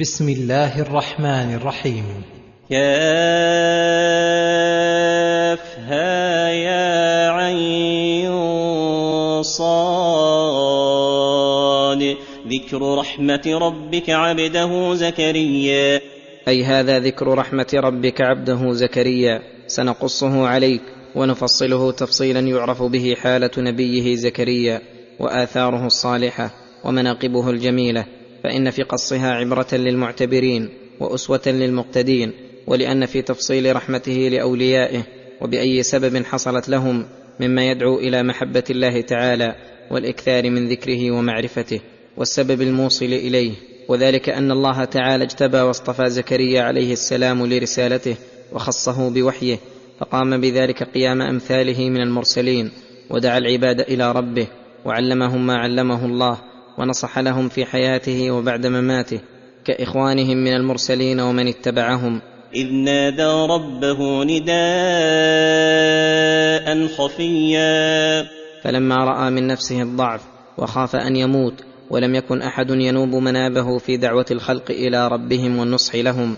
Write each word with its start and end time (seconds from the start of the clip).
بسم 0.00 0.28
الله 0.28 0.80
الرحمن 0.80 1.54
الرحيم. 1.54 2.04
كافها 2.70 2.88
يا 6.48 7.30
عين 7.30 8.32
صاد. 9.42 9.76
ذكر 12.48 12.98
رحمة 12.98 13.42
ربك 13.46 14.10
عبده 14.10 14.94
زكريا. 14.94 16.00
أي 16.48 16.64
هذا 16.64 16.98
ذكر 16.98 17.28
رحمة 17.28 17.66
ربك 17.74 18.20
عبده 18.20 18.72
زكريا. 18.72 19.42
سنقصه 19.66 20.46
عليك 20.46 20.82
ونفصله 21.14 21.92
تفصيلا 21.92 22.40
يعرف 22.40 22.82
به 22.82 23.14
حالة 23.22 23.50
نبيه 23.58 24.14
زكريا 24.16 24.80
وآثاره 25.20 25.86
الصالحة 25.86 26.50
ومناقبه 26.84 27.50
الجميلة. 27.50 28.15
فإن 28.44 28.70
في 28.70 28.82
قصها 28.82 29.32
عبرة 29.32 29.66
للمعتبرين 29.72 30.68
وأسوة 31.00 31.42
للمقتدين 31.46 32.32
ولأن 32.66 33.06
في 33.06 33.22
تفصيل 33.22 33.76
رحمته 33.76 34.12
لأوليائه 34.12 35.02
وبأي 35.40 35.82
سبب 35.82 36.24
حصلت 36.24 36.68
لهم 36.68 37.06
مما 37.40 37.70
يدعو 37.70 37.98
إلى 37.98 38.22
محبة 38.22 38.64
الله 38.70 39.00
تعالى 39.00 39.54
والإكثار 39.90 40.50
من 40.50 40.68
ذكره 40.68 41.10
ومعرفته 41.10 41.80
والسبب 42.16 42.62
الموصل 42.62 43.04
إليه 43.04 43.52
وذلك 43.88 44.28
أن 44.28 44.50
الله 44.50 44.84
تعالى 44.84 45.24
اجتبى 45.24 45.58
واصطفى 45.58 46.10
زكريا 46.10 46.62
عليه 46.62 46.92
السلام 46.92 47.46
لرسالته 47.46 48.16
وخصه 48.52 49.10
بوحيه 49.10 49.58
فقام 50.00 50.40
بذلك 50.40 50.82
قيام 50.82 51.22
أمثاله 51.22 51.90
من 51.90 52.00
المرسلين 52.00 52.70
ودعا 53.10 53.38
العباد 53.38 53.80
إلى 53.80 54.12
ربه 54.12 54.46
وعلمهم 54.84 55.46
ما 55.46 55.56
علمه 55.56 56.04
الله 56.06 56.38
ونصح 56.78 57.18
لهم 57.18 57.48
في 57.48 57.64
حياته 57.64 58.30
وبعد 58.30 58.66
مماته 58.66 59.20
كإخوانهم 59.64 60.36
من 60.36 60.56
المرسلين 60.56 61.20
ومن 61.20 61.48
اتبعهم. 61.48 62.20
إذ 62.54 62.72
نادى 62.72 63.52
ربه 63.52 64.24
نداء 64.24 64.46
خفيا. 66.86 68.26
فلما 68.62 68.96
رأى 68.96 69.30
من 69.30 69.46
نفسه 69.46 69.82
الضعف 69.82 70.22
وخاف 70.58 70.96
أن 70.96 71.16
يموت 71.16 71.54
ولم 71.90 72.14
يكن 72.14 72.42
أحد 72.42 72.70
ينوب 72.70 73.08
منابه 73.08 73.78
في 73.78 73.96
دعوة 73.96 74.26
الخلق 74.30 74.70
إلى 74.70 75.08
ربهم 75.08 75.58
والنصح 75.58 75.94
لهم 75.94 76.36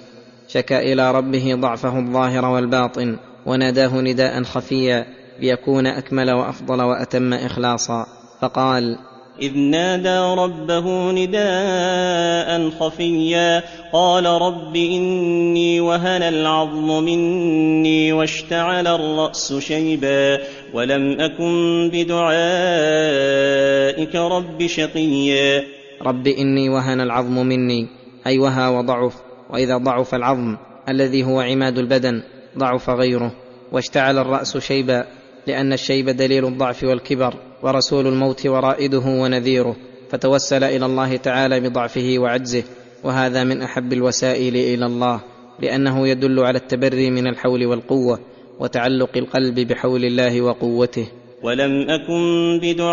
شكا 0.49 0.79
إلى 0.79 1.13
ربه 1.13 1.55
ضعفه 1.55 1.99
الظاهر 1.99 2.45
والباطن 2.45 3.17
وناداه 3.47 4.01
نداء 4.01 4.43
خفيا 4.43 5.07
ليكون 5.41 5.87
أكمل 5.87 6.31
وأفضل 6.31 6.83
وأتم 6.83 7.33
إخلاصا. 7.33 8.07
فقال 8.41 8.99
إذ 9.43 9.59
نادى 9.59 10.19
ربه 10.41 11.13
نداء 11.13 12.71
خفيا 12.71 13.63
قال 13.93 14.27
رب 14.27 14.77
إني 14.77 15.81
وهن 15.81 16.23
العظم 16.23 17.05
مني 17.05 18.13
واشتعل 18.13 18.87
الرأس 18.87 19.55
شيبا 19.59 20.39
ولم 20.75 21.21
أكن 21.21 21.91
بدعائك 21.93 22.15
رب 24.15 24.67
شقيا. 24.67 25.65
رب 26.03 26.27
إني 26.27 26.69
وهن 26.69 27.01
العظم 27.01 27.47
مني 27.47 27.89
أي 28.27 28.39
وهى 28.39 28.69
وضعف 28.69 29.15
وإذا 29.51 29.77
ضعف 29.77 30.15
العظم 30.15 30.57
الذي 30.89 31.25
هو 31.25 31.41
عماد 31.41 31.79
البدن 31.79 32.23
ضعف 32.59 32.91
غيره 32.91 33.33
واشتعل 33.73 34.19
الرأس 34.19 34.59
شيبا 34.59 35.05
لأن 35.47 35.73
الشيب 35.73 36.11
دليل 36.11 36.47
الضعف 36.47 36.85
والكبر. 36.85 37.48
ورسول 37.63 38.07
الموت 38.07 38.47
ورائده 38.47 39.07
ونذيره 39.07 39.77
فتوسل 40.11 40.65
إلى 40.65 40.87
الله 40.87 41.17
تعالى 41.17 41.61
بضعفه 41.61 42.15
وعجزه 42.19 42.65
وهذا 43.05 43.45
من 43.45 43.63
أحب 43.63 43.93
الوسائل 43.93 44.57
إلى 44.57 44.87
الله 44.87 45.21
لأنه 45.61 46.09
يدل 46.09 46.41
على 46.41 46.59
التبري 46.59 47.11
من 47.11 47.27
الحول 47.27 47.67
والقوة 47.67 48.21
وتعلق 48.61 49.17
القلب 49.17 49.61
بحول 49.61 50.05
الله 50.05 50.43
وقوته. 50.43 51.09
ولم 51.43 51.91
أكن 51.91 52.59
بدعائك 52.63 52.85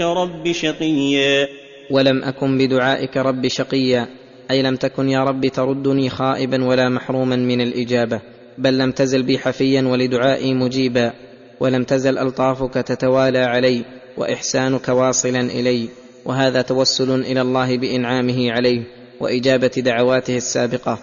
رب 0.00 0.52
شقيا. 0.52 1.48
ولم 1.90 2.24
أكن 2.24 2.58
بدعائك 2.58 3.16
رب 3.16 3.48
شقيا 3.48 4.06
أي 4.50 4.62
لم 4.62 4.76
تكن 4.76 5.08
يا 5.08 5.24
رب 5.24 5.46
تردني 5.46 6.10
خائبا 6.10 6.64
ولا 6.64 6.88
محروما 6.88 7.36
من 7.36 7.60
الإجابة 7.60 8.20
بل 8.58 8.78
لم 8.78 8.90
تزل 8.90 9.22
بي 9.22 9.38
حفيا 9.38 9.82
ولدعائي 9.82 10.54
مجيبا. 10.54 11.12
ولم 11.60 11.84
تزل 11.84 12.18
ألطافك 12.18 12.74
تتوالى 12.74 13.38
علي 13.38 13.84
وإحسانك 14.16 14.88
واصلا 14.88 15.40
إلي 15.40 15.88
وهذا 16.24 16.62
توسل 16.62 17.20
إلى 17.20 17.40
الله 17.40 17.78
بإنعامه 17.78 18.52
عليه 18.52 18.82
وإجابة 19.20 19.72
دعواته 19.76 20.36
السابقة. 20.36 20.98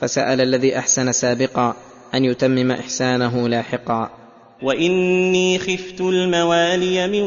فسأل 0.00 0.40
الذي 0.40 0.78
أحسن 0.78 1.12
سابقا 1.12 1.76
أن 2.14 2.24
يتمم 2.24 2.70
إحسانه 2.70 3.48
لاحقا. 3.48 4.10
وإني 4.62 5.58
خفت 5.58 6.00
الموالي 6.00 7.08
من 7.08 7.22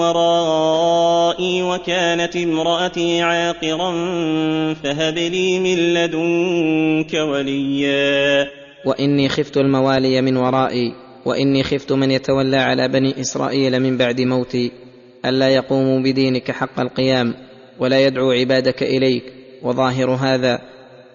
ورائي 0.00 1.62
وكانت 1.62 2.36
امرأتي 2.36 3.22
عاقرا 3.22 3.92
فهب 4.74 5.18
لي 5.18 5.58
من 5.58 5.94
لدنك 5.94 7.14
وليا. 7.14 8.46
وإني 8.86 9.28
خفت 9.28 9.56
الموالي 9.56 10.20
من 10.22 10.36
ورائي 10.36 11.09
وإني 11.24 11.62
خفت 11.62 11.92
من 11.92 12.10
يتولى 12.10 12.56
على 12.56 12.88
بني 12.88 13.20
إسرائيل 13.20 13.80
من 13.80 13.96
بعد 13.96 14.20
موتي 14.20 14.72
ألا 15.24 15.48
يقوموا 15.48 16.00
بدينك 16.00 16.50
حق 16.50 16.80
القيام 16.80 17.34
ولا 17.78 18.06
يدعو 18.06 18.30
عبادك 18.30 18.82
إليك. 18.82 19.40
وظاهر 19.62 20.10
هذا 20.10 20.60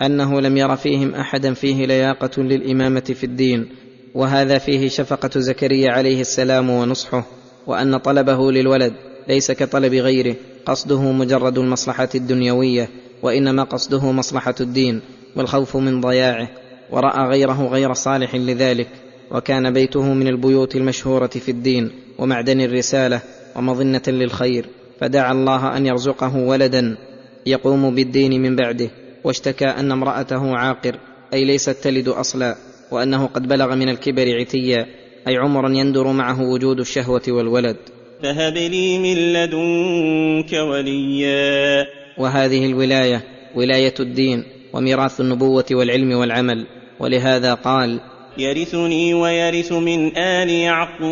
أنه 0.02 0.42
لم 0.42 0.58
ير 0.58 0.76
فيهم 0.76 1.16
أحدا 1.16 1.54
فيه 1.54 1.86
لياقة 1.86 2.42
للإمامة 2.44 3.00
في 3.00 3.24
الدين 3.24 3.70
وهذا 4.16 4.58
فيه 4.58 4.90
شفقة 4.90 5.40
زكريا 5.40 5.92
عليه 5.92 6.22
السلام 6.22 6.70
ونصحه 6.70 7.26
وأن 7.68 7.98
طلبه 7.98 8.52
للولد 8.52 8.94
ليس 9.28 9.52
كطلب 9.52 9.94
غيره 9.94 10.36
قصده 10.66 11.02
مجرد 11.02 11.58
المصلحة 11.58 12.10
الدنيوية 12.16 12.90
وإنما 13.22 13.64
قصده 13.64 14.12
مصلحة 14.12 14.56
الدين 14.62 15.02
والخوف 15.36 15.78
من 15.78 16.02
ضياعه 16.02 16.50
ورأى 16.92 17.28
غيره 17.30 17.68
غير 17.68 17.94
صالح 17.94 18.36
لذلك. 18.36 18.88
وكان 19.32 19.74
بيته 19.74 20.14
من 20.14 20.28
البيوت 20.28 20.76
المشهورة 20.76 21.28
في 21.28 21.52
الدين 21.52 21.92
ومعدن 22.18 22.62
الرسالة 22.62 23.22
ومظنة 23.56 24.02
للخير 24.08 24.66
فدعا 25.00 25.32
الله 25.32 25.78
أن 25.78 25.86
يرزقه 25.86 26.38
ولدا 26.38 26.98
يقوم 27.46 27.96
بالدين 27.96 28.42
من 28.42 28.56
بعده 28.56 28.90
واشتكى 29.24 29.66
أن 29.66 29.92
امرأته 29.92 30.58
عاقر 30.58 31.00
أي 31.34 31.46
ليست 31.46 31.70
تلد 31.70 32.08
أصلا 32.08 32.56
وأنه 32.92 33.26
قد 33.26 33.48
بلغ 33.48 33.76
من 33.76 33.90
الكبر 33.90 34.40
عتيا 34.40 34.86
أي 35.28 35.38
عمرا 35.38 35.70
يندر 35.70 36.08
معه 36.08 36.42
وجود 36.42 36.80
الشهوة 36.80 37.22
والولد. 37.28 37.78
فهب 38.24 38.54
لي 38.58 38.98
من 39.00 39.34
لدنك 39.34 40.54
وليا. 40.54 41.86
وهذه 42.18 42.66
الولاية 42.66 43.24
ولاية 43.56 43.94
الدين 44.00 44.44
وميراث 44.74 45.22
النبوة 45.22 45.66
والعلم 45.72 46.12
والعمل 46.12 46.68
ولهذا 47.00 47.54
قال 47.54 48.00
يرثني 48.38 49.14
ويرث 49.14 49.72
من 49.72 50.18
آل 50.18 50.50
يعقوب 50.50 51.06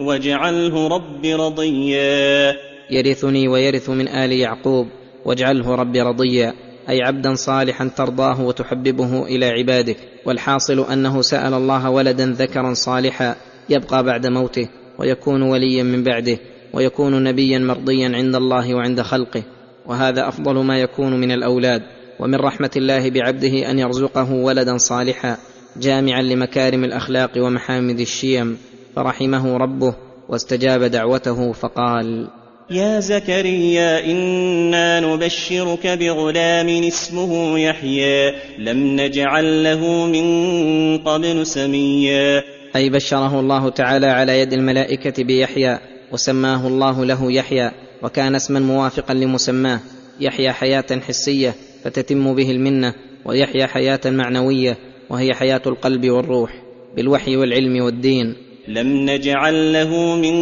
واجعله 0.00 0.88
رب 0.88 1.24
رضيا. 1.24 2.56
يرثني 2.90 3.48
ويرث 3.48 3.90
من 3.90 4.08
آل 4.08 4.32
يعقوب 4.32 4.86
واجعله 5.24 5.74
رب 5.74 5.96
رضيا. 5.96 6.54
أي 6.88 7.02
عبدا 7.02 7.34
صالحا 7.34 7.90
ترضاه 7.96 8.42
وتحببه 8.42 9.26
إلى 9.26 9.46
عبادك. 9.46 9.96
والحاصل 10.26 10.92
أنه 10.92 11.22
سأل 11.22 11.54
الله 11.54 11.90
ولدا 11.90 12.26
ذكرا 12.26 12.74
صالحا 12.74 13.36
يبقى 13.70 14.04
بعد 14.04 14.26
موته 14.26 14.68
ويكون 14.98 15.42
وليا 15.42 15.82
من 15.82 16.02
بعده 16.02 16.38
ويكون 16.74 17.24
نبيا 17.24 17.58
مرضيا 17.58 18.12
عند 18.14 18.34
الله 18.34 18.74
وعند 18.74 19.00
خلقه. 19.02 19.42
وهذا 19.86 20.28
أفضل 20.28 20.64
ما 20.64 20.78
يكون 20.78 21.20
من 21.20 21.30
الأولاد. 21.30 21.82
ومن 22.20 22.34
رحمة 22.34 22.70
الله 22.76 23.10
بعبده 23.10 23.70
أن 23.70 23.78
يرزقه 23.78 24.32
ولدا 24.32 24.76
صالحا 24.76 25.36
جامعا 25.76 26.22
لمكارم 26.22 26.84
الأخلاق 26.84 27.30
ومحامد 27.36 28.00
الشيم. 28.00 28.58
فرحمه 28.96 29.56
ربه 29.56 29.94
واستجاب 30.28 30.84
دعوته 30.84 31.52
فقال 31.52 32.28
يا 32.70 33.00
زكريا 33.00 34.04
إنا 34.04 35.00
نبشرك 35.00 35.86
بغلام 35.86 36.68
اسمه 36.68 37.58
يحيى 37.58 38.32
لم 38.58 39.00
نجعل 39.00 39.64
له 39.64 40.06
من 40.06 40.98
قبل 40.98 41.46
سميا. 41.46 42.42
أي 42.76 42.90
بشره 42.90 43.40
الله 43.40 43.68
تعالى 43.68 44.06
على 44.06 44.40
يد 44.40 44.52
الملائكة 44.52 45.24
بيحيى 45.24 45.78
وسماه 46.12 46.66
الله 46.66 47.04
له 47.04 47.32
يحيى 47.32 47.70
وكان 48.02 48.34
اسما 48.34 48.60
موافقا 48.60 49.14
لمسماه. 49.14 49.80
يحيى 50.20 50.52
حياة 50.52 51.00
حسية 51.08 51.54
فتتم 51.84 52.34
به 52.34 52.50
المنة 52.50 52.94
ويحيى 53.24 53.66
حياة 53.66 54.00
معنوية 54.06 54.76
وهي 55.10 55.34
حياة 55.34 55.62
القلب 55.66 56.10
والروح 56.10 56.62
بالوحي 56.96 57.36
والعلم 57.36 57.82
والدين. 57.82 58.34
لم 58.68 59.10
نجعل 59.10 59.72
له 59.72 60.16
من 60.16 60.36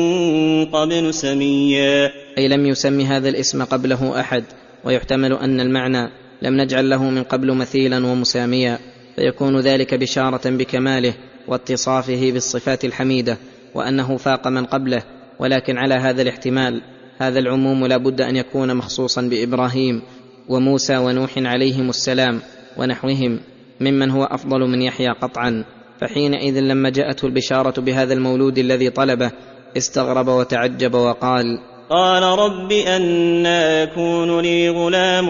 قبل 0.64 1.14
سميا. 1.14 2.10
أي 2.38 2.48
لم 2.48 2.66
يسم 2.66 3.00
هذا 3.00 3.28
الاسم 3.28 3.64
قبله 3.64 4.20
أحد 4.20 4.44
ويحتمل 4.84 5.32
أن 5.32 5.60
المعنى 5.60 6.10
لم 6.42 6.60
نجعل 6.60 6.90
له 6.90 7.10
من 7.10 7.22
قبل 7.22 7.52
مثيلا 7.52 8.06
ومساميا 8.06 8.78
فيكون 9.16 9.60
ذلك 9.60 9.94
بشارة 9.94 10.50
بكماله 10.50 11.14
واتصافه 11.48 12.32
بالصفات 12.32 12.84
الحميدة 12.84 13.38
وأنه 13.74 14.16
فاق 14.16 14.48
من 14.48 14.64
قبله. 14.64 15.02
ولكن 15.38 15.78
على 15.78 15.94
هذا 15.94 16.22
الاحتمال 16.22 16.82
هذا 17.18 17.38
العموم 17.38 17.86
لا 17.86 17.96
بد 17.96 18.20
أن 18.20 18.36
يكون 18.36 18.74
مخصوصا 18.74 19.22
بإبراهيم 19.22 20.02
وموسى 20.48 20.96
ونوح 20.96 21.30
عليهم 21.36 21.88
السلام 21.88 22.40
ونحوهم 22.76 23.40
ممن 23.80 24.10
هو 24.10 24.24
أفضل 24.24 24.60
من 24.60 24.82
يحيى 24.82 25.08
قطعا. 25.08 25.64
فحينئذ 26.00 26.60
لما 26.60 26.90
جاءته 26.90 27.26
البشارة 27.26 27.80
بهذا 27.80 28.14
المولود 28.14 28.58
الذي 28.58 28.90
طلبه 28.90 29.30
استغرب 29.76 30.28
وتعجب 30.28 30.94
وقال 30.94 31.58
قال 31.90 32.22
رب 32.22 32.72
أنا 32.72 33.82
يكون 33.82 34.40
لي 34.40 34.68
غلام 34.68 35.28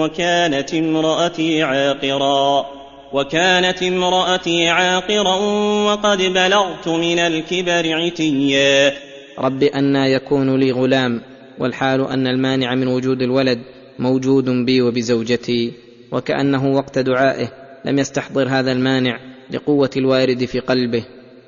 وكانت 0.00 0.74
امرأتي 0.74 1.62
عاقرا 1.62 2.66
وكانت 3.12 3.82
امرأتي 3.82 4.68
عاقرا 4.68 5.36
وقد 5.86 6.18
بلغت 6.18 6.88
من 6.88 7.18
الكبر 7.18 7.94
عتيا. 7.94 8.92
رب 9.38 9.62
أنا 9.62 10.06
يكون 10.06 10.56
لي 10.56 10.72
غلام 10.72 11.22
والحال 11.58 12.08
أن 12.08 12.26
المانع 12.26 12.74
من 12.74 12.88
وجود 12.88 13.22
الولد 13.22 13.58
موجود 13.98 14.50
بي 14.50 14.82
وبزوجتي 14.82 15.72
وكأنه 16.12 16.74
وقت 16.74 16.98
دعائه 16.98 17.48
لم 17.84 17.98
يستحضر 17.98 18.48
هذا 18.48 18.72
المانع 18.72 19.20
لقوة 19.50 19.90
الوارد 19.96 20.44
في 20.44 20.60
قلبه 20.60 21.04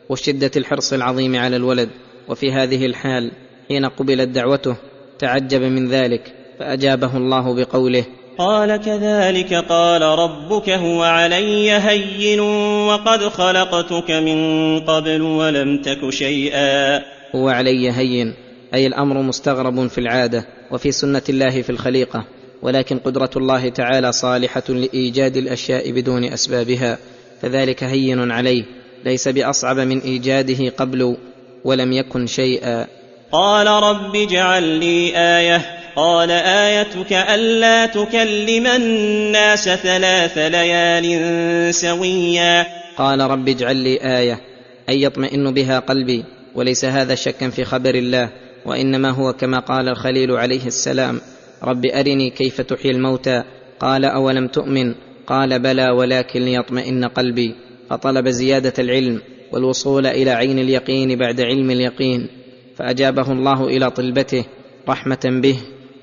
وشدة 0.08 0.50
الحرص 0.56 0.92
العظيم 0.92 1.36
على 1.36 1.56
الولد. 1.56 1.88
وفي 2.30 2.52
هذه 2.52 2.86
الحال 2.86 3.30
حين 3.68 3.84
قبلت 3.84 4.28
دعوته 4.28 4.76
تعجب 5.18 5.62
من 5.62 5.88
ذلك 5.88 6.32
فأجابه 6.58 7.16
الله 7.16 7.54
بقوله 7.54 8.04
قال 8.38 8.76
كذلك 8.76 9.54
قال 9.54 10.02
ربك 10.02 10.70
هو 10.70 11.02
علي 11.02 11.70
هين 11.70 12.40
وقد 12.88 13.28
خلقتك 13.28 14.10
من 14.10 14.80
قبل 14.80 15.22
ولم 15.22 15.82
تك 15.82 16.10
شيئا. 16.10 16.98
هو 17.36 17.48
علي 17.48 17.90
هين 17.90 18.34
أي 18.74 18.86
الأمر 18.86 19.22
مستغرب 19.22 19.86
في 19.86 19.98
العادة 19.98 20.46
وفي 20.70 20.92
سنة 20.92 21.22
الله 21.28 21.62
في 21.62 21.70
الخليقة. 21.70 22.24
ولكن 22.62 22.98
قدرة 22.98 23.30
الله 23.36 23.68
تعالى 23.68 24.12
صالحة 24.12 24.62
لإيجاد 24.68 25.36
الأشياء 25.36 25.90
بدون 25.90 26.24
أسبابها 26.24 26.98
فذلك 27.42 27.84
هين 27.84 28.30
عليه 28.30 28.64
ليس 29.04 29.28
بأصعب 29.28 29.78
من 29.78 29.98
إيجاده 30.00 30.68
قبل 30.68 31.16
ولم 31.64 31.92
يكن 31.92 32.26
شيئا. 32.26 32.86
قال 33.32 33.66
رب 33.66 34.16
اجعل 34.16 34.62
لي 34.62 35.12
آية 35.16 35.62
قال 35.96 36.30
آيتك 36.30 37.12
ألا 37.12 37.86
تكلم 37.86 38.66
الناس 38.66 39.68
ثلاث 39.68 40.38
ليال 40.38 41.74
سويا. 41.74 42.66
قال 42.96 43.20
رب 43.20 43.48
اجعل 43.48 43.76
لي 43.76 44.18
آية 44.18 44.40
أي 44.88 45.02
يطمئن 45.02 45.54
بها 45.54 45.78
قلبي 45.78 46.24
وليس 46.54 46.84
هذا 46.84 47.14
شكا 47.14 47.50
في 47.50 47.64
خبر 47.64 47.94
الله 47.94 48.30
وإنما 48.66 49.10
هو 49.10 49.32
كما 49.32 49.58
قال 49.58 49.88
الخليل 49.88 50.32
عليه 50.32 50.66
السلام. 50.66 51.20
رب 51.64 51.86
أرني 51.86 52.30
كيف 52.30 52.60
تحيي 52.60 52.90
الموتى. 52.90 53.42
قال 53.80 54.04
أولم 54.04 54.46
تؤمن؟ 54.46 54.94
قال 55.26 55.58
بلى 55.58 55.90
ولكن 55.90 56.40
ليطمئن 56.40 57.04
قلبي. 57.04 57.54
فطلب 57.90 58.28
زيادة 58.28 58.72
العلم 58.78 59.20
والوصول 59.52 60.06
إلى 60.06 60.30
عين 60.30 60.58
اليقين 60.58 61.18
بعد 61.18 61.40
علم 61.40 61.70
اليقين. 61.70 62.28
فأجابه 62.76 63.32
الله 63.32 63.66
إلى 63.66 63.90
طلبته 63.90 64.44
رحمة 64.88 65.20
به. 65.24 65.56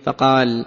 فقال 0.06 0.66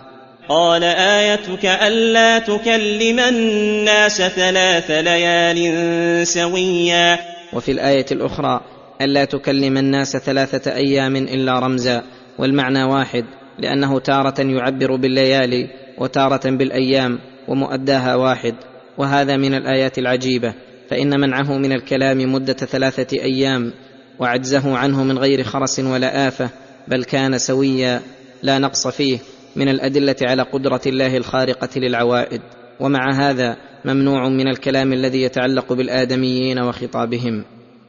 قال 0.48 0.84
آيتك 0.84 1.66
ألا 1.66 2.38
تكلم 2.38 3.18
الناس 3.18 4.22
ثلاث 4.22 4.90
ليال 4.90 6.26
سويا. 6.26 7.18
وفي 7.52 7.72
الآية 7.72 8.06
الأخرى 8.12 8.60
ألا 9.00 9.24
تكلم 9.24 9.78
الناس 9.78 10.16
ثلاثة 10.16 10.74
أيام 10.74 11.16
إلا 11.16 11.58
رمزا. 11.58 12.02
والمعنى 12.38 12.84
واحد 12.84 13.24
لأنه 13.60 13.98
تارة 13.98 14.40
يعبر 14.40 14.96
بالليالي 14.96 15.68
وتارة 15.98 16.50
بالأيام 16.50 17.18
ومؤداها 17.48 18.14
واحد 18.14 18.54
وهذا 18.98 19.36
من 19.36 19.54
الآيات 19.54 19.98
العجيبة 19.98 20.54
فإن 20.90 21.20
منعه 21.20 21.58
من 21.58 21.72
الكلام 21.72 22.32
مدة 22.32 22.52
ثلاثة 22.52 23.16
أيام 23.22 23.72
وعجزه 24.18 24.76
عنه 24.76 25.04
من 25.04 25.18
غير 25.18 25.42
خرس 25.42 25.80
ولا 25.80 26.28
آفة 26.28 26.50
بل 26.88 27.04
كان 27.04 27.38
سويا 27.38 28.00
لا 28.42 28.58
نقص 28.58 28.88
فيه 28.88 29.18
من 29.56 29.68
الأدلة 29.68 30.16
على 30.22 30.42
قدرة 30.42 30.80
الله 30.86 31.16
الخارقة 31.16 31.68
للعوائد. 31.76 32.40
ومع 32.80 33.12
هذا 33.12 33.56
ممنوع 33.84 34.28
من 34.28 34.48
الكلام 34.48 34.92
الذي 34.92 35.22
يتعلق 35.22 35.72
بالآدميين 35.72 36.58
وخطابهم. 36.58 37.44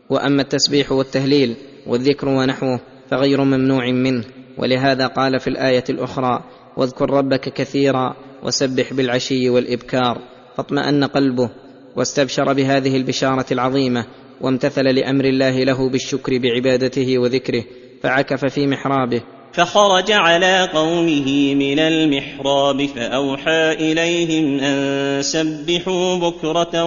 وأما 0.09 0.41
التسبيح 0.41 0.91
والتهليل 0.91 1.56
والذكر 1.88 2.29
ونحوه 2.29 2.79
فغير 3.12 3.44
ممنوع 3.44 3.91
منه. 3.91 4.24
ولهذا 4.62 5.08
قال 5.08 5.40
في 5.40 5.48
الآية 5.48 5.84
الأخرى 5.90 6.44
واذكر 6.78 7.10
ربك 7.10 7.54
كثيرا 7.54 8.16
وسبح 8.44 8.94
بالعشي 8.94 9.50
والإبكار 9.50 10.18
فاطمأن 10.58 11.04
قلبه 11.04 11.50
واستبشر 11.96 12.54
بهذه 12.54 12.98
البشارة 12.98 13.46
العظيمة 13.52 14.06
وامتثل 14.42 14.84
لأمر 14.84 15.25
الله 15.25 15.63
له 15.63 15.90
بالشكر 15.90 16.38
بعبادته 16.38 17.18
وذكره 17.18 17.63
فعكف 18.04 18.46
في 18.46 18.68
محرابه. 18.68 19.22
فخرج 19.54 20.12
على 20.12 20.69
قومه 20.74 21.56
من 21.56 21.80
المحراب 21.80 22.86
فأوحى 22.86 23.72
إليهم 23.72 24.60
أن 24.60 25.22
سبحوا 25.22 26.16
بكرة 26.16 26.84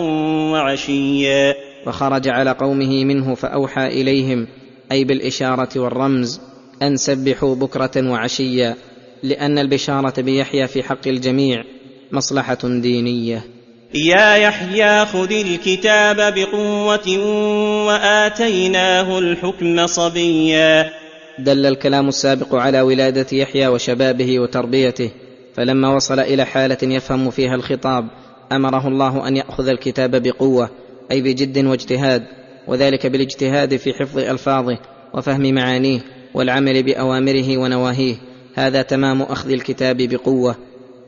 وعشيا. 0.53 1.55
وخرج 1.87 2.29
على 2.29 2.51
قومه 2.51 3.05
منه 3.05 3.35
فأوحى 3.35 3.87
إليهم 3.87 4.47
أي 4.93 5.05
بالإشارة 5.05 5.81
والرمز. 5.81 6.54
أن 6.83 6.97
سبحوا 6.97 7.55
بكرة 7.55 8.11
وعشيا 8.11 8.77
لأن 9.23 9.59
البشارة 9.59 10.21
بيحيى 10.21 10.67
في 10.67 10.83
حق 10.83 11.09
الجميع 11.09 11.65
مصلحة 12.13 12.59
دينية. 12.63 13.45
يا 13.95 14.37
يحيى 14.37 15.07
خذ 15.07 15.33
الكتاب 15.33 16.35
بقوة 16.35 17.19
وآتيناه 17.87 19.19
الحكم 19.19 19.87
صبيا. 19.87 20.91
دل 21.39 21.67
الكلام 21.67 22.09
السابق 22.09 22.55
على 22.55 22.81
ولادة 22.81 23.27
يحيى 23.33 23.67
وشبابه 23.69 24.41
وتربيته 24.41 25.11
فلما 25.55 25.95
وصل 25.95 26.21
إلى 26.21 26.45
حالة 26.45 26.79
يفهم 26.83 27.31
فيها 27.31 27.55
الخطاب 27.55 28.09
أمره 28.53 28.89
الله 28.89 29.29
أن 29.29 29.37
يأخذ 29.37 29.69
الكتاب 29.69 30.23
بقوة 30.23 30.71
أي 31.11 31.23
بجد 31.23 31.65
واجتهاد 31.67 32.25
وذلك 32.67 33.07
بالاجتهاد 33.07 33.77
في 33.77 33.93
حفظ 33.93 34.19
ألفاظه 34.19 34.79
وفهم 35.15 35.55
معانيه. 35.55 36.01
والعمل 36.35 36.83
بأوامره 36.83 37.59
ونواهيه. 37.59 38.15
هذا 38.55 38.83
تمام 38.83 39.23
أخذ 39.23 39.51
الكتاب 39.51 39.97
بقوة. 39.97 40.57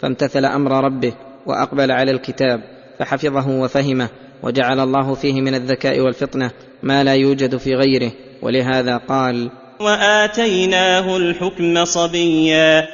فامتثل 0.02 0.44
أمر 0.44 0.84
ربه 0.84 1.12
وأقبل 1.46 1.90
على 1.90 2.10
الكتاب 2.10 2.60
فحفظه 2.98 3.48
وفهمه 3.48 4.08
وجعل 4.42 4.80
الله 4.80 5.14
فيه 5.14 5.40
من 5.40 5.54
الذكاء 5.54 6.00
والفطنة 6.00 6.50
ما 6.82 7.04
لا 7.04 7.14
يوجد 7.14 7.56
في 7.56 7.74
غيره. 7.74 8.12
ولهذا 8.42 8.96
قال 8.96 9.50
وآتيناه 9.80 11.16
الحكم 11.16 11.84
صبيا. 11.84 12.88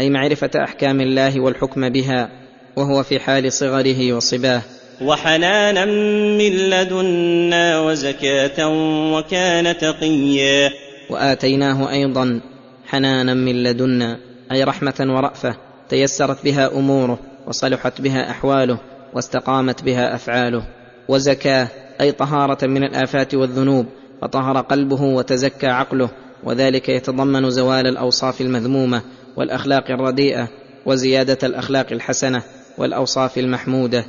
أي 0.00 0.10
معرفة 0.10 0.50
أحكام 0.64 1.00
الله 1.00 1.40
والحكم 1.40 1.88
بها 1.88 2.30
وهو 2.76 3.02
في 3.02 3.20
حال 3.20 3.52
صغره 3.52 4.12
وصباه. 4.12 4.62
وحنانا 5.02 5.84
من 6.38 6.50
لدنا 6.70 7.80
وزكاة 7.80 8.68
وكان 9.12 9.76
تقيا. 9.78 10.70
وآتيناه 11.10 11.90
أيضا 11.90 12.40
حنانا 12.86 13.34
من 13.34 13.62
لدنا 13.62 14.18
أي 14.52 14.64
رحمة 14.64 14.94
ورأفة 15.00 15.56
تيسرت 15.88 16.44
بها 16.44 16.78
أموره 16.78 17.18
وصلحت 17.46 18.00
بها 18.00 18.30
أحواله 18.30 18.78
واستقامت 19.14 19.82
بها 19.82 20.14
أفعاله. 20.14 20.66
وزكاه 21.08 21.68
أي 22.00 22.12
طهارة 22.12 22.66
من 22.66 22.84
الآفات 22.84 23.34
والذنوب 23.34 23.86
فطهر 24.22 24.60
قلبه 24.60 25.02
وتزكى 25.02 25.66
عقله 25.66 26.10
وذلك 26.44 26.88
يتضمن 26.88 27.50
زوال 27.50 27.86
الأوصاف 27.86 28.40
المذمومة 28.40 29.02
والأخلاق 29.36 29.90
الرديئة 29.90 30.48
وزيادة 30.86 31.38
الأخلاق 31.42 31.86
الحسنة 31.92 32.42
والأوصاف 32.78 33.38
المحمودة. 33.38 34.04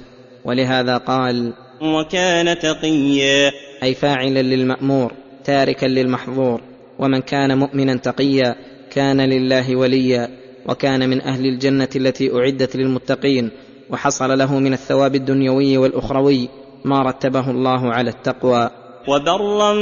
ولهذا 0.45 0.97
قال 0.97 1.53
وكان 1.81 2.59
تقيا. 2.59 3.51
أي 3.83 3.93
فاعلا 3.93 4.41
للمأمور 4.41 5.13
تاركا 5.43 5.85
للمحظور. 5.85 6.61
ومن 6.99 7.21
كان 7.21 7.57
مؤمنا 7.57 7.95
تقيا 7.95 8.55
كان 8.91 9.21
لله 9.21 9.75
وليا 9.75 10.29
وكان 10.69 11.09
من 11.09 11.21
أهل 11.21 11.45
الجنة 11.45 11.89
التي 11.95 12.35
أعدت 12.35 12.75
للمتقين 12.75 13.51
وحصل 13.89 14.37
له 14.37 14.59
من 14.59 14.73
الثواب 14.73 15.15
الدنيوي 15.15 15.77
والأخروي 15.77 16.49
ما 16.85 17.01
رتبه 17.01 17.51
الله 17.51 17.93
على 17.93 18.09
التقوى. 18.09 18.69
وبرا 19.07 19.73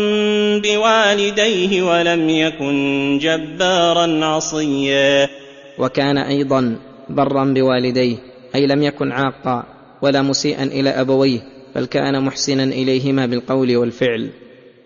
بوالديه 0.59 1.81
ولم 1.81 2.29
يكن 2.29 3.17
جبارا 3.21 4.25
عصيا. 4.25 5.29
وكان 5.79 6.17
أيضا 6.17 6.77
برا 7.09 7.53
بوالديه 7.53 8.17
أي 8.55 8.67
لم 8.67 8.83
يكن 8.83 9.11
عاقا 9.11 9.63
ولا 10.01 10.21
مسيئا 10.21 10.63
إلى 10.63 10.89
أبويه 10.89 11.39
بل 11.75 11.85
كان 11.85 12.23
محسنا 12.23 12.63
إليهما 12.63 13.25
بالقول 13.25 13.77
والفعل. 13.77 14.29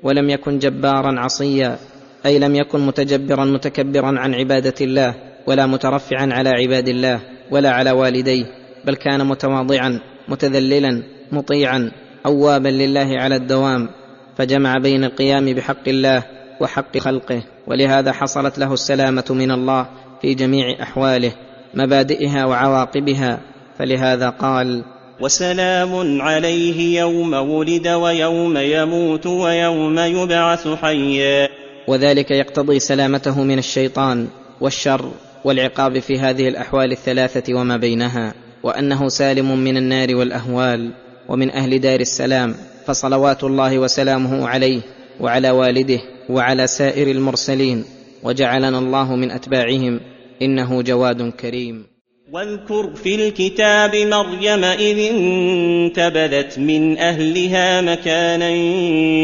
ولم 0.03 0.29
يكن 0.29 0.59
جبارا 0.59 1.19
عصيا 1.19 1.79
أي 2.27 2.39
لم 2.39 2.55
يكن 2.55 2.79
متجبرا 2.79 3.45
متكبرا 3.45 4.19
عن 4.19 4.33
عبادة 4.33 4.73
الله 4.81 5.15
ولا 5.47 5.65
مترفعا 5.65 6.29
على 6.31 6.49
عباد 6.49 6.87
الله 6.87 7.19
ولا 7.51 7.71
على 7.71 7.91
والديه 7.91 8.45
بل 8.85 8.95
كان 8.95 9.27
متواضعا 9.27 9.99
متذللا 10.27 11.03
مطيعا 11.31 11.91
اوابا 12.25 12.69
لله 12.69 13.19
على 13.19 13.35
الدوام. 13.35 13.89
فجمع 14.37 14.77
بين 14.77 15.03
القيام 15.03 15.45
بحق 15.53 15.87
الله 15.87 16.23
وحق 16.61 16.97
خلقه 16.97 17.43
ولهذا 17.67 18.11
حصلت 18.11 18.59
له 18.59 18.73
السلامة 18.73 19.25
من 19.29 19.51
الله 19.51 19.87
في 20.21 20.33
جميع 20.33 20.83
أحواله 20.83 21.31
مبادئها 21.73 22.45
وعواقبها. 22.45 23.39
فلهذا 23.79 24.29
قال 24.29 24.83
وسلام 25.21 26.21
عليه 26.21 26.99
يوم 26.99 27.33
ولد 27.33 27.87
ويوم 27.87 28.57
يموت 28.57 29.25
ويوم 29.25 29.99
يبعث 29.99 30.67
حيا. 30.67 31.56
وذلك 31.87 32.31
يقتضي 32.31 32.79
سلامته 32.79 33.43
من 33.43 33.59
الشيطان 33.59 34.27
والشر 34.61 35.11
والعقاب 35.43 35.99
في 35.99 36.19
هذه 36.19 36.47
الأحوال 36.47 36.91
الثلاثة 36.91 37.53
وما 37.53 37.77
بينها 37.77 38.33
وأنه 38.63 39.09
سالم 39.09 39.57
من 39.57 39.77
النار 39.77 40.15
والأهوال 40.15 40.91
ومن 41.29 41.51
أهل 41.51 41.79
دار 41.79 41.99
السلام 41.99 42.55
فصلوات 42.85 43.43
الله 43.43 43.79
وسلامه 43.79 44.47
عليه 44.47 44.81
وعلى 45.19 45.51
والده 45.51 45.99
وعلى 46.29 46.67
سائر 46.67 47.07
المرسلين 47.07 47.85
وجعلنا 48.23 48.79
الله 48.79 49.15
من 49.15 49.31
أتباعهم 49.31 49.99
إنه 50.41 50.81
جواد 50.81 51.29
كريم. 51.29 51.85
واذكر 52.31 52.95
في 52.95 53.15
الكتاب 53.15 53.95
مريم 53.95 54.63
إذ 54.63 54.99
انتبذت 54.99 56.59
من 56.59 56.97
أهلها 56.97 57.81
مكانا 57.81 58.49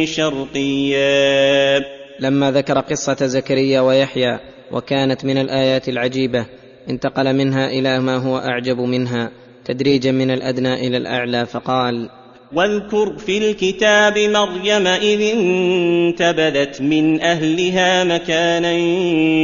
شرقيا. 0.06 2.03
لما 2.24 2.52
ذكر 2.52 2.80
قصة 2.80 3.26
زكريا 3.26 3.82
ويحيى 3.82 4.40
وكانت 4.72 5.26
من 5.26 5.38
الآيات 5.38 5.90
العجيبة 5.90 6.46
انتقل 6.90 7.36
منها 7.36 7.68
إلى 7.68 8.00
ما 8.00 8.18
هو 8.18 8.38
أعجب 8.38 8.80
منها 8.80 9.32
تدريجا 9.66 10.12
من 10.12 10.32
الأدنى 10.32 10.88
إلى 10.88 10.98
الأعلى 10.98 11.46
فقال 11.46 12.10
واذكر 12.54 13.18
في 13.18 13.38
الكتاب 13.38 14.18
مريم 14.18 14.88
إذ 14.88 15.22
انتبذت 15.22 16.82
من 16.82 17.22
أهلها 17.22 18.04
مكانا 18.04 18.74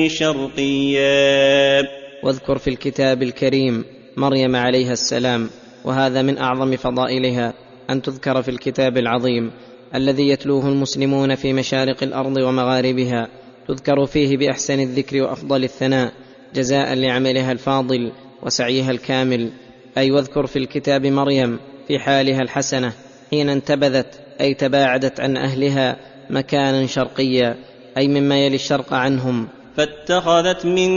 شرقيا. 0.08 1.82
واذكر 2.24 2.58
في 2.58 2.70
الكتاب 2.70 3.24
الكريم 3.24 3.86
مريم 4.18 4.56
عليها 4.56 4.94
السلام 4.94 5.50
وهذا 5.86 6.22
من 6.22 6.38
أعظم 6.38 6.76
فضائلها 6.76 7.54
أن 7.90 8.02
تذكر 8.02 8.42
في 8.42 8.52
الكتاب 8.52 8.98
العظيم 8.98 9.52
الذي 9.96 10.30
يتلوه 10.30 10.68
المسلمون 10.68 11.36
في 11.36 11.54
مشارق 11.54 12.04
الأرض 12.04 12.38
ومغاربها 12.38 13.28
تذكر 13.68 14.06
فيه 14.06 14.38
بأحسن 14.38 14.80
الذكر 14.80 15.22
وأفضل 15.22 15.64
الثناء 15.64 16.12
جزاء 16.56 16.94
لعملها 16.94 17.52
الفاضل 17.52 18.12
وسعيها 18.44 18.92
الكامل. 18.92 19.52
أي 19.98 20.12
واذكر 20.12 20.46
في 20.46 20.60
الكتاب 20.60 21.06
مريم 21.06 21.60
في 21.88 22.00
حالها 22.00 22.42
الحسنة 22.42 22.94
حين 23.32 23.50
انتبذت 23.50 24.20
أي 24.42 24.54
تباعدت 24.54 25.20
عن 25.20 25.38
أهلها 25.38 25.98
مكانا 26.30 26.88
شرقيا 26.88 27.56
أي 27.98 28.08
مما 28.08 28.46
يلي 28.46 28.56
الشرق 28.56 28.94
عنهم. 28.94 29.48
فاتخذت 29.78 30.66
من 30.66 30.92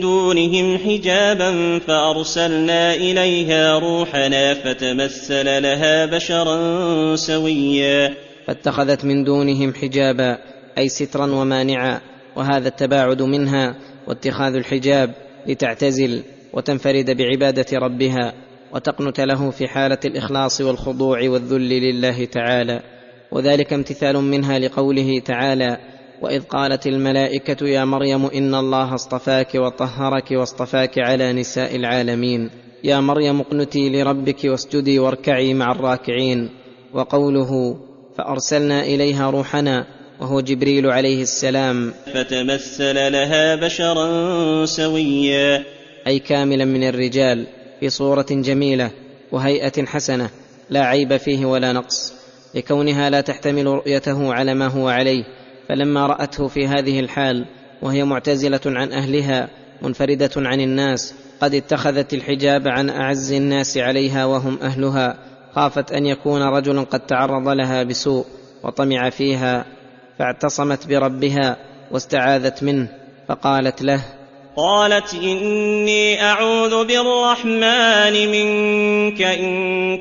دونهم 0.00 0.78
حجابا 0.78 1.78
فأرسلنا 1.78 2.94
إليها 2.94 3.78
روحنا 3.78 4.54
فتمثل 4.54 5.62
لها 5.62 6.06
بشرا 6.06 7.16
سويا. 7.16 8.27
فاتخذت 8.48 9.04
من 9.04 9.24
دونهم 9.24 9.74
حجابا 9.74 10.38
أي 10.78 10.88
سترا 10.88 11.26
ومانعا 11.26 12.00
وهذا 12.36 12.68
التباعد 12.68 13.22
منها 13.22 13.76
واتخاذ 14.06 14.54
الحجاب 14.54 15.14
لتعتزل 15.46 16.22
وتنفرد 16.52 17.16
بعبادة 17.16 17.78
ربها 17.78 18.32
وتقنت 18.72 19.20
له 19.20 19.50
في 19.50 19.68
حالة 19.68 19.98
الإخلاص 20.04 20.60
والخضوع 20.60 21.28
والذل 21.28 21.68
لله 21.68 22.24
تعالى. 22.24 22.82
وذلك 23.32 23.72
امتثال 23.72 24.16
منها 24.16 24.58
لقوله 24.58 25.20
تعالى 25.20 25.78
وإذ 26.22 26.42
قالت 26.42 26.86
الملائكة 26.86 27.66
يا 27.66 27.84
مريم 27.84 28.26
إن 28.26 28.54
الله 28.54 28.94
اصطفاك 28.94 29.54
وطهرك 29.54 30.30
واصطفاك 30.30 30.98
على 30.98 31.32
نساء 31.32 31.76
العالمين. 31.76 32.50
يا 32.84 33.00
مريم 33.00 33.40
اقنتي 33.40 33.90
لربك 33.90 34.44
واسجدي 34.44 34.98
واركعي 34.98 35.54
مع 35.54 35.72
الراكعين. 35.72 36.50
وقوله 36.94 37.78
فأرسلنا 38.18 38.82
إليها 38.82 39.30
روحنا 39.30 39.86
وهو 40.20 40.40
جبريل 40.40 40.86
عليه 40.86 41.22
السلام. 41.22 41.92
فتمثل 42.14 43.12
لها 43.12 43.54
بشرا 43.54 44.66
سويا. 44.66 45.64
أي 46.06 46.18
كاملا 46.18 46.64
من 46.64 46.88
الرجال 46.88 47.46
في 47.80 47.90
صورة 47.90 48.26
جميلة 48.30 48.90
وهيئة 49.32 49.86
حسنة 49.86 50.30
لا 50.70 50.80
عيب 50.80 51.16
فيه 51.16 51.46
ولا 51.46 51.72
نقص. 51.72 52.12
لكونها 52.54 53.10
لا 53.10 53.20
تحتمل 53.20 53.66
رؤيته 53.66 54.34
على 54.34 54.54
ما 54.54 54.66
هو 54.66 54.88
عليه 54.88 55.24
فلما 55.68 56.06
رأته 56.06 56.48
في 56.48 56.66
هذه 56.66 57.00
الحال 57.00 57.44
وهي 57.82 58.04
معتزلة 58.04 58.60
عن 58.66 58.92
أهلها 58.92 59.48
منفردة 59.82 60.30
عن 60.36 60.60
الناس 60.60 61.14
قد 61.40 61.54
اتخذت 61.54 62.14
الحجاب 62.14 62.68
عن 62.68 62.90
أعز 62.90 63.32
الناس 63.32 63.78
عليها 63.78 64.24
وهم 64.24 64.58
أهلها. 64.62 65.27
خافت 65.54 65.92
أن 65.92 66.06
يكون 66.06 66.42
رجل 66.42 66.84
قد 66.84 67.00
تعرض 67.00 67.48
لها 67.48 67.82
بسوء 67.82 68.24
وطمع 68.64 69.10
فيها 69.10 69.64
فاعتصمت 70.18 70.86
بربها 70.88 71.56
واستعاذت 71.90 72.62
منه 72.62 72.88
فقالت 73.28 73.82
له 73.82 74.00
قالت 74.56 75.14
إني 75.14 76.22
أعوذ 76.22 76.84
بالرحمن 76.86 78.14
منك 78.30 79.22
إن 79.22 79.52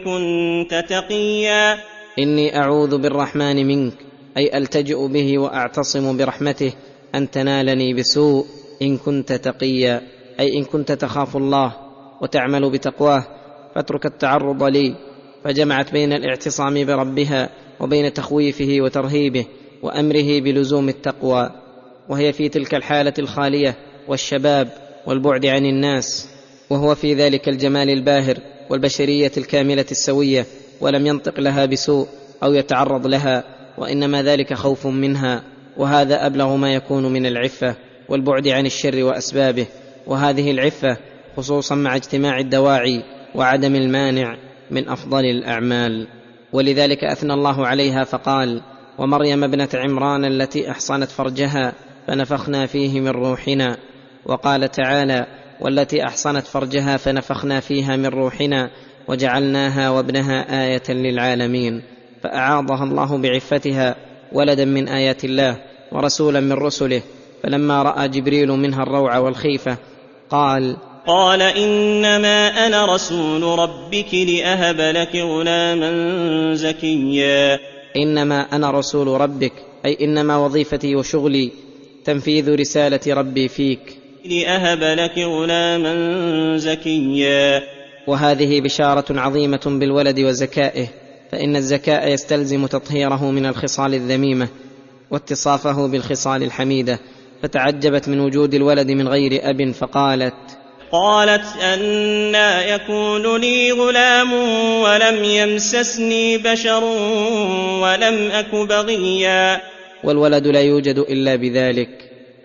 كنت 0.04 0.86
تقيا. 0.89 1.77
إني 2.20 2.58
أعوذ 2.58 2.98
بالرحمن 2.98 3.68
منك 3.68 3.94
أي 4.38 4.58
ألتجئ 4.58 5.08
به 5.08 5.39
وأعتصم 5.39 6.18
برحمته 6.18 6.74
أن 7.16 7.32
تنالني 7.32 7.94
بسوء 7.94 8.46
إن 8.82 8.98
كنت 8.98 9.34
تقيا 9.34 10.01
أي 10.39 10.58
إن 10.58 10.63
كنت 10.63 10.92
تخاف 10.92 11.38
الله 11.38 11.74
وتعمل 12.22 12.70
بتقواه 12.70 13.24
فاترك 13.75 14.06
التعرض 14.06 14.63
لي. 14.63 15.06
فجمعت 15.48 15.92
بين 15.92 16.13
الاعتصام 16.13 16.86
بربها 16.86 17.50
وبين 17.80 18.13
تخويفه 18.13 18.77
وترهيبه 18.80 19.46
وأمره 19.84 20.39
بلزوم 20.39 20.89
التقوى 20.89 21.51
وهي 22.10 22.34
في 22.34 22.50
تلك 22.50 22.75
الحالة 22.75 23.13
الخالية 23.20 23.75
والشباب 24.08 24.70
والبعد 25.06 25.46
عن 25.46 25.66
الناس 25.66 26.30
وهو 26.70 26.96
في 26.96 27.13
ذلك 27.13 27.50
الجمال 27.50 27.89
الباهر 27.89 28.38
والبشرية 28.70 29.32
الكاملة 29.38 29.86
السوية 29.92 30.46
ولم 30.82 31.08
ينطق 31.08 31.39
لها 31.39 31.66
بسوء 31.66 32.08
أو 32.44 32.54
يتعرض 32.54 33.08
لها 33.08 33.44
وإنما 33.77 34.24
ذلك 34.24 34.54
خوف 34.54 34.88
منها 34.88 35.44
وهذا 35.77 36.25
أبلغ 36.25 36.56
ما 36.56 36.74
يكون 36.74 37.13
من 37.13 37.25
العفة 37.25 37.75
والبعد 38.10 38.48
عن 38.48 38.66
الشر 38.66 39.04
وأسبابه 39.04 39.66
وهذه 40.08 40.51
العفة 40.51 40.98
خصوصا 41.38 41.75
مع 41.75 41.96
اجتماع 41.96 42.39
الدواعي 42.39 43.04
وعدم 43.36 43.75
المانع. 43.75 44.47
من 44.71 44.89
أفضل 44.89 45.25
الأعمال. 45.25 46.07
ولذلك 46.53 47.03
أثنى 47.03 47.33
الله 47.33 47.67
عليها 47.67 48.03
فقال 48.03 48.62
ومريم 48.97 49.43
ابنة 49.43 49.69
عمران 49.74 50.25
التي 50.25 50.71
أحصنت 50.71 51.09
فرجها 51.12 51.74
فنفخنا 52.07 52.65
فيه 52.65 53.01
من 53.01 53.09
روحنا. 53.09 53.77
وقال 54.25 54.71
تعالى 54.71 55.25
والتي 55.62 56.03
أحصنت 56.03 56.47
فرجها 56.47 56.97
فنفخنا 56.97 57.59
فيها 57.59 57.95
من 57.95 58.05
روحنا 58.05 58.69
وجعلناها 59.07 59.89
وابنها 59.89 60.65
آية 60.65 60.89
للعالمين. 60.89 61.83
فأعاضها 62.24 62.83
الله 62.83 63.17
بعفتها 63.17 63.95
ولدا 64.33 64.65
من 64.65 64.88
آيات 64.88 65.25
الله 65.25 65.57
ورسولا 65.91 66.39
من 66.39 66.53
رسله. 66.53 67.01
فلما 67.43 67.83
رأى 67.83 68.07
جبريل 68.07 68.51
منها 68.51 68.83
الروع 68.83 69.17
والخيفة 69.17 69.77
قال 70.29 70.77
قال 71.07 71.41
إنما 71.41 72.67
أنا 72.67 72.95
رسول 72.95 73.59
ربك 73.59 74.13
لأهب 74.13 74.81
لك 74.81 75.15
غلاما 75.15 76.53
زكيا. 76.53 77.59
إنما 77.95 78.41
أنا 78.41 78.71
رسول 78.71 79.07
ربك 79.07 79.53
أي 79.85 79.97
إنما 80.01 80.37
وظيفتي 80.37 80.95
وشغلي 80.95 81.51
تنفيذ 82.05 82.55
رسالة 82.55 82.99
ربي 83.07 83.47
فيك. 83.47 83.97
لأهب 84.25 84.83
لك 84.83 85.17
غلاما 85.17 86.57
زكيا. 86.57 87.61
وهذه 88.07 88.61
بشارة 88.61 89.19
عظيمة 89.19 89.61
بالولد 89.65 90.19
وزكائه 90.19 90.87
فإن 91.31 91.55
الزكاء 91.55 92.13
يستلزم 92.13 92.65
تطهيره 92.65 93.31
من 93.31 93.45
الخصال 93.45 93.93
الذميمة 93.93 94.47
واتصافه 95.11 95.87
بالخصال 95.87 96.43
الحميدة 96.43 96.99
فتعجبت 97.41 98.09
من 98.09 98.19
وجود 98.19 98.53
الولد 98.53 98.91
من 98.91 99.07
غير 99.07 99.49
أب 99.49 99.71
فقالت 99.71 100.57
قالت 100.91 101.46
أنا 101.62 102.65
يكون 102.75 103.41
لي 103.41 103.72
غلام 103.72 104.34
ولم 104.82 105.24
يمسسني 105.24 106.38
بشر 106.38 106.84
ولم 107.82 108.29
أك 108.32 108.56
بغيا. 108.56 109.62
والولد 110.03 110.48
لا 110.48 110.62
يوجد 110.62 110.98
إلا 110.98 111.36
بذلك. 111.36 111.89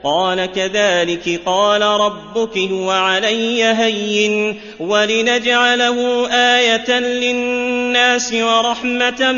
قال 0.04 0.46
كذلك 0.46 1.40
قال 1.46 1.82
ربك 1.82 2.58
هو 2.58 2.90
علي 2.90 3.64
هين 3.64 4.60
ولنجعله 4.80 6.28
آية 6.32 6.98
للناس 6.98 8.34
ورحمة 8.34 9.32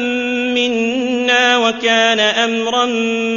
منا 0.55 1.59
وكان 1.59 2.21
أمرا 2.21 2.87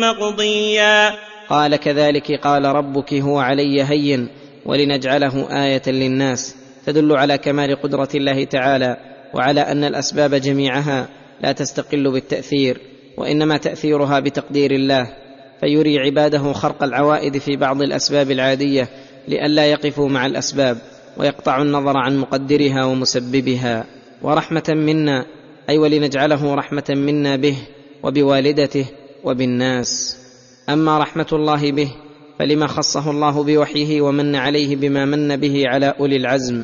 مقضيا. 0.07 1.15
قال 1.49 1.75
كذلك 1.75 2.31
قال 2.31 2.65
ربك 2.65 3.13
هو 3.13 3.39
علي 3.39 3.83
هين 3.83 4.29
ولنجعله 4.67 5.63
آية 5.65 5.81
للناس 5.87 6.55
تدل 6.85 7.15
على 7.15 7.37
كمال 7.37 7.81
قدرة 7.81 8.09
الله 8.15 8.43
تعالى 8.43 8.97
وعلى 9.33 9.61
أن 9.61 9.83
الأسباب 9.83 10.35
جميعها 10.35 11.07
لا 11.41 11.51
تستقل 11.51 12.11
بالتأثير 12.11 12.77
وإنما 13.17 13.57
تأثيرها 13.57 14.19
بتقدير 14.19 14.71
الله 14.71 15.07
فيري 15.61 15.99
عباده 15.99 16.53
خرق 16.53 16.83
العوائد 16.83 17.37
في 17.37 17.55
بعض 17.55 17.81
الأسباب 17.81 18.31
العادية 18.31 18.89
لئلا 19.27 19.65
يقفوا 19.65 20.09
مع 20.09 20.25
الأسباب 20.25 20.77
ويقطعوا 21.17 21.63
النظر 21.63 21.97
عن 21.97 22.17
مقدرها 22.17 22.85
ومسببها. 22.85 23.85
ورحمة 24.21 24.63
منا 24.69 25.25
أي 25.69 25.77
ولنجعله 25.77 26.55
رحمة 26.55 26.83
منا 26.89 27.35
به 27.35 27.57
وبوالدته 28.03 28.85
وبالناس. 29.23 30.17
أما 30.69 30.97
رحمة 30.99 31.27
الله 31.33 31.71
به 31.71 31.91
فلما 32.39 32.67
خصه 32.67 33.11
الله 33.11 33.43
بوحيه 33.43 34.01
ومن 34.01 34.35
عليه 34.35 34.75
بما 34.75 35.05
من 35.05 35.35
به 35.35 35.63
على 35.65 35.93
أولي 35.99 36.15
العزم 36.15 36.63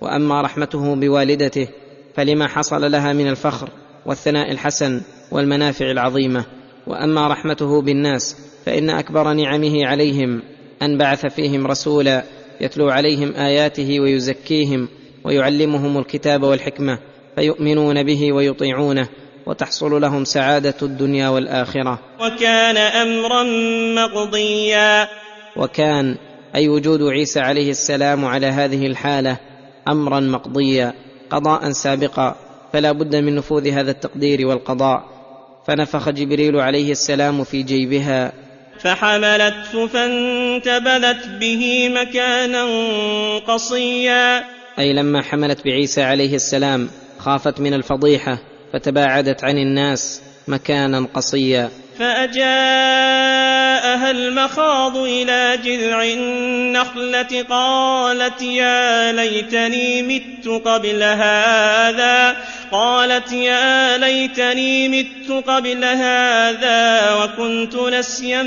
وأما 0.00 0.42
رحمته 0.42 0.94
بوالدته 0.94 1.68
فلما 2.14 2.48
حصل 2.48 2.92
لها 2.92 3.12
من 3.12 3.28
الفخر 3.28 3.68
والثناء 4.06 4.50
الحسن 4.50 5.00
والمنافع 5.30 5.90
العظيمة 5.90 6.44
وأما 6.86 7.28
رحمته 7.28 7.82
بالناس 7.82 8.36
فإن 8.66 8.90
أكبر 8.90 9.32
نعمه 9.32 9.86
عليهم 9.86 10.42
أن 10.82 10.98
بعث 10.98 11.26
فيهم 11.26 11.66
رسولا 11.66 12.24
يتلو 12.60 12.88
عليهم 12.88 13.34
آياته 13.34 14.00
ويزكيهم 14.00 14.88
ويعلمهم 15.24 15.98
الكتاب 15.98 16.42
والحكمة 16.42 16.98
فيؤمنون 17.36 18.02
به 18.02 18.32
ويطيعونه 18.32 19.08
وتحصل 19.46 20.00
لهم 20.00 20.24
سعادة 20.24 20.74
الدنيا 20.82 21.28
والآخرة. 21.28 21.98
وكان 22.20 22.76
أمرا 22.76 23.42
مقضيا. 24.02 25.08
وكان 25.56 26.16
أي 26.54 26.68
وجود 26.68 27.02
عيسى 27.02 27.40
عليه 27.40 27.70
السلام 27.70 28.24
على 28.24 28.46
هذه 28.46 28.86
الحالة 28.86 29.36
أمرا 29.88 30.20
مقضيا 30.20 30.94
قضاء 31.30 31.70
سابقا 31.70 32.36
فلا 32.72 32.92
بد 32.92 33.16
من 33.16 33.34
نفوذ 33.34 33.68
هذا 33.68 33.90
التقدير 33.90 34.46
والقضاء. 34.46 35.04
فنفخ 35.66 36.08
جبريل 36.08 36.56
عليه 36.56 36.90
السلام 36.90 37.44
في 37.44 37.62
جيبها. 37.62 38.32
فحملته 38.80 39.86
فانتبذت 39.86 41.28
به 41.40 41.88
مكانا 41.88 42.66
قصيا. 43.38 44.44
أي 44.78 44.92
لما 44.92 45.22
حملت 45.22 45.64
بعيسى 45.64 46.02
عليه 46.02 46.34
السلام 46.34 46.88
خافت 47.18 47.60
من 47.60 47.74
الفضيحة. 47.74 48.38
فتباعدت 48.74 49.44
عن 49.44 49.58
الناس 49.58 50.22
مكانا 50.48 51.06
قصيا. 51.14 51.70
فأجاءها 51.98 52.50
المخاض 54.10 54.96
إلى 54.96 55.58
جذع 55.64 56.02
النخلة 56.02 57.42
قالت 57.50 58.42
يا 58.42 59.12
ليتني 59.12 60.02
مت 60.02 60.48
قبل 60.48 61.02
هذا. 61.02 62.36
قالت 62.72 63.32
يا 63.32 63.98
ليتني 63.98 64.88
مت 64.88 65.44
قبل 65.46 65.84
هذا 65.84 67.14
وكنت 67.14 67.76
نسيا 67.76 68.42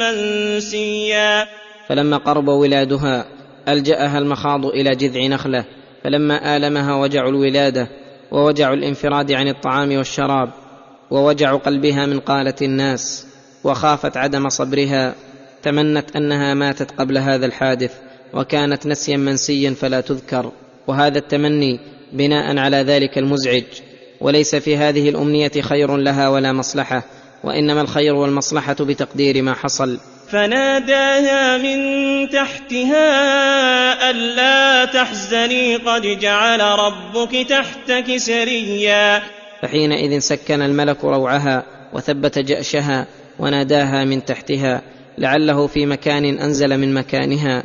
منسيا. 0.00 1.46
فلما 1.88 2.16
قرب 2.16 2.48
ولادها 2.48 3.26
ألجأها 3.68 4.18
المخاض 4.18 4.66
إلى 4.66 4.90
جذع 4.90 5.26
نخلة. 5.26 5.64
فلما 6.04 6.56
آلمها 6.56 6.94
وجع 6.94 7.28
الولادة 7.28 8.01
ووجع 8.32 8.72
الانفراد 8.72 9.32
عن 9.32 9.48
الطعام 9.48 9.96
والشراب 9.96 10.50
ووجع 11.10 11.56
قلبها 11.56 12.06
من 12.06 12.20
قالة 12.20 12.54
الناس 12.62 13.26
وخافت 13.64 14.16
عدم 14.16 14.48
صبرها 14.48 15.14
تمنت 15.62 16.16
أنها 16.16 16.54
ماتت 16.54 16.90
قبل 16.90 17.18
هذا 17.18 17.46
الحادث 17.46 17.92
وكانت 18.34 18.86
نسيا 18.86 19.16
منسيا 19.16 19.70
فلا 19.70 20.00
تذكر. 20.00 20.52
وهذا 20.86 21.18
التمني 21.18 21.80
بناء 22.12 22.58
على 22.58 22.76
ذلك 22.76 23.18
المزعج. 23.18 23.64
وليس 24.20 24.54
في 24.54 24.76
هذه 24.76 25.08
الأمنية 25.08 25.50
خير 25.60 25.96
لها 25.96 26.28
ولا 26.28 26.52
مصلحة 26.52 27.02
وإنما 27.44 27.80
الخير 27.80 28.14
والمصلحة 28.14 28.76
بتقدير 28.80 29.42
ما 29.42 29.54
حصل. 29.54 29.98
فناداها 30.32 31.58
من 31.58 31.78
تحتها 32.28 34.10
ألا 34.10 34.84
تحزني 34.84 35.76
قد 35.76 36.02
جعل 36.02 36.60
ربك 36.60 37.46
تحتك 37.48 38.16
سريا. 38.16 39.22
فحينئذ 39.62 40.18
سكن 40.18 40.62
الملك 40.62 41.04
روعها 41.04 41.62
وثبت 41.92 42.38
جأشها 42.38 43.06
وناداها 43.38 44.04
من 44.04 44.24
تحتها 44.24 44.82
لعله 45.18 45.66
في 45.66 45.86
مكان 45.86 46.38
أنزل 46.38 46.78
من 46.78 46.94
مكانها 46.94 47.62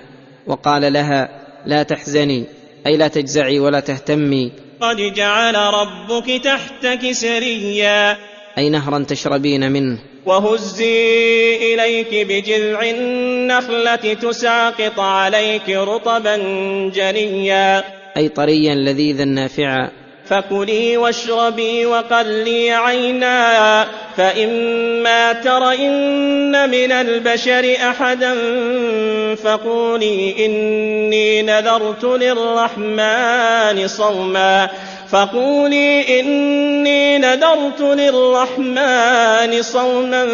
وقال 0.48 0.94
لها 0.94 1.30
لا 1.66 1.84
تحزني 1.84 2.46
أي 2.88 2.98
لا 2.98 3.08
تجزعي 3.08 3.60
ولا 3.60 3.80
تهتمي. 3.80 4.52
قد 4.82 4.98
جعل 4.98 5.56
ربك 5.56 6.42
تحتك 6.44 7.12
سريا. 7.12 8.18
أي 8.58 8.70
نهرا 8.70 9.06
تشربين 9.08 9.72
منه. 9.72 10.00
وهزي 10.28 11.74
إليك 11.74 12.28
بجذع 12.28 12.82
النخلة 12.82 13.96
تساقط 13.96 15.00
عليك 15.00 15.70
رطبا 15.70 16.38
جنيا. 16.96 17.84
أي 18.18 18.30
طريا 18.30 18.76
لذيذا 18.76 19.26
نافعا. 19.26 19.90
فكلي 20.30 20.98
واشربي 20.98 21.86
وقلي 21.86 22.72
عينا. 22.72 23.88
فإما 24.18 25.34
ترين 25.34 26.70
من 26.70 26.92
البشر 26.92 27.76
أحدا 27.90 28.36
فقولي 29.36 30.46
إني 30.46 31.42
نذرت 31.42 32.04
للرحمن 32.04 33.88
صوما. 33.88 34.70
فقولي 35.10 36.20
إني 36.20 37.18
نذرت 37.18 37.82
للرحمن 37.82 39.62
صوما 39.62 40.26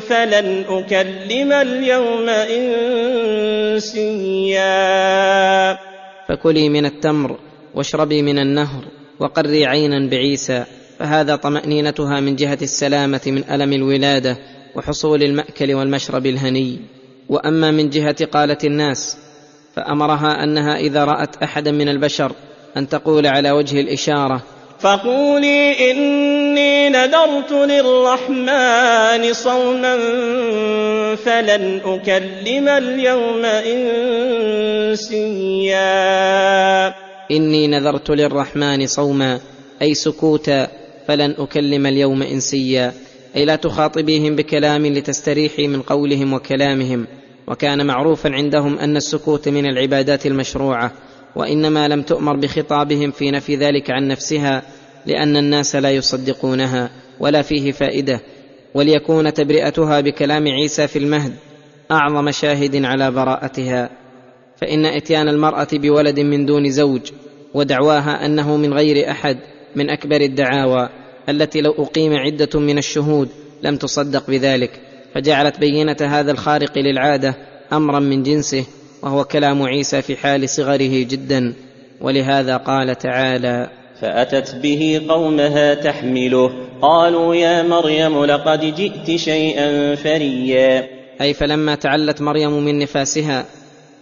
فلن 0.00 0.64
أكلم 0.68 1.52
اليوم 1.52 2.28
إنسيا. 3.78 5.78
فكلي 6.28 6.68
من 6.68 6.86
التمر 6.86 7.38
واشربي 7.74 8.22
من 8.22 8.38
النهر 8.38 8.84
وقري 9.20 9.66
عينا 9.66 10.10
بعيسى 10.10 10.64
فهذا 10.98 11.36
طمأنينتها 11.36 12.20
من 12.20 12.36
جهة 12.36 12.58
السلامة 12.62 13.20
من 13.26 13.44
ألم 13.50 13.72
الولادة 13.72 14.36
وحصول 14.76 15.22
المأكل 15.22 15.74
والمشرب 15.74 16.26
الهني. 16.26 16.78
وأما 17.28 17.70
من 17.70 17.90
جهة 17.90 18.24
قاله 18.24 18.58
الناس 18.64 19.18
فأمرها 19.76 20.44
أنها 20.44 20.76
إذا 20.76 21.04
رأت 21.04 21.42
أحدا 21.42 21.70
من 21.70 21.88
البشر 21.88 22.32
أن 22.76 22.88
تقول 22.88 23.26
على 23.26 23.50
وجه 23.50 23.80
الإشارة. 23.80 24.42
فقولي 24.80 25.90
إني 25.90 26.88
نذرت 26.88 27.52
للرحمن 27.52 29.32
صوما 29.32 29.96
فلن 31.16 31.80
أكلم 31.84 32.68
اليوم 32.68 33.44
إنسيا. 34.94 35.82
إني 37.30 37.66
نذرت 37.66 38.10
للرحمن 38.10 38.86
صوما 38.86 39.40
أي 39.82 39.94
سكوتا 39.94 40.68
فلن 41.08 41.34
أكلم 41.38 41.86
اليوم 41.86 42.22
إنسيا. 42.22 42.92
أي 43.36 43.44
لا 43.44 43.56
تخاطبيهم 43.56 44.36
بكلام 44.36 44.86
لتستريحي 44.86 45.66
من 45.66 45.82
قولهم 45.82 46.32
وكلامهم. 46.32 47.06
وكان 47.46 47.86
معروفا 47.86 48.30
عندهم 48.30 48.78
أن 48.78 48.96
السكوت 48.96 49.48
من 49.48 49.66
العبادات 49.66 50.26
المشروعة. 50.26 50.92
وإنما 51.36 51.88
لم 51.88 52.02
تؤمر 52.02 52.36
بخطابهم 52.36 53.10
في 53.10 53.30
نفي 53.30 53.56
ذلك 53.56 53.90
عن 53.90 54.08
نفسها 54.08 54.62
لأن 55.06 55.36
الناس 55.36 55.76
لا 55.76 55.90
يصدقونها 55.90 56.90
ولا 57.20 57.42
فيه 57.42 57.72
فائدة. 57.72 58.20
وليكون 58.74 59.34
تبرئتها 59.34 60.00
بكلام 60.00 60.48
عيسى 60.48 60.86
في 60.86 60.98
المهد 60.98 61.32
أعظم 61.90 62.30
شاهد 62.30 62.84
على 62.84 63.10
براءتها. 63.10 63.90
فإن 64.56 64.86
إتيان 64.86 65.28
المرأة 65.28 65.68
بولد 65.72 66.20
من 66.20 66.46
دون 66.46 66.70
زوج 66.70 67.00
ودعواها 67.54 68.26
أنه 68.26 68.56
من 68.56 68.74
غير 68.74 69.10
أحد 69.10 69.38
من 69.76 69.90
أكبر 69.90 70.20
الدعاوى 70.20 70.88
التي 71.28 71.60
لو 71.60 71.72
أقيم 71.78 72.12
عدة 72.12 72.60
من 72.60 72.78
الشهود 72.78 73.28
لم 73.62 73.76
تصدق 73.76 74.30
بذلك. 74.30 74.80
فجعلت 75.14 75.58
بينة 75.58 75.96
هذا 76.00 76.32
الخارق 76.32 76.78
للعادة 76.78 77.34
أمرا 77.72 78.00
من 78.00 78.22
جنسه 78.22 78.64
وهو 79.02 79.24
كلام 79.24 79.62
عيسى 79.62 80.02
في 80.02 80.16
حال 80.16 80.48
صغره 80.48 81.02
جدا 81.02 81.54
ولهذا 82.00 82.56
قال 82.56 82.98
تعالى 82.98 83.70
فأتت 84.00 84.54
به 84.54 85.02
قومها 85.08 85.74
تحمله 85.74 86.52
قالوا 86.82 87.34
يا 87.34 87.62
مريم 87.62 88.24
لقد 88.24 88.74
جئت 88.74 89.16
شيئا 89.16 89.94
فريا. 89.94 90.88
أي 91.20 91.34
فلما 91.34 91.74
تعلت 91.74 92.22
مريم 92.22 92.64
من 92.64 92.78
نفاسها 92.78 93.44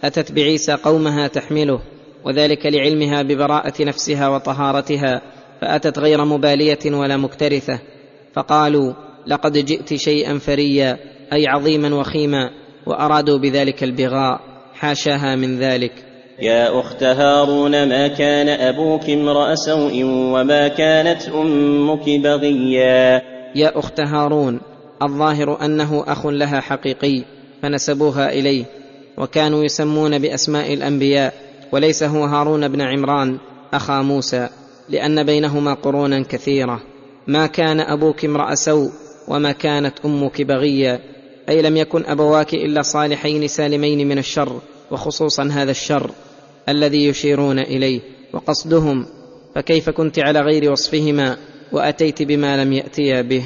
أتت 0.03 0.31
بعيسى 0.31 0.73
قومها 0.73 1.27
تحمله 1.27 1.79
وذلك 2.25 2.65
لعلمها 2.65 3.21
ببراءة 3.21 3.83
نفسها 3.83 4.27
وطهارتها 4.27 5.21
فأتت 5.61 5.99
غير 5.99 6.25
مبالية 6.25 6.79
ولا 6.85 7.17
مكترثة 7.17 7.79
فقالوا 8.33 8.93
لقد 9.27 9.57
جئت 9.57 9.93
شيئا 9.93 10.37
فريا 10.37 10.97
أي 11.33 11.47
عظيما 11.47 11.95
وخيما 11.95 12.49
وأرادوا 12.85 13.37
بذلك 13.37 13.83
البغاء. 13.83 14.50
حاشاها 14.81 15.35
من 15.35 15.59
ذلك. 15.59 15.91
يا 16.39 16.79
أخت 16.79 17.03
هارون 17.03 17.89
ما 17.89 18.07
كان 18.07 18.49
أبوك 18.49 19.09
امرأ 19.09 19.55
سوء 19.55 20.03
وما 20.03 20.67
كانت 20.67 21.29
أمك 21.29 22.09
بغيا؟ 22.09 23.21
يا 23.55 23.79
أخت 23.79 23.99
هارون 23.99 24.59
الظاهر 25.01 25.65
أنه 25.65 26.03
أخ 26.07 26.25
لها 26.25 26.59
حقيقي 26.59 27.23
فنسبوها 27.61 28.31
إليه 28.31 28.65
وكانوا 29.17 29.63
يسمون 29.63 30.19
بأسماء 30.19 30.73
الأنبياء 30.73 31.33
وليس 31.71 32.03
هو 32.03 32.23
هارون 32.23 32.67
بن 32.67 32.81
عمران 32.81 33.37
أخا 33.73 34.01
موسى 34.01 34.49
لأن 34.89 35.23
بينهما 35.23 35.73
قرونا 35.73 36.23
كثيرة. 36.29 36.81
ما 37.27 37.47
كان 37.47 37.79
أبوك 37.79 38.25
امرأ 38.25 38.55
سوء 38.55 38.91
وما 39.27 39.51
كانت 39.51 39.93
أمك 40.05 40.41
بغيا 40.41 40.99
أي 41.49 41.61
لم 41.61 41.77
يكن 41.77 42.05
أبواك 42.05 42.53
إلا 42.53 42.81
صالحين 42.81 43.47
سالمين 43.47 44.07
من 44.07 44.17
الشر. 44.17 44.61
وخصوصا 44.91 45.43
هذا 45.43 45.71
الشر 45.71 46.11
الذي 46.69 47.05
يشيرون 47.05 47.59
إليه 47.59 48.01
وقصدهم 48.33 49.05
فكيف 49.55 49.89
كنت 49.89 50.19
على 50.19 50.39
غير 50.39 50.71
وصفهما 50.71 51.37
وأتيت 51.71 52.21
بما 52.21 52.63
لم 52.63 52.73
ياتيا 52.73 53.21
به؟ 53.21 53.43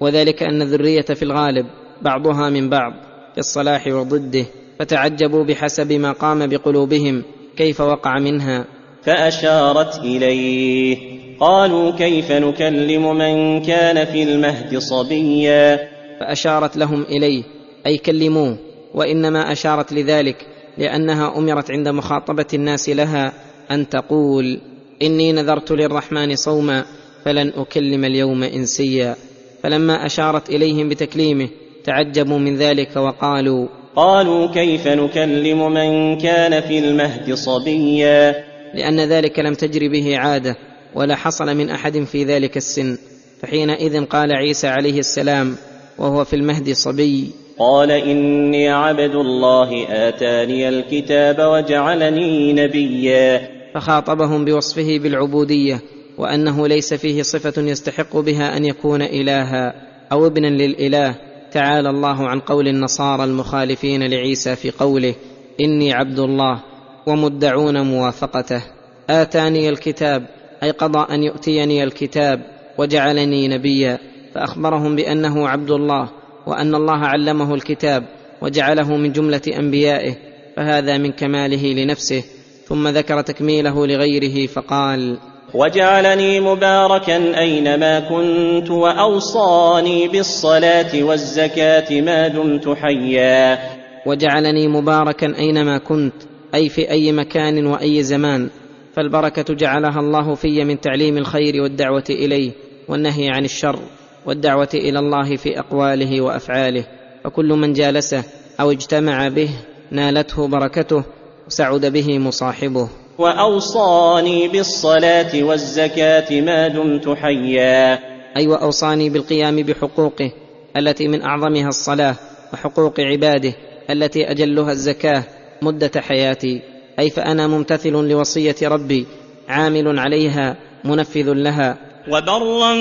وذلك 0.00 0.42
أن 0.42 0.62
الذرية 0.62 1.02
في 1.02 1.22
الغالب 1.22 1.66
بعضها 2.02 2.50
من 2.50 2.70
بعض 2.70 2.92
في 3.32 3.38
الصلاح 3.38 3.86
وضده 3.86 4.44
فتعجبوا 4.78 5.44
بحسب 5.44 5.92
ما 5.92 6.12
قام 6.12 6.46
بقلوبهم 6.46 7.22
كيف 7.56 7.80
وقع 7.80 8.18
منها. 8.18 8.64
فأشارت 9.02 9.98
إليه 9.98 10.96
قالوا 11.40 11.90
كيف 11.90 12.32
نكلم 12.32 13.18
من 13.18 13.62
كان 13.62 14.04
في 14.04 14.22
المهد 14.22 14.78
صبيا؟ 14.78 15.88
فأشارت 16.20 16.76
لهم 16.76 17.02
إليه 17.02 17.42
أي 17.86 17.98
كلموه 17.98 18.56
وإنما 18.94 19.52
أشارت 19.52 19.92
لذلك 19.92 20.46
لأنها 20.78 21.38
أمرت 21.38 21.70
عند 21.70 21.88
مخاطبة 21.88 22.46
الناس 22.54 22.88
لها 22.88 23.32
أن 23.70 23.88
تقول 23.88 24.60
إني 25.02 25.32
نذرت 25.32 25.72
للرحمن 25.72 26.36
صوما 26.36 26.84
فلن 27.24 27.52
أكلم 27.56 28.04
اليوم 28.04 28.42
إنسيا. 28.42 29.16
فلما 29.62 30.06
أشارت 30.06 30.50
إليهم 30.50 30.88
بتكليمه 30.88 31.48
تعجبوا 31.84 32.38
من 32.38 32.56
ذلك 32.56 32.96
وقالوا 32.96 33.68
قالوا 33.96 34.46
كيف 34.46 34.88
نكلم 34.88 35.72
من 35.72 36.18
كان 36.18 36.60
في 36.60 36.78
المهد 36.78 37.34
صبيا؟ 37.34 38.34
لأن 38.74 39.00
ذلك 39.00 39.38
لم 39.38 39.54
تجر 39.54 39.88
به 39.88 40.18
عادة 40.18 40.56
ولا 40.94 41.16
حصل 41.16 41.56
من 41.56 41.70
أحد 41.70 42.04
في 42.04 42.24
ذلك 42.24 42.56
السن. 42.56 42.98
فحينئذ 43.42 44.04
قال 44.04 44.32
عيسى 44.32 44.66
عليه 44.66 44.98
السلام 44.98 45.56
وهو 45.98 46.24
في 46.24 46.36
المهد 46.36 46.72
صبي. 46.72 47.45
قال 47.58 47.90
إني 47.90 48.68
عبد 48.68 49.14
الله 49.14 49.86
آتاني 49.88 50.68
الكتاب 50.68 51.36
وجعلني 51.38 52.52
نبيا. 52.52 53.48
فخاطبهم 53.74 54.44
بوصفه 54.44 54.98
بالعبودية 54.98 55.80
وأنه 56.18 56.68
ليس 56.68 56.94
فيه 56.94 57.22
صفة 57.22 57.62
يستحق 57.62 58.16
بها 58.16 58.56
أن 58.56 58.64
يكون 58.64 59.02
إلها 59.02 59.74
أو 60.12 60.26
ابنا 60.26 60.46
للإله. 60.46 61.14
تعالى 61.52 61.90
الله 61.90 62.28
عن 62.28 62.40
قول 62.40 62.68
النصارى 62.68 63.24
المخالفين 63.24 64.02
لعيسى 64.10 64.56
في 64.56 64.70
قوله 64.70 65.14
إني 65.60 65.92
عبد 65.92 66.18
الله 66.18 66.62
ومدعون 67.06 67.80
موافقته. 67.80 68.62
آتاني 69.10 69.68
الكتاب 69.68 70.26
أي 70.62 70.70
قضى 70.70 71.14
أن 71.14 71.22
يؤتيني 71.22 71.84
الكتاب 71.84 72.40
وجعلني 72.78 73.48
نبيا. 73.48 73.98
فأخبرهم 74.34 74.96
بأنه 74.96 75.48
عبد 75.48 75.70
الله 75.70 76.08
وأن 76.46 76.74
الله 76.74 77.06
علمه 77.06 77.54
الكتاب 77.54 78.04
وجعله 78.42 78.96
من 78.96 79.12
جملة 79.12 79.42
أنبيائه 79.58 80.14
فهذا 80.56 80.98
من 80.98 81.12
كماله 81.12 81.72
لنفسه 81.72 82.24
ثم 82.64 82.88
ذكر 82.88 83.20
تكميله 83.20 83.86
لغيره 83.86 84.46
فقال 84.46 85.18
وجعلني 85.54 86.40
مباركا 86.40 87.38
أينما 87.38 88.00
كنت 88.00 88.70
وأوصاني 88.70 90.08
بالصلاة 90.08 91.02
والزكاة 91.02 92.00
ما 92.00 92.28
دمت 92.28 92.68
حيا. 92.68 93.58
وجعلني 94.06 94.68
مباركا 94.68 95.38
أينما 95.38 95.78
كنت 95.78 96.14
أي 96.54 96.68
في 96.68 96.90
أي 96.90 97.12
مكان 97.12 97.66
وأي 97.66 98.02
زمان 98.02 98.48
فالبركة 98.96 99.54
جعلها 99.54 100.00
الله 100.00 100.34
في 100.34 100.64
من 100.64 100.80
تعليم 100.80 101.18
الخير 101.18 101.62
والدعوة 101.62 102.04
إليه 102.10 102.50
والنهي 102.88 103.28
عن 103.28 103.44
الشر. 103.44 103.78
والدعوة 104.26 104.68
إلى 104.74 104.98
الله 104.98 105.36
في 105.36 105.58
أقواله 105.58 106.20
وأفعاله 106.20 106.84
فكل 107.24 107.48
من 107.48 107.72
جالسه 107.72 108.24
أو 108.60 108.70
اجتمع 108.70 109.28
به 109.28 109.50
نالته 109.90 110.48
بركته 110.48 111.04
وسعد 111.46 111.86
به 111.86 112.18
مصاحبه. 112.18 112.88
وأوصاني 113.18 114.48
بالصلاة 114.48 115.42
والزكاة 115.42 116.40
ما 116.40 116.68
دمت 116.68 117.08
حيا. 117.08 117.98
أي 118.36 118.46
وأوصاني 118.46 119.10
بالقيام 119.10 119.56
بحقوقه 119.56 120.32
التي 120.76 121.08
من 121.08 121.22
أعظمها 121.22 121.68
الصلاة 121.68 122.14
وحقوق 122.52 123.00
عباده 123.00 123.52
التي 123.90 124.30
أجلها 124.30 124.72
الزكاة 124.72 125.24
مدة 125.62 125.90
حياتي. 126.00 126.62
أي 126.98 127.10
فأنا 127.10 127.46
ممتثل 127.46 127.92
لوصية 127.92 128.56
ربي 128.62 129.06
عامل 129.48 129.98
عليها 129.98 130.56
منفذ 130.84 131.32
لها. 131.32 131.78
وبرا 132.08 132.74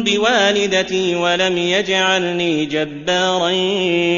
بوالدتي 0.00 1.16
ولم 1.16 1.58
يجعلني 1.58 2.66
جبارا 2.66 3.50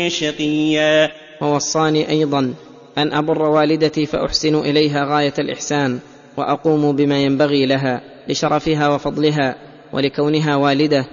شقيا. 0.08 1.10
ووصاني 1.40 2.10
أيضا 2.10 2.54
أن 2.98 3.12
أبر 3.12 3.42
والدتي 3.42 4.06
فأحسن 4.06 4.60
إليها 4.60 5.04
غاية 5.04 5.34
الإحسان 5.38 5.98
وأقوم 6.36 6.96
بما 6.96 7.18
ينبغي 7.18 7.66
لها 7.66 8.00
لشرفها 8.28 8.88
وفضلها 8.88 9.56
ولكونها 9.92 10.56
والدة 10.56 11.06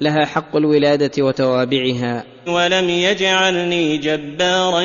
لها 0.00 0.24
حق 0.24 0.56
الولادة 0.56 1.22
وتوابعها. 1.24 2.24
ولم 2.48 2.90
يجعلني 2.90 3.96
جبارا 3.96 4.82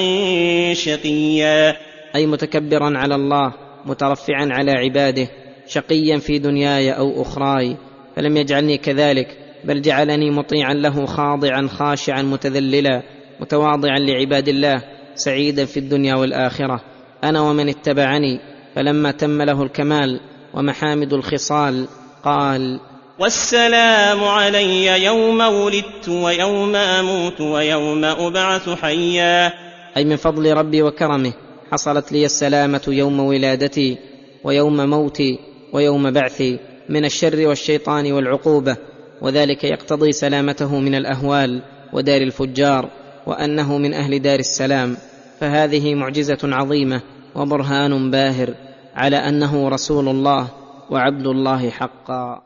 شقيا. 0.74 1.78
أي 2.15 2.26
متكبرا 2.26 2.97
على 2.97 3.15
الله 3.15 3.54
مترفعا 3.86 4.50
على 4.52 4.71
عباده 4.71 5.28
شقيا 5.67 6.17
في 6.17 6.39
دنياي 6.39 6.91
أو 6.91 7.21
أخراي 7.21 7.78
فلم 8.15 8.38
يجعلني 8.38 8.78
كذلك 8.78 9.38
بل 9.63 9.82
جعلني 9.82 10.32
مطيعا 10.32 10.74
له 10.74 11.06
خاضعا 11.06 11.67
خاشعا 11.67 12.21
متذللا 12.21 13.04
متواضعا 13.39 14.00
لعباد 14.00 14.47
الله 14.47 14.84
سعيدا 15.15 15.65
في 15.65 15.78
الدنيا 15.78 16.15
والآخرة. 16.15 16.82
أنا 17.24 17.41
ومن 17.41 17.69
اتبعني. 17.69 18.39
فلما 18.76 19.12
تم 19.12 19.41
له 19.41 19.63
الكمال 19.63 20.19
ومحامد 20.54 21.13
الخصال 21.13 21.88
قال 22.24 22.80
والسلام 23.19 24.24
علي 24.24 25.04
يوم 25.04 25.39
ولدت 25.39 26.10
ويوم 26.10 26.76
أموت 26.76 27.41
ويوم 27.41 28.06
أبعث 28.06 28.69
حيا. 28.69 29.52
أي 29.97 30.06
من 30.06 30.15
فضل 30.15 30.54
ربي 30.54 30.82
وكرمه 30.82 31.34
حصلت 31.71 32.12
لي 32.12 32.26
السلامة 32.26 32.82
يوم 32.88 33.19
ولادتي 33.19 33.97
ويوم 34.43 34.89
موتي 34.89 35.39
ويوم 35.74 36.12
بعثي. 36.12 36.60
من 36.89 37.06
الشر 37.06 37.48
والشيطان 37.48 38.12
والعقوبة 38.12 38.78
وذلك 39.22 39.63
يقتضي 39.63 40.12
سلامته 40.12 40.80
من 40.80 40.96
الأهوال 40.96 41.62
ودار 41.94 42.22
الفجار 42.22 42.89
وأنه 43.28 43.78
من 43.78 43.94
أهل 43.94 44.20
دار 44.20 44.39
السلام. 44.39 44.98
فهذه 45.39 45.96
معجزة 45.96 46.38
عظيمة 46.44 47.02
وبرهان 47.36 48.12
باهر 48.12 48.54
على 48.96 49.17
أنه 49.17 49.70
رسول 49.70 50.10
الله 50.10 50.48
وعبد 50.89 51.28
الله 51.28 51.70
حقا. 51.70 52.41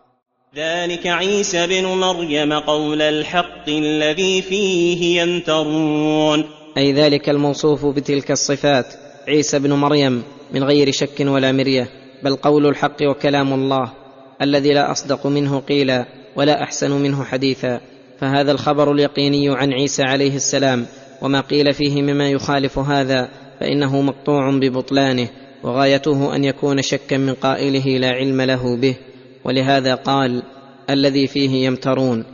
ذلك 0.56 1.08
عيسى 1.08 1.68
بن 1.68 1.86
مريم 1.86 2.54
قول 2.54 3.02
الحق 3.02 3.68
الذي 3.70 4.42
فيه 4.42 5.22
يمترون. 5.22 6.46
أي 6.78 6.94
ذلك 6.94 7.30
الموصوف 7.30 7.86
بتلك 7.86 8.32
الصفات 8.32 8.94
عيسى 9.28 9.60
بن 9.60 9.74
مريم 9.74 10.24
من 10.54 10.64
غير 10.64 10.92
شك 10.92 11.20
ولا 11.20 11.52
مرية 11.52 11.90
بل 12.24 12.36
قول 12.36 12.68
الحق 12.68 12.98
وكلام 13.10 13.54
الله. 13.54 14.05
الذي 14.42 14.74
لا 14.74 14.92
أصدق 14.92 15.28
منه 15.28 15.60
قيلا 15.60 16.06
ولا 16.36 16.64
أحسن 16.64 16.92
منه 16.92 17.24
حديثا. 17.24 17.82
فهذا 18.20 18.52
الخبر 18.52 18.92
اليقيني 18.92 19.50
عن 19.50 19.74
عيسى 19.74 20.04
عليه 20.04 20.36
السلام 20.36 20.86
وما 21.22 21.42
قيل 21.42 21.74
فيه 21.74 22.02
مما 22.02 22.30
يخالف 22.30 22.80
هذا 22.80 23.30
فإنه 23.60 24.02
مقطوع 24.02 24.52
ببطلانه 24.52 25.30
وغايته 25.64 26.36
أن 26.36 26.44
يكون 26.44 26.82
شكا 26.82 27.18
من 27.18 27.34
قائله 27.34 27.98
لا 27.98 28.10
علم 28.10 28.42
له 28.42 28.78
به. 28.78 28.96
ولهذا 29.44 29.96
قال 29.96 30.44
الذي 30.90 31.28
فيه 31.28 31.66
يمترون 31.66 32.26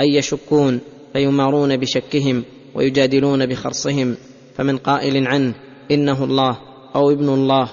أي 0.00 0.14
يشكون 0.14 0.80
فيمارون 1.12 1.76
بشكهم 1.76 2.44
ويجادلون 2.74 3.46
بخرصهم. 3.46 4.16
فمن 4.56 4.76
قائل 4.76 5.26
عنه 5.26 5.54
إنه 5.90 6.24
الله 6.24 6.58
أو 6.94 7.10
ابن 7.10 7.28
الله 7.28 7.70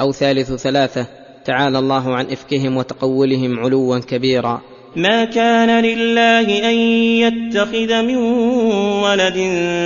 أو 0.00 0.12
ثالث 0.12 0.52
ثلاثة 0.52 1.06
تعالى 1.44 1.78
الله 1.78 2.14
عن 2.14 2.26
إفكهم 2.26 2.76
وتقولهم 2.76 3.58
علوا 3.58 3.98
كبيرا. 3.98 4.60
ما 4.96 5.24
كان 5.24 5.84
لله 5.84 6.70
أن 6.70 6.74
يتخذ 7.24 8.02
من 8.02 8.16
ولد 9.02 9.38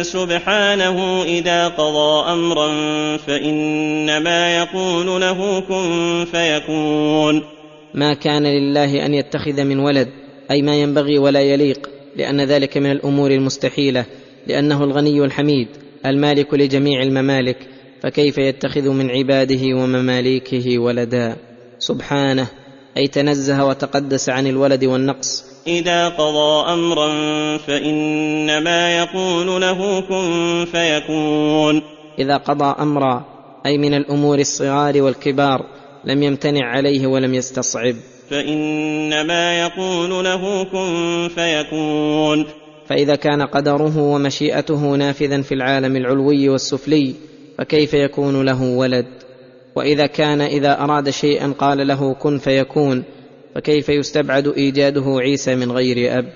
سبحانه 0.02 1.22
إذا 1.22 1.68
قضى 1.68 2.32
امرا 2.32 2.68
فإنما 3.16 4.56
يقول 4.56 5.20
له 5.20 5.60
كن 5.60 6.24
فيكون. 6.32 7.42
ما 7.94 8.14
كان 8.14 8.42
لله 8.42 9.06
أن 9.06 9.14
يتخذ 9.14 9.64
من 9.64 9.78
ولد 9.78 10.08
أي 10.50 10.62
ما 10.62 10.76
ينبغي 10.76 11.18
ولا 11.18 11.40
يليق 11.40 11.90
لأن 12.16 12.40
ذلك 12.40 12.76
من 12.78 12.90
الأمور 12.90 13.30
المستحيلة 13.30 14.04
لأنه 14.46 14.84
الغني 14.84 15.24
الحميد 15.24 15.68
المالك 16.06 16.54
لجميع 16.54 17.02
الممالك 17.02 17.56
فكيف 18.02 18.38
يتخذ 18.38 18.90
من 18.90 19.10
عباده 19.10 19.62
ومماليكه 19.64 20.78
ولدا؟ 20.78 21.36
سبحانه 21.78 22.46
أي 22.96 23.08
تنزه 23.08 23.64
وتقدس 23.64 24.28
عن 24.28 24.46
الولد 24.46 24.84
والنقص. 24.84 25.44
إذا 25.66 26.08
قضى 26.08 26.72
أمرا 26.72 27.08
فإنما 27.58 28.98
يقول 28.98 29.60
له 29.60 30.00
كن 30.00 30.66
فيكون. 30.72 31.82
إذا 32.18 32.36
قضى 32.36 32.82
أمرا 32.82 33.24
أي 33.66 33.78
من 33.78 33.94
الأمور 33.94 34.38
الصغار 34.38 35.02
والكبار 35.02 35.66
لم 36.04 36.22
يمتنع 36.22 36.66
عليه 36.66 37.06
ولم 37.06 37.34
يستصعب. 37.34 37.94
فإنما 38.30 39.60
يقول 39.60 40.24
له 40.24 40.64
كن 40.64 41.28
فيكون. 41.34 42.46
فإذا 42.88 43.14
كان 43.16 43.42
قدره 43.42 43.98
ومشيئته 43.98 44.94
نافذا 44.96 45.42
في 45.42 45.54
العالم 45.54 45.96
العلوي 45.96 46.48
والسفلي 46.48 47.14
فكيف 47.58 47.94
يكون 47.94 48.44
له 48.44 48.62
ولد؟ 48.62 49.06
وإذا 49.76 50.06
كان 50.06 50.40
إذا 50.40 50.84
أراد 50.84 51.10
شيئا 51.10 51.54
قال 51.58 51.86
له 51.86 52.14
كن 52.14 52.38
فيكون 52.38 53.04
فكيف 53.54 53.88
يستبعد 53.88 54.48
إيجاده 54.48 55.04
عيسى 55.06 55.54
من 55.54 55.72
غير 55.72 56.18
أب؟ 56.18 56.32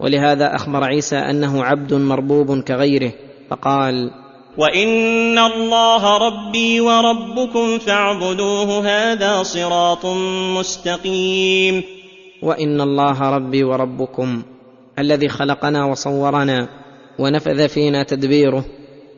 ولهذا 0.00 0.54
أخبر 0.54 0.84
عيسى 0.84 1.16
أنه 1.16 1.64
عبد 1.64 1.94
مربوب 1.94 2.60
كغيره 2.60 3.12
فقال 3.50 4.10
وإن 4.58 5.38
الله 5.38 6.16
ربي 6.16 6.80
وربكم 6.80 7.78
فاعبدوه 7.78 8.86
هذا 8.86 9.42
صراط 9.42 10.06
مستقيم. 10.58 11.82
وإن 12.42 12.80
الله 12.80 13.20
ربي 13.30 13.64
وربكم 13.64 14.42
الذي 14.98 15.28
خلقنا 15.28 15.84
وصورنا 15.84 16.68
ونفذ 17.18 17.68
فينا 17.68 18.02
تدبيره 18.02 18.64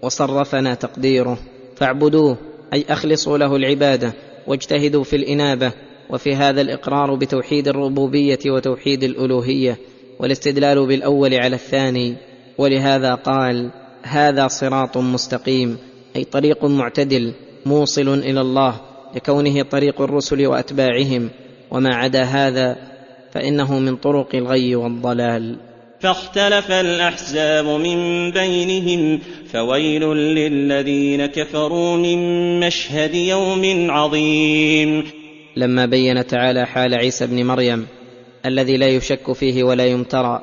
وصرفنا 0.03 0.75
تقديره 0.75 1.39
فاعبدوه. 1.77 2.37
أي 2.73 2.85
أخلصوا 2.89 3.39
له 3.39 3.57
العبادة 3.57 4.13
واجتهدوا 4.47 5.05
في 5.05 5.17
الإنابة 5.17 5.73
وفي 6.11 6.35
هذا 6.35 6.61
الإقرار 6.61 7.15
بتوحيد 7.15 7.69
الربوبية 7.69 8.39
وتوحيد 8.47 9.05
الألوهية 9.05 9.79
والاستدلال 10.19 10.87
بالأول 10.87 11.35
على 11.35 11.57
الثاني. 11.57 12.17
ولهذا 12.59 13.15
قال 13.15 13.71
هذا 14.03 14.49
صراط 14.49 14.99
مستقيم 14.99 15.79
أي 16.17 16.25
طريق 16.25 16.65
معتدل 16.65 17.33
موصل 17.67 18.09
إلى 18.09 18.41
الله 18.41 18.81
لكونه 19.15 19.63
طريق 19.63 20.01
الرسل 20.01 20.47
وأتباعهم. 20.47 21.31
وما 21.71 21.95
عدا 21.95 22.23
هذا 22.23 22.77
فإنه 23.33 23.79
من 23.79 23.97
طرق 23.97 24.35
الغي 24.35 24.77
والضلال. 24.77 25.66
فاختلف 26.01 26.71
الأحزاب 26.71 27.65
من 27.65 28.31
بينهم 28.31 29.21
فويل 29.53 30.03
للذين 30.15 31.27
كفروا 31.27 31.97
من 31.97 32.61
مشهد 32.61 33.15
يوم 33.15 33.91
عظيم. 33.91 35.05
لما 35.57 35.87
بين 35.87 36.27
تعالى 36.27 36.67
حال 36.67 36.95
عيسى 36.95 37.27
بن 37.27 37.47
مريم 37.47 37.87
الذي 38.47 38.77
لا 38.77 38.87
يشك 38.87 39.33
فيه 39.33 39.65
ولا 39.65 39.87
يمترى 39.87 40.43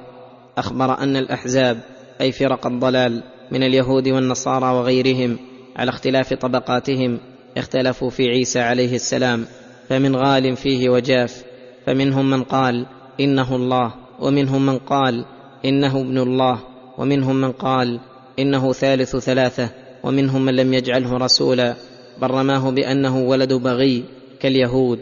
أخبر 0.57 0.97
أن 0.97 1.15
الأحزاب 1.15 1.79
أي 2.21 2.31
فرق 2.31 2.67
الضلال 2.67 3.23
من 3.51 3.63
اليهود 3.63 4.07
والنصارى 4.07 4.65
وغيرهم 4.65 5.37
على 5.75 5.89
اختلاف 5.89 6.33
طبقاتهم 6.33 7.19
اختلفوا 7.57 8.09
في 8.09 8.23
عيسى 8.23 8.59
عليه 8.59 8.95
السلام 8.95 9.45
فمن 9.89 10.15
غال 10.15 10.55
فيه 10.55 10.89
وجاف 10.89 11.43
فمنهم 11.85 12.29
من 12.29 12.43
قال 12.43 12.85
إنه 13.19 13.55
الله 13.55 13.93
ومنهم 14.19 14.65
من 14.65 14.77
قال 14.77 15.25
إنه 15.65 16.01
ابن 16.01 16.17
الله 16.17 16.59
ومنهم 16.97 17.35
من 17.35 17.51
قال 17.51 17.99
إنه 18.39 18.73
ثالث 18.73 19.15
ثلاثة 19.15 19.69
ومنهم 20.03 20.45
من 20.45 20.55
لم 20.55 20.73
يجعله 20.73 21.17
رسولا 21.17 21.75
بل 22.21 22.31
رماه 22.31 22.69
بأنه 22.71 23.19
ولد 23.19 23.53
بغي 23.53 24.03
كاليهود. 24.39 24.99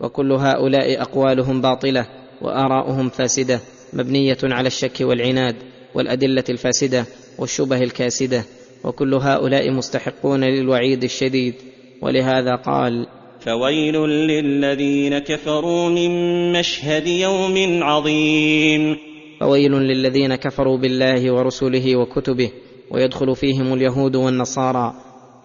وكل 0.00 0.32
هؤلاء 0.32 1.02
أقوالهم 1.02 1.60
باطلة 1.60 2.06
وآراؤهم 2.42 3.08
فاسدة 3.08 3.60
مبنية 3.92 4.38
على 4.42 4.66
الشك 4.66 5.00
والعناد 5.00 5.56
والأدلة 5.94 6.44
الفاسدة 6.48 7.04
والشبه 7.38 7.82
الكاسدة. 7.82 8.44
وكل 8.84 9.14
هؤلاء 9.14 9.70
مستحقون 9.70 10.44
للوعيد 10.44 11.04
الشديد. 11.04 11.54
ولهذا 12.02 12.54
قال 12.54 13.06
فويل 13.40 13.96
للذين 14.06 15.18
كفروا 15.18 15.88
من 15.88 16.52
مشهد 16.52 17.06
يوم 17.06 17.82
عظيم. 17.82 19.09
فويل 19.40 19.72
للذين 19.72 20.34
كفروا 20.34 20.78
بالله 20.78 21.32
ورسله 21.32 21.96
وكتبه 21.96 22.50
ويدخل 22.90 23.36
فيهم 23.36 23.74
اليهود 23.74 24.16
والنصارى 24.16 24.94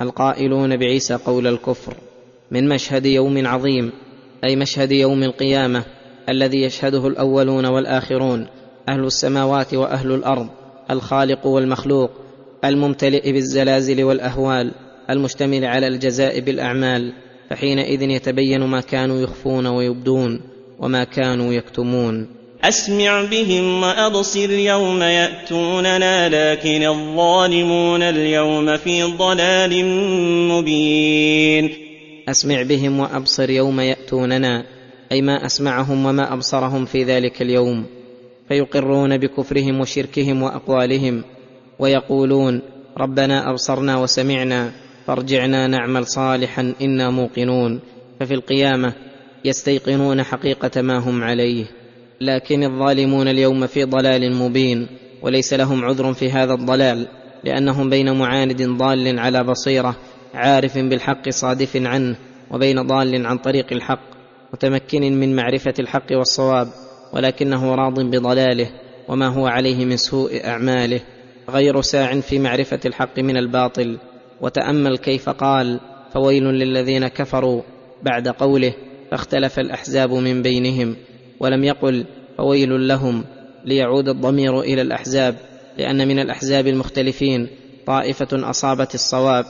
القائلون 0.01 0.77
بعيسى 0.77 1.13
قول 1.13 1.47
الكفر 1.47 1.93
من 2.51 2.69
مشهد 2.69 3.05
يوم 3.05 3.47
عظيم 3.47 3.91
أي 4.43 4.55
مشهد 4.55 4.91
يوم 4.91 5.23
القيامة 5.23 5.85
الذي 6.29 6.61
يشهده 6.61 7.07
الأولون 7.07 7.65
والآخرون 7.65 8.47
أهل 8.89 9.05
السماوات 9.05 9.73
وأهل 9.73 10.11
الأرض 10.11 10.47
الخالق 10.91 11.47
والمخلوق 11.47 12.11
الممتلئ 12.65 13.31
بالزلازل 13.31 14.03
والأهوال 14.03 14.71
المشتمل 15.09 15.65
على 15.65 15.87
الجزاء 15.87 16.39
بالأعمال 16.39 17.13
فحينئذ 17.49 18.01
يتبين 18.01 18.63
ما 18.63 18.81
كانوا 18.81 19.19
يخفون 19.19 19.67
ويبدون 19.67 20.41
وما 20.79 21.03
كانوا 21.03 21.53
يكتمون. 21.53 22.27
أسمع 22.63 23.23
بهم 23.23 23.83
وأبصر 23.83 24.51
يوم 24.51 25.01
يأتوننا 25.01 26.29
لكن 26.29 26.87
الظالمون 26.87 28.01
اليوم 28.01 28.77
في 28.77 29.03
ضلال 29.03 29.85
مبين. 30.49 31.73
أسمع 32.29 32.61
بهم 32.61 32.99
وأبصر 32.99 33.49
يوم 33.49 33.79
يأتوننا 33.79 34.65
أي 35.11 35.21
ما 35.21 35.45
أسمعهم 35.45 36.05
وما 36.05 36.33
أبصرهم 36.33 36.85
في 36.85 37.03
ذلك 37.03 37.41
اليوم. 37.41 37.85
فيقرون 38.47 39.17
بكفرهم 39.17 39.79
وشركهم 39.79 40.43
وأقوالهم 40.43 41.23
ويقولون 41.79 42.61
ربنا 42.97 43.49
أبصرنا 43.49 43.97
وسمعنا 43.97 44.71
فارجعنا 45.07 45.67
نعمل 45.67 46.07
صالحا 46.07 46.73
إنا 46.81 47.09
موقنون. 47.09 47.79
ففي 48.19 48.33
القيامة 48.33 48.93
يستيقنون 49.45 50.23
حقيقة 50.23 50.81
ما 50.81 50.97
هم 50.97 51.23
عليه. 51.23 51.65
لكن 52.21 52.63
الظالمون 52.63 53.27
اليوم 53.27 53.67
في 53.67 53.83
ضلال 53.83 54.35
مبين 54.35 54.87
وليس 55.21 55.53
لهم 55.53 55.85
عذر 55.85 56.13
في 56.13 56.31
هذا 56.31 56.53
الضلال 56.53 57.07
لأنهم 57.43 57.89
بين 57.89 58.17
معاند 58.17 58.61
ضال 58.61 59.19
على 59.19 59.43
بصيرة 59.43 59.95
عارف 60.33 60.77
بالحق 60.77 61.29
صادف 61.29 61.77
عنه 61.77 62.15
وبين 62.51 62.81
ضال 62.81 63.25
عن 63.25 63.37
طريق 63.37 63.65
الحق 63.71 64.15
متمكن 64.53 65.01
من 65.01 65.35
معرفة 65.35 65.73
الحق 65.79 66.11
والصواب 66.11 66.67
ولكنه 67.13 67.75
راض 67.75 67.99
بضلاله 67.99 68.69
وما 69.07 69.27
هو 69.27 69.47
عليه 69.47 69.85
من 69.85 69.97
سوء 69.97 70.45
أعماله 70.45 71.01
غير 71.49 71.81
ساع 71.81 72.19
في 72.19 72.39
معرفة 72.39 72.79
الحق 72.85 73.19
من 73.19 73.37
الباطل. 73.37 73.97
وتأمل 74.41 74.97
كيف 74.97 75.29
قال 75.29 75.79
فويل 76.13 76.43
للذين 76.43 77.07
كفروا 77.07 77.61
بعد 78.03 78.27
قوله 78.27 78.73
فاختلف 79.11 79.59
الأحزاب 79.59 80.13
من 80.13 80.41
بينهم 80.41 80.95
ولم 81.39 81.63
يقل 81.63 82.05
فويل 82.37 82.87
لهم 82.87 83.23
ليعود 83.65 84.09
الضمير 84.09 84.61
إلى 84.61 84.81
الأحزاب 84.81 85.35
لأن 85.77 86.07
من 86.07 86.19
الأحزاب 86.19 86.67
المختلفين 86.67 87.47
طائفة 87.87 88.49
أصابت 88.49 88.95
الصواب 88.95 89.45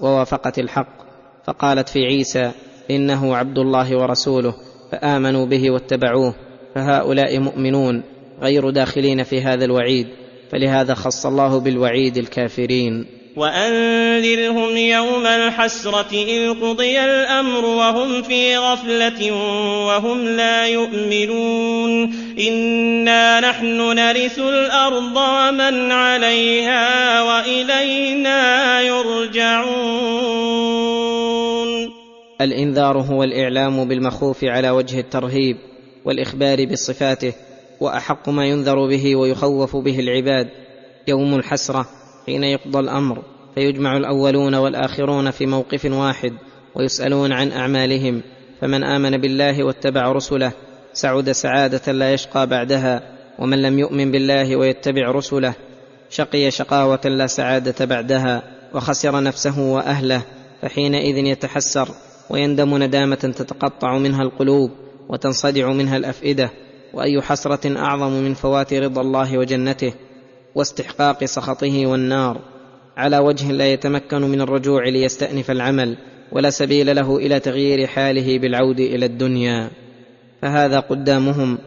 ووافقت 0.00 0.58
الحق 0.58 1.04
فقالت 1.46 1.88
في 1.88 1.98
عيسى 2.04 2.50
إنه 2.90 3.36
عبد 3.36 3.58
الله 3.58 3.96
ورسوله 3.96 4.54
فآمنوا 4.92 5.46
به 5.46 5.70
واتبعوه 5.70 6.34
فهؤلاء 6.74 7.38
مؤمنون 7.38 8.02
غير 8.40 8.70
داخلين 8.70 9.22
في 9.22 9.40
هذا 9.40 9.64
الوعيد 9.64 10.06
فلهذا 10.50 10.94
خص 10.94 11.26
الله 11.26 11.60
بالوعيد 11.60 12.16
الكافرين. 12.16 13.06
وأنذرهم 13.36 14.76
يوم 14.76 15.26
الحسرة 15.26 16.12
إذ 16.12 16.50
قضي 16.60 17.00
الأمر 17.00 17.64
وهم 17.64 18.22
في 18.22 18.56
غفلة 18.56 19.32
وهم 19.86 20.28
لا 20.28 20.66
يؤمنون. 20.66 22.14
إنا 22.38 23.40
نحن 23.40 23.94
نرث 23.94 24.38
الأرض 24.38 25.16
ومن 25.16 25.92
عليها 25.92 27.22
وإلينا 27.22 28.80
يرجعون. 28.80 29.74
الإنذار 32.40 32.98
هو 32.98 33.22
الإعلام 33.22 33.88
بالمخوف 33.88 34.44
على 34.44 34.70
وجه 34.70 35.00
الترهيب 35.00 35.56
والإخبار 36.04 36.66
بصفاته 36.66 37.32
وأحق 37.80 38.28
ما 38.28 38.46
ينذر 38.46 38.88
به 38.88 39.16
ويخوف 39.16 39.76
به 39.76 40.00
العباد. 40.00 40.48
يوم 41.08 41.34
الحسرة 41.34 42.03
حين 42.26 42.44
يقضى 42.44 42.78
الأمر 42.78 43.22
فيجمع 43.54 43.96
الأولون 43.96 44.54
والآخرون 44.54 45.30
في 45.30 45.46
موقف 45.46 45.84
واحد 45.84 46.32
ويسألون 46.74 47.32
عن 47.32 47.52
أعمالهم. 47.52 48.22
فمن 48.60 48.84
آمن 48.84 49.16
بالله 49.16 49.64
واتبع 49.64 50.12
رسله 50.12 50.52
سعد 50.92 51.30
سعادة 51.30 51.92
لا 51.92 52.12
يشقى 52.12 52.46
بعدها. 52.46 53.02
ومن 53.38 53.62
لم 53.62 53.78
يؤمن 53.78 54.10
بالله 54.10 54.56
ويتبع 54.56 55.10
رسله 55.10 55.54
شقي 56.10 56.50
شقاوة 56.50 57.00
لا 57.04 57.26
سعادة 57.26 57.84
بعدها. 57.84 58.42
وخسر 58.74 59.22
نفسه 59.22 59.60
وأهله 59.60 60.22
فحينئذ 60.62 61.16
يتحسر 61.16 61.88
ويندم 62.30 62.82
ندامة 62.82 63.14
تتقطع 63.14 63.98
منها 63.98 64.22
القلوب 64.22 64.70
وتنصدع 65.08 65.72
منها 65.72 65.96
الأفئدة. 65.96 66.50
وأي 66.94 67.22
حسرة 67.22 67.78
أعظم 67.78 68.12
من 68.12 68.34
فوات 68.34 68.74
رضا 68.74 69.00
الله 69.00 69.38
وجنته. 69.38 69.92
واستحقاق 70.54 71.24
سخطه 71.24 71.86
والنار. 71.86 72.40
على 72.96 73.18
وجه 73.18 73.52
لا 73.52 73.72
يتمكن 73.72 74.22
من 74.22 74.40
الرجوع 74.40 74.88
ليستأنف 74.88 75.50
العمل 75.50 75.96
ولا 76.32 76.50
سبيل 76.50 76.96
له 76.96 77.16
إلى 77.16 77.40
تغيير 77.40 77.86
حاله 77.86 78.38
بالعود 78.38 78.80
إلى 78.80 79.06
الدنيا. 79.06 79.70
فهذا 80.42 80.80
قدامهم 80.80 81.58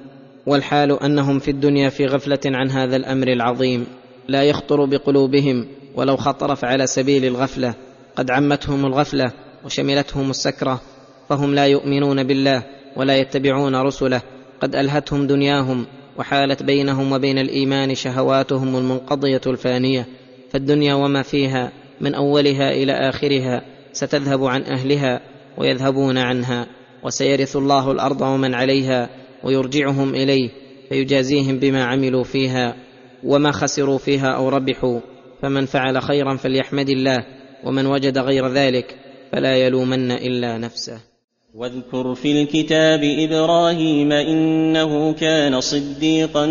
والحال 0.46 1.04
أنهم 1.04 1.40
في 1.40 1.52
الدنيا 1.52 1.90
في 1.90 2.06
غفلة 2.06 2.40
عن 2.46 2.72
هذا 2.72 2.96
الأمر 2.96 3.28
العظيم. 3.28 3.88
لا 4.28 4.44
يخطر 4.44 4.86
بقلوبهم 4.86 5.68
ولو 5.96 6.18
خطر 6.18 6.56
فعلى 6.56 6.88
سبيل 6.88 7.26
الغفلة. 7.26 7.74
قد 8.16 8.32
عمتهم 8.32 8.86
الغفلة 8.86 9.32
وشملتهم 9.66 10.30
السكرة. 10.30 10.82
فهم 11.30 11.56
لا 11.56 11.66
يؤمنون 11.66 12.24
بالله 12.24 12.64
ولا 12.96 13.18
يتبعون 13.18 13.76
رسله. 13.76 14.22
قد 14.62 14.76
ألهتهم 14.76 15.28
دنياهم 15.28 15.86
وحالت 16.18 16.64
بينهم 16.64 17.12
وبين 17.12 17.38
الإيمان 17.38 17.96
شهواتهم 17.96 18.78
المنقضية 18.78 19.42
الفانية 19.48 20.06
فالدنيا 20.52 20.94
وما 20.94 21.22
فيها 21.22 21.72
من 22.02 22.16
أولها 22.16 22.72
إلى 22.72 22.92
آخرها 22.92 23.62
ستذهب 23.94 24.44
عن 24.44 24.64
أهلها 24.64 25.22
ويذهبون 25.58 26.18
عنها 26.18 26.68
وسيرث 27.04 27.56
الله 27.56 27.92
الأرض 27.92 28.22
ومن 28.22 28.54
عليها 28.54 29.10
ويرجعهم 29.44 30.16
إليه 30.16 30.50
فيجازيهم 30.90 31.60
بما 31.60 31.84
عملوا 31.84 32.24
فيها 32.24 32.76
وما 33.24 33.52
خسروا 33.52 33.98
فيها 33.98 34.32
أو 34.32 34.50
ربحوا 34.50 35.00
فمن 35.42 35.66
فعل 35.66 36.02
خيرا 36.02 36.36
فليحمد 36.36 36.90
الله 36.90 37.26
ومن 37.64 37.86
وجد 37.86 38.18
غير 38.18 38.48
ذلك 38.48 38.96
فلا 39.32 39.56
يلومن 39.56 40.12
إلا 40.12 40.58
نفسه. 40.58 41.17
واذكر 41.54 42.16
في 42.16 42.42
الكتاب 42.42 43.04
إبراهيم 43.04 44.12
إنه 44.12 45.14
كان 45.14 45.62
صديقا 45.62 46.46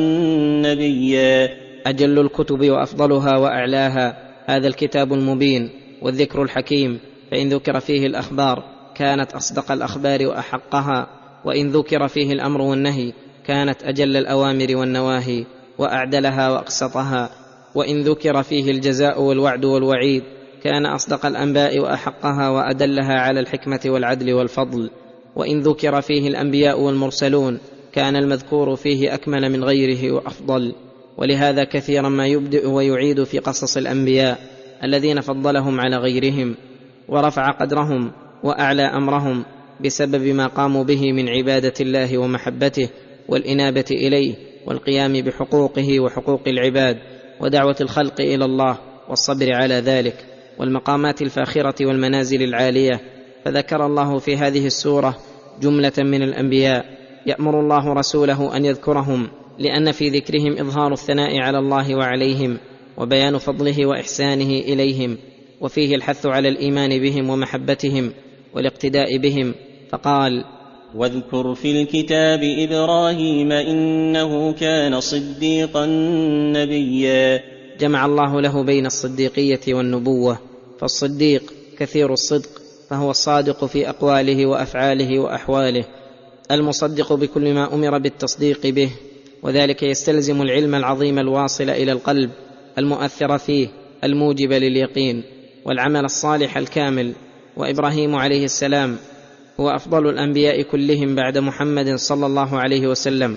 نبيا. 0.64 1.48
أجل 1.86 2.18
الكتب 2.18 2.70
وأفضلها 2.70 3.36
وأعلاها. 3.36 4.16
هذا 4.46 4.68
الكتاب 4.68 5.12
المبين 5.12 5.70
والذكر 6.02 6.42
الحكيم. 6.42 6.98
فإن 7.30 7.48
ذكر 7.48 7.80
فيه 7.80 8.06
الأخبار 8.06 8.64
كانت 8.94 9.32
أصدق 9.32 9.72
الأخبار 9.72 10.26
وأحقها. 10.26 11.06
وإن 11.44 11.70
ذكر 11.70 12.08
فيه 12.08 12.32
الأمر 12.32 12.60
والنهي 12.60 13.12
كانت 13.46 13.82
أجل 13.82 14.16
الأوامر 14.16 14.76
والنواهي 14.76 15.44
وأعدلها 15.78 16.50
وأقسطها. 16.50 17.30
وإن 17.74 18.02
ذكر 18.02 18.42
فيه 18.42 18.70
الجزاء 18.70 19.22
والوعد 19.22 19.64
والوعيد 19.64 20.22
كان 20.64 20.86
أصدق 20.86 21.26
الأنباء 21.26 21.78
وأحقها 21.78 22.48
وأدلها 22.48 23.20
على 23.20 23.40
الحكمة 23.40 23.80
والعدل 23.86 24.32
والفضل. 24.32 24.90
وإن 25.36 25.60
ذكر 25.60 26.00
فيه 26.00 26.28
الأنبياء 26.28 26.80
والمرسلون 26.80 27.58
كان 27.92 28.16
المذكور 28.16 28.76
فيه 28.76 29.14
أكمل 29.14 29.52
من 29.52 29.64
غيره 29.64 30.12
وأفضل. 30.12 30.74
ولهذا 31.16 31.64
كثيرا 31.64 32.08
ما 32.08 32.26
يبدئ 32.26 32.68
ويعيد 32.68 33.24
في 33.24 33.38
قصص 33.38 33.76
الأنبياء 33.76 34.38
الذين 34.84 35.20
فضلهم 35.20 35.80
على 35.80 35.96
غيرهم 35.96 36.54
ورفع 37.08 37.50
قدرهم 37.50 38.12
وأعلى 38.44 38.82
أمرهم 38.82 39.44
بسبب 39.84 40.26
ما 40.26 40.46
قاموا 40.46 40.84
به 40.84 41.12
من 41.12 41.28
عبادة 41.28 41.72
الله 41.80 42.18
ومحبته 42.18 42.88
والإنابة 43.28 43.84
إليه 43.90 44.34
والقيام 44.66 45.12
بحقوقه 45.12 46.00
وحقوق 46.00 46.42
العباد 46.48 46.98
ودعوة 47.40 47.76
الخلق 47.80 48.20
إلى 48.20 48.44
الله 48.44 48.78
والصبر 49.08 49.52
على 49.54 49.74
ذلك. 49.74 50.35
والمقامات 50.58 51.22
الفاخرة 51.22 51.86
والمنازل 51.86 52.42
العالية 52.42 53.00
فذكر 53.44 53.86
الله 53.86 54.18
في 54.18 54.36
هذه 54.36 54.66
السورة 54.66 55.16
جملة 55.62 55.92
من 55.98 56.22
الأنبياء 56.22 56.84
يأمر 57.26 57.60
الله 57.60 57.92
رسوله 57.92 58.56
أن 58.56 58.64
يذكرهم 58.64 59.28
لأن 59.58 59.92
في 59.92 60.08
ذكرهم 60.08 60.52
إظهار 60.58 60.92
الثناء 60.92 61.38
على 61.38 61.58
الله 61.58 61.94
وعليهم 61.94 62.58
وبيان 62.98 63.38
فضله 63.38 63.86
وإحسانه 63.86 64.50
إليهم 64.58 65.18
وفيه 65.60 65.94
الحث 65.94 66.26
على 66.26 66.48
الإيمان 66.48 66.98
بهم 66.98 67.30
ومحبتهم 67.30 68.12
والاقتداء 68.54 69.18
بهم 69.18 69.54
فقال 69.90 70.44
واذكر 70.94 71.54
في 71.54 71.82
الكتاب 71.82 72.40
إبراهيم 72.42 73.52
إنه 73.52 74.52
كان 74.52 75.00
صديقا 75.00 75.86
نبيا. 76.56 77.42
جمع 77.80 78.06
الله 78.06 78.40
له 78.40 78.64
بين 78.64 78.86
الصديقية 78.86 79.74
والنبوة 79.74 80.38
فالصديق 80.80 81.52
كثير 81.78 82.12
الصدق 82.12 82.48
فهو 82.90 83.10
الصادق 83.10 83.64
في 83.64 83.88
أقواله 83.88 84.46
وأفعاله 84.46 85.18
وأحواله 85.18 85.84
المصدق 86.50 87.12
بكل 87.12 87.54
ما 87.54 87.74
أمر 87.74 87.98
بالتصديق 87.98 88.66
به 88.66 88.90
وذلك 89.42 89.82
يستلزم 89.82 90.42
العلم 90.42 90.74
العظيم 90.74 91.18
الواصل 91.18 91.70
إلى 91.70 91.92
القلب 91.92 92.30
المؤثر 92.78 93.38
فيه 93.38 93.68
الموجب 94.04 94.52
لليقين 94.52 95.22
والعمل 95.64 96.04
الصالح 96.04 96.56
الكامل 96.56 97.12
وإبراهيم 97.56 98.14
عليه 98.14 98.44
السلام 98.44 98.96
هو 99.60 99.68
أفضل 99.70 100.08
الأنبياء 100.08 100.62
كلهم 100.62 101.14
بعد 101.14 101.38
محمد 101.38 101.94
صلى 101.94 102.26
الله 102.26 102.58
عليه 102.58 102.86
وسلم 102.86 103.36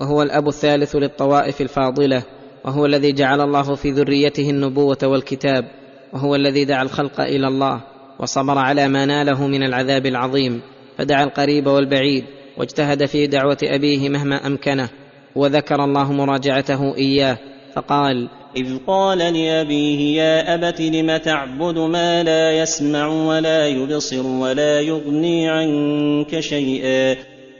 وهو 0.00 0.22
الأب 0.22 0.48
الثالث 0.48 0.96
للطوائف 0.96 1.60
الفاضلة 1.60 2.22
وهو 2.64 2.86
الذي 2.86 3.12
جعل 3.12 3.40
الله 3.40 3.74
في 3.74 3.90
ذريته 3.90 4.50
النبوة 4.50 4.98
والكتاب 5.02 5.79
وهو 6.12 6.34
الذي 6.34 6.64
دعا 6.64 6.82
الخلق 6.82 7.20
إلى 7.20 7.48
الله 7.48 7.80
وصبر 8.18 8.58
على 8.58 8.88
ما 8.88 9.06
ناله 9.06 9.46
من 9.46 9.62
العذاب 9.62 10.06
العظيم 10.06 10.60
فدعا 10.98 11.24
القريب 11.24 11.66
والبعيد 11.66 12.24
واجتهد 12.56 13.06
في 13.06 13.26
دعوة 13.26 13.58
أبيه 13.62 14.08
مهما 14.08 14.46
أمكنه 14.46 14.88
وذكر 15.36 15.84
الله 15.84 16.12
مراجعته 16.12 16.96
إياه 16.96 17.38
فقال 17.74 18.28
إذ 18.56 18.78
قال 18.86 19.18
لأبيه 19.18 20.22
يا 20.22 20.54
أبت 20.54 20.80
لم 20.80 21.16
تعبد 21.16 21.78
ما 21.78 22.22
لا 22.22 22.58
يسمع 22.58 23.06
ولا 23.06 23.68
يبصر 23.68 24.26
ولا 24.26 24.80
يغني 24.80 25.48
عنك 25.48 26.40
شيئا؟ 26.40 27.16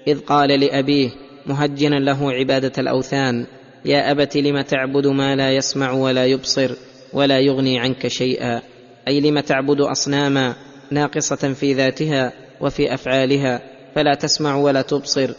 إذ 0.07 0.21
قال 0.21 0.61
لأبيه 0.61 1.11
مهجنا 1.47 1.97
له 1.97 2.33
عبادة 2.33 2.73
الأوثان 2.79 3.47
يا 3.85 4.11
أبت 4.11 4.37
لم 4.37 4.61
تعبد 4.61 5.07
ما 5.07 5.37
لا 5.37 5.53
يسمع 5.57 5.93
ولا 5.93 6.27
يبصر؟ 6.27 6.71
ولا 7.13 7.39
يغني 7.39 7.79
عنك 7.79 8.07
شيئا. 8.07 8.63
أي 9.09 9.21
لم 9.21 9.41
تعبد 9.41 9.81
أصناما 9.81 10.55
ناقصة 10.91 11.53
في 11.53 11.73
ذاتها 11.73 12.33
وفي 12.61 12.95
أفعالها 12.95 13.63
فلا 13.95 14.15
تسمع 14.15 14.57
ولا 14.57 14.83
تبصر 14.83 15.31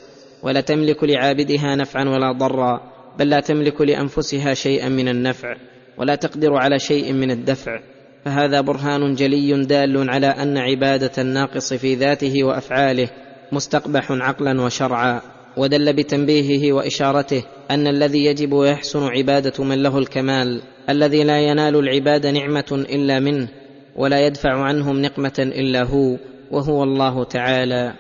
ولا 0.44 0.62
تملك 0.62 1.04
لعابدها 1.04 1.76
نفعا 1.76 2.04
ولا 2.04 2.32
ضرا 2.32 2.82
بل 3.20 3.30
لا 3.30 3.40
تملك 3.40 3.82
لأنفسها 3.82 4.54
شيئا 4.54 4.90
من 4.90 5.08
النفع 5.08 5.56
ولا 5.98 6.16
تقدر 6.16 6.54
على 6.54 6.80
شيء 6.80 7.14
من 7.14 7.32
الدفع. 7.32 7.80
فهذا 8.26 8.62
برهان 8.62 9.14
جلي 9.14 9.66
دال 9.66 10.10
على 10.10 10.28
أن 10.28 10.58
عبادة 10.58 11.12
الناقص 11.18 11.74
في 11.74 11.96
ذاته 11.96 12.44
وأفعاله 12.44 13.10
مستقبح 13.52 14.12
عقلا 14.12 14.62
وشرعا 14.62 15.22
ودل 15.58 15.94
بتنبيهه 15.94 16.74
وإشارته 16.74 17.44
أن 17.72 17.88
الذي 17.88 18.26
يجب 18.26 18.54
ويحسن 18.54 19.04
عبادة 19.04 19.64
من 19.64 19.84
له 19.84 19.98
الكمال 19.98 20.62
الذي 20.90 21.24
لا 21.24 21.40
ينال 21.40 21.76
العباد 21.76 22.28
نعمة 22.28 22.86
إلا 22.90 23.20
منه 23.20 23.48
ولا 23.96 24.26
يدفع 24.26 24.52
عنهم 24.52 25.02
نقمة 25.02 25.34
إلا 25.40 25.84
هو 25.84 26.18
وهو 26.52 26.84
الله 26.84 27.24
تعالى. 27.24 27.94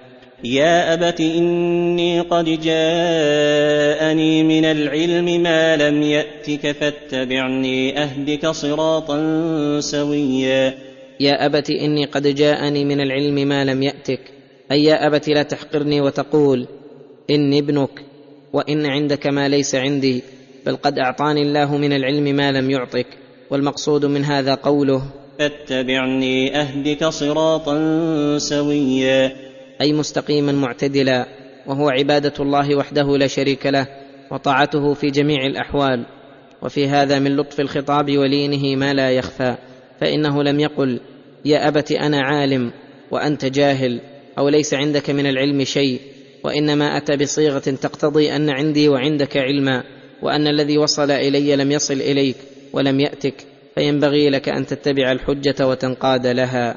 يا 0.43 0.93
أبت 0.93 1.19
إني 1.19 2.21
قد 2.21 2.45
جاءني 2.45 4.43
من 4.43 4.65
العلم 4.65 5.43
ما 5.43 5.77
لم 5.77 6.01
يأتك 6.01 6.71
فاتبعني 6.71 8.03
أهدك 8.03 8.47
صراطا 8.47 9.19
سويا. 9.79 10.73
يا 11.19 11.45
أبت 11.45 11.69
إني 11.69 12.05
قد 12.05 12.27
جاءني 12.27 12.85
من 12.85 13.01
العلم 13.01 13.47
ما 13.47 13.65
لم 13.65 13.83
يأتك 13.83 14.19
أي 14.71 14.83
يا 14.83 15.07
أبت 15.07 15.29
لا 15.29 15.43
تحقرني 15.43 16.01
وتقول 16.01 16.67
إني 17.29 17.59
ابنك 17.59 18.10
وإن 18.53 18.85
عندك 18.85 19.27
ما 19.27 19.47
ليس 19.47 19.75
عندي 19.75 20.23
بل 20.65 20.75
قد 20.75 20.99
أعطاني 20.99 21.41
الله 21.41 21.77
من 21.77 21.93
العلم 21.93 22.23
ما 22.23 22.51
لم 22.51 22.69
يعطك 22.69 23.07
والمقصود 23.49 24.05
من 24.05 24.25
هذا 24.25 24.53
قوله 24.53 25.03
فاتبعني 25.39 26.61
أهدك 26.61 27.05
صراطا 27.05 27.77
سويا. 28.37 29.31
أي 29.81 29.93
مستقيما 29.93 30.51
معتدلا 30.51 31.27
وهو 31.67 31.89
عبادة 31.89 32.33
الله 32.39 32.75
وحده 32.75 33.17
لا 33.17 33.27
شريك 33.27 33.65
له 33.65 33.87
وطاعته 34.31 34.93
في 34.93 35.09
جميع 35.09 35.45
الأحوال. 35.45 36.05
وفي 36.61 36.87
هذا 36.87 37.19
من 37.19 37.35
لطف 37.35 37.59
الخطاب 37.59 38.17
ولينه 38.17 38.75
ما 38.75 38.93
لا 38.93 39.11
يخفى 39.11 39.55
فإنه 39.99 40.43
لم 40.43 40.59
يقل 40.59 40.99
يا 41.45 41.67
أبت 41.67 41.91
أنا 41.91 42.21
عالم 42.21 42.71
وأنت 43.11 43.45
جاهل 43.45 44.01
أو 44.37 44.49
ليس 44.49 44.73
عندك 44.73 45.09
من 45.09 45.25
العلم 45.25 45.63
شيء. 45.63 45.99
وإنما 46.43 46.97
أتى 46.97 47.17
بصيغة 47.17 47.59
تقتضي 47.59 48.35
أن 48.35 48.49
عندي 48.49 48.89
وعندك 48.89 49.37
علما 49.37 49.83
وأن 50.21 50.47
الذي 50.47 50.77
وصل 50.77 51.11
إلي 51.11 51.55
لم 51.55 51.71
يصل 51.71 51.93
إليك 51.93 52.35
ولم 52.73 52.99
يأتك 52.99 53.35
فينبغي 53.75 54.29
لك 54.29 54.49
أن 54.49 54.65
تتبع 54.65 55.11
الحجة 55.11 55.67
وتنقاد 55.67 56.27
لها. 56.27 56.75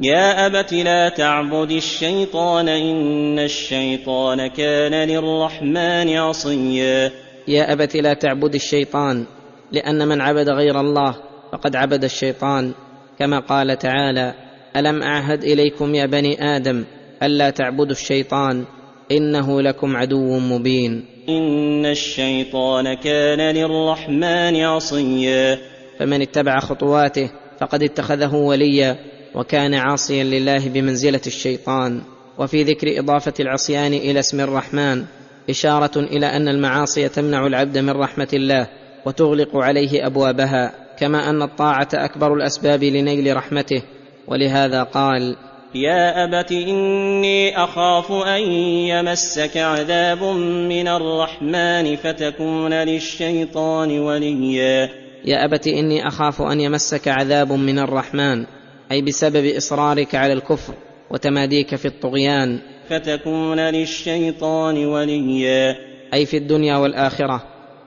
يا 0.00 0.46
أبت 0.46 0.72
لا 0.72 1.08
تعبد 1.08 1.70
الشيطان 1.70 2.68
إن 2.68 3.38
الشيطان 3.38 4.46
كان 4.46 5.08
للرحمن 5.08 6.16
عصيا. 6.16 7.12
يا 7.48 7.72
أبت 7.72 7.96
لا 7.96 8.14
تعبد 8.14 8.54
الشيطان 8.54 9.24
لأن 9.72 10.08
من 10.08 10.20
عبد 10.20 10.48
غير 10.48 10.80
الله 10.80 11.16
فقد 11.52 11.76
عبد 11.76 12.04
الشيطان. 12.04 12.72
كما 13.18 13.38
قال 13.38 13.78
تعالى 13.78 14.34
ألم 14.76 15.02
أعهد 15.02 15.44
إليكم 15.44 15.94
يا 15.94 16.06
بني 16.06 16.56
آدم 16.56 16.84
ألا 17.22 17.50
تعبدوا 17.50 17.92
الشيطان؟ 17.92 18.64
إنه 19.10 19.62
لكم 19.62 19.96
عدو 19.96 20.38
مبين. 20.38 21.04
إن 21.28 21.86
الشيطان 21.86 22.94
كان 22.94 23.54
للرحمن 23.54 24.56
عصيا. 24.62 25.58
فمن 25.98 26.22
اتبع 26.22 26.60
خطواته 26.60 27.30
فقد 27.60 27.82
اتخذه 27.82 28.34
وليا 28.34 28.96
وكان 29.34 29.74
عاصيا 29.74 30.24
لله 30.24 30.68
بمنزلة 30.68 31.20
الشيطان. 31.26 32.00
وفي 32.38 32.62
ذكر 32.62 32.98
إضافة 32.98 33.34
العصيان 33.40 33.92
إلى 33.92 34.18
اسم 34.18 34.40
الرحمن 34.40 35.04
إشارة 35.50 35.98
إلى 35.98 36.26
أن 36.26 36.48
المعاصي 36.48 37.08
تمنع 37.08 37.46
العبد 37.46 37.78
من 37.78 37.90
رحمة 37.90 38.28
الله 38.32 38.68
وتغلق 39.06 39.56
عليه 39.56 40.06
أبوابها 40.06 40.72
كما 40.98 41.30
أن 41.30 41.42
الطاعة 41.42 41.88
أكبر 41.94 42.34
الأسباب 42.34 42.84
لنيل 42.84 43.36
رحمته. 43.36 43.82
ولهذا 44.28 44.82
قال 44.82 45.36
يا 45.76 46.24
ابت 46.24 46.52
اني 46.52 47.64
اخاف 47.64 48.12
ان 48.12 48.42
يمسك 48.88 49.56
عذاب 49.56 50.22
من 50.68 50.88
الرحمن 50.88 51.96
فتكون 51.96 52.74
للشيطان 52.74 53.98
وليا. 53.98 54.88
يا 55.24 55.44
ابت 55.44 55.66
اني 55.66 56.08
اخاف 56.08 56.42
ان 56.42 56.60
يمسك 56.60 57.08
عذاب 57.08 57.52
من 57.52 57.78
الرحمن 57.78 58.46
أي 58.92 59.02
بسبب 59.02 59.46
إصرارك 59.56 60.14
على 60.14 60.32
الكفر 60.32 60.74
وتماديك 61.10 61.74
في 61.74 61.86
الطغيان. 61.86 62.58
فتكون 62.88 63.60
للشيطان 63.60 64.86
وليا. 64.86 65.76
أي 66.14 66.26
في 66.26 66.36
الدنيا 66.36 66.76
والآخرة 66.76 67.42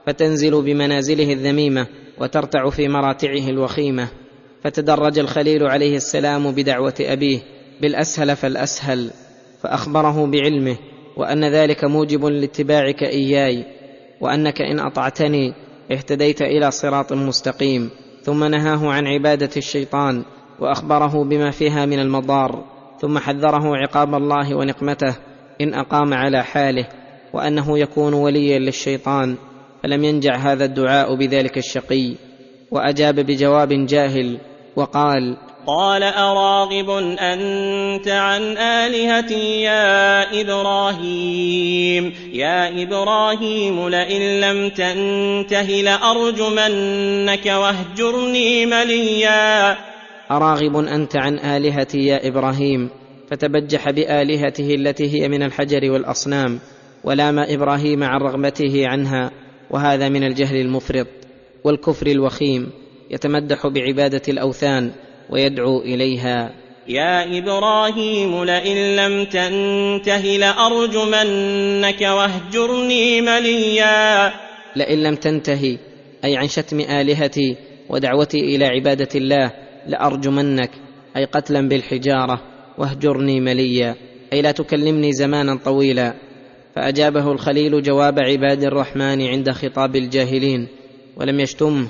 فتنزل 0.06 0.62
بمنازله 0.62 1.32
الذميمة 1.32 1.86
وترتع 2.18 2.70
في 2.70 2.88
مراتعه 2.88 3.48
الوخيمة. 3.48 4.08
فتدرج 4.64 5.18
الخليل 5.18 5.62
عليه 5.62 5.96
السلام 5.96 6.52
بدعوة 6.52 6.94
أبيه. 7.00 7.40
بالأسهل 7.80 8.36
فالأسهل 8.36 9.10
فأخبره 9.62 10.26
بعلمه 10.26 10.76
وأن 11.16 11.44
ذلك 11.44 11.84
موجب 11.84 12.24
لاتباعك 12.24 13.02
إياي 13.02 13.64
وأنك 14.20 14.62
إن 14.62 14.80
أطعتني 14.80 15.54
اهتديت 15.92 16.42
إلى 16.42 16.70
صراط 16.70 17.12
مستقيم 17.12 17.90
ثم 18.22 18.44
نهاه 18.44 18.92
عن 18.92 19.06
عبادة 19.06 19.50
الشيطان 19.56 20.24
وأخبره 20.60 21.24
بما 21.24 21.50
فيها 21.50 21.86
من 21.86 21.98
المضار 21.98 22.64
ثم 23.00 23.18
حذره 23.18 23.76
عقاب 23.76 24.14
الله 24.14 24.54
ونقمته 24.54 25.16
إن 25.60 25.74
أقام 25.74 26.14
على 26.14 26.44
حاله 26.44 26.86
وأنه 27.32 27.78
يكون 27.78 28.14
وليا 28.14 28.58
للشيطان 28.58 29.36
فلم 29.82 30.04
ينجع 30.04 30.36
هذا 30.36 30.64
الدعاء 30.64 31.14
بذلك 31.14 31.58
الشقي 31.58 32.14
وأجاب 32.70 33.14
بجواب 33.14 33.86
جاهل 33.86 34.38
وقال 34.76 35.36
قال 35.66 36.02
أراغب 36.02 36.90
أنت 37.18 38.08
عن 38.08 38.42
آلهتي 38.58 39.62
يا 39.62 40.40
إبراهيم؟ 40.40 42.12
يا 42.32 42.82
إبراهيم 42.82 43.88
لئن 43.88 44.40
لم 44.40 44.68
تنته 44.68 45.62
لأرجمنك 45.62 47.46
واهجرني 47.46 48.66
مليا. 48.66 49.76
أراغب 50.30 50.76
أنت 50.76 51.16
عن 51.16 51.38
آلهتي 51.38 51.98
يا 51.98 52.28
إبراهيم 52.28 52.90
فتبجح 53.30 53.90
بآلهته 53.90 54.74
التي 54.74 55.14
هي 55.14 55.28
من 55.28 55.42
الحجر 55.42 55.90
والأصنام 55.90 56.58
ولام 57.04 57.38
إبراهيم 57.38 58.04
عن 58.04 58.20
رغبته 58.20 58.88
عنها 58.88 59.30
وهذا 59.70 60.08
من 60.08 60.24
الجهل 60.24 60.56
المفرط 60.56 61.06
والكفر 61.64 62.06
الوخيم 62.06 62.70
يتمدح 63.10 63.66
بعبادة 63.66 64.22
الأوثان 64.28 64.90
ويدعو 65.30 65.80
إليها. 65.80 66.50
يا 66.88 67.38
إبراهيم 67.38 68.44
لئن 68.44 68.96
لم 68.96 69.24
تنته 69.24 70.20
لأرجمنك 70.20 72.00
واهجرني 72.00 73.20
مليا. 73.20 74.32
لئن 74.76 75.02
لم 75.02 75.14
تنتهي 75.14 75.78
أي 76.24 76.36
عن 76.36 76.48
شتم 76.48 76.80
آلهتي 76.80 77.56
ودعوتي 77.88 78.38
إلى 78.38 78.66
عبادة 78.66 79.08
الله 79.14 79.52
لأرجمنك 79.86 80.70
أي 81.16 81.24
قتلا 81.24 81.68
بالحجارة 81.68 82.40
واهجرني 82.78 83.40
مليا. 83.40 83.94
أي 84.32 84.42
لا 84.42 84.50
تكلمني 84.52 85.12
زمانا 85.12 85.58
طويلا. 85.64 86.14
فأجابه 86.76 87.32
الخليل 87.32 87.82
جواب 87.82 88.18
عباد 88.18 88.64
الرحمن 88.64 89.26
عند 89.26 89.50
خطاب 89.50 89.96
الجاهلين 89.96 90.68
ولم 91.16 91.40
يشتمه 91.40 91.86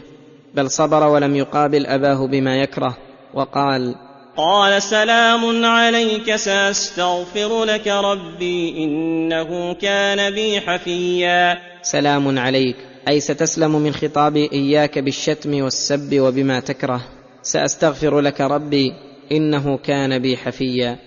بل 0.55 0.70
صبر 0.70 1.09
ولم 1.09 1.36
يقابل 1.36 1.86
أباه 1.86 2.26
بما 2.26 2.57
يكره. 2.57 2.97
وقال 3.35 3.95
قال 4.37 4.83
سلام 4.83 5.64
عليك 5.64 6.37
سأستغفر 6.37 7.64
لك 7.64 7.87
ربي 7.87 8.85
إنه 8.85 9.74
كان 9.74 10.35
بي 10.35 10.61
حفيا. 10.61 11.59
سلام 11.83 12.39
عليك. 12.39 12.76
أي 13.09 13.20
ستسلم 13.20 13.72
من 13.83 13.95
خطابي 13.95 14.49
إياك 14.53 14.99
بالشتم 14.99 15.62
والسب 15.62 16.20
وبما 16.20 16.61
تكره. 16.61 17.01
سأستغفر 17.43 18.20
لك 18.20 18.41
ربي 18.41 18.93
إنه 19.33 19.78
كان 19.78 20.18
بي 20.18 20.37
حفيا. 20.37 20.99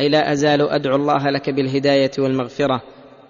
أي 0.00 0.08
لا 0.08 0.32
أزال 0.32 0.70
أدعو 0.70 0.96
الله 0.96 1.30
لك 1.30 1.50
بالهداية 1.50 2.10
والمغفرة 2.18 2.82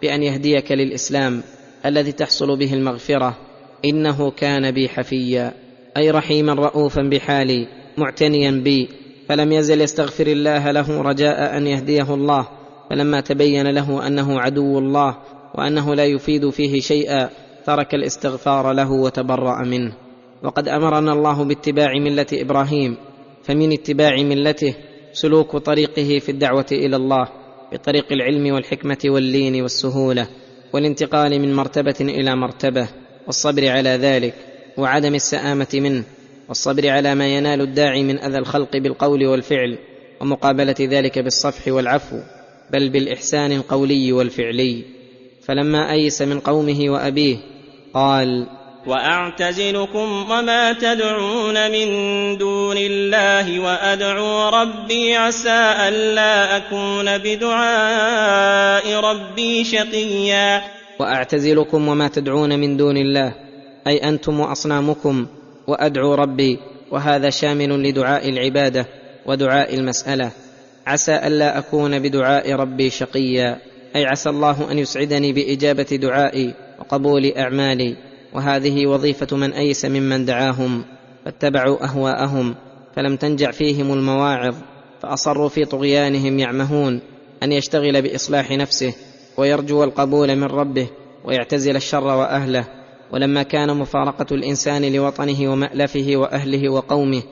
بأن 0.03 0.22
يهديك 0.22 0.72
للإسلام 0.72 1.42
الذي 1.86 2.12
تحصل 2.12 2.59
به 2.59 2.74
المغفرة 2.74 3.36
إنه 3.84 4.30
كان 4.30 4.70
بي 4.70 4.88
حفيا. 4.88 5.53
أي 5.96 6.11
رحيما 6.11 6.55
رؤوفا 6.55 7.03
بحالي 7.03 7.80
معتنيا 8.01 8.51
بي 8.51 8.88
فلم 9.28 9.53
يزل 9.53 9.80
يستغفر 9.80 10.26
الله 10.26 10.70
له 10.70 11.03
رجاء 11.03 11.57
أن 11.57 11.66
يهديه 11.66 12.14
الله 12.14 12.48
فلما 12.90 13.20
تبين 13.20 13.66
له 13.66 14.07
أنه 14.07 14.40
عدو 14.40 14.78
الله 14.78 15.16
وأنه 15.55 15.94
لا 15.94 16.05
يفيد 16.05 16.51
فيه 16.51 16.80
شيئا 16.80 17.30
ترك 17.66 17.94
الاستغفار 17.94 18.72
له 18.72 18.92
وتبرأ 18.92 19.64
منه. 19.64 19.92
وقد 20.42 20.68
أمرنا 20.68 21.12
الله 21.12 21.44
باتباع 21.44 21.92
ملة 21.98 22.26
إبراهيم 22.32 22.96
فمن 23.42 23.72
اتباع 23.72 24.16
ملته 24.22 24.74
سلوك 25.12 25.57
طريقه 25.57 26.18
في 26.18 26.28
الدعوة 26.28 26.66
إلى 26.72 26.96
الله 26.96 27.28
بطريق 27.72 28.12
العلم 28.12 28.55
والحكمة 28.55 28.98
واللين 29.05 29.62
والسهولة 29.62 30.28
والانتقال 30.72 31.40
من 31.40 31.55
مرتبة 31.55 31.94
إلى 32.01 32.36
مرتبة 32.36 32.88
والصبر 33.26 33.68
على 33.68 33.90
ذلك 33.90 34.34
وعدم 34.76 35.14
السآمة 35.14 35.68
منه. 35.74 36.05
والصبر 36.51 36.88
على 36.88 37.14
ما 37.14 37.26
ينال 37.26 37.61
الداعي 37.61 38.03
من 38.03 38.18
أذى 38.18 38.38
الخلق 38.38 38.76
بالقول 38.76 39.26
والفعل 39.26 39.78
ومقابلة 40.20 40.74
ذلك 40.80 41.18
بالصفح 41.18 41.68
والعفو 41.68 42.16
بل 42.70 42.88
بالإحسان 42.88 43.53
القولي 43.53 44.12
والفعلي. 44.12 44.84
فلما 45.46 45.92
أيس 45.92 46.22
من 46.22 46.40
قومه 46.40 46.90
وأبيه 46.90 47.36
قال 47.94 48.46
وأعتزلكم 48.86 50.30
وما 50.30 50.72
تدعون 50.72 51.70
من 51.70 51.88
دون 52.38 52.76
الله 52.76 53.61
وأدعو 53.61 54.48
ربي 54.48 55.16
عسى 55.16 55.74
ألا 55.88 56.57
أكون 56.57 57.18
بدعاء 57.18 58.94
ربي 59.01 59.64
شقيا. 59.64 60.62
وأعتزلكم 61.01 61.88
وما 61.88 62.09
تدعون 62.09 62.59
من 62.59 62.76
دون 62.76 62.96
الله 62.96 63.34
أي 63.86 63.96
أنتم 63.96 64.40
وأصنامكم 64.40 65.26
وأدعو 65.70 66.14
ربي 66.14 66.58
وهذا 66.90 67.30
شامل 67.30 67.82
لدعاء 67.82 68.28
العبادة 68.28 68.86
ودعاء 69.26 69.74
المسألة. 69.74 70.30
عسى 70.86 71.16
ألا 71.26 71.58
أكون 71.58 71.98
بدعاء 71.98 72.52
ربي 72.52 72.90
شقيا. 72.90 73.58
أي 73.96 74.06
عسى 74.06 74.30
الله 74.30 74.72
أن 74.72 74.78
يسعدني 74.78 75.32
بإجابة 75.32 75.82
دعائي 75.82 76.54
وقبول 76.78 77.32
أعمالي. 77.36 77.96
وهذه 78.32 78.86
وظيفة 78.86 79.36
من 79.36 79.52
أيس 79.52 79.84
ممن 79.84 80.24
دعاهم. 80.24 80.84
فاتبعوا 81.24 81.84
أهواءهم 81.84 82.54
فلم 82.96 83.16
تنجع 83.16 83.50
فيهم 83.50 83.92
المواعظ 83.92 84.54
فأصروا 85.02 85.48
في 85.48 85.64
طغيانهم 85.64 86.38
يعمهون 86.38 87.00
أن 87.42 87.52
يشتغل 87.52 88.02
بإصلاح 88.02 88.50
نفسه 88.50 88.94
ويرجو 89.36 89.84
القبول 89.84 90.36
من 90.36 90.44
ربه 90.44 90.88
ويعتزل 91.24 91.76
الشر 91.76 92.04
وأهله. 92.04 92.80
ولما 93.12 93.42
كان 93.42 93.76
مفارقة 93.76 94.26
الإنسان 94.32 94.92
لوطنه 94.92 95.52
ومألفه 95.52 96.12
وأهله 96.14 96.68
وقومه 96.68 97.22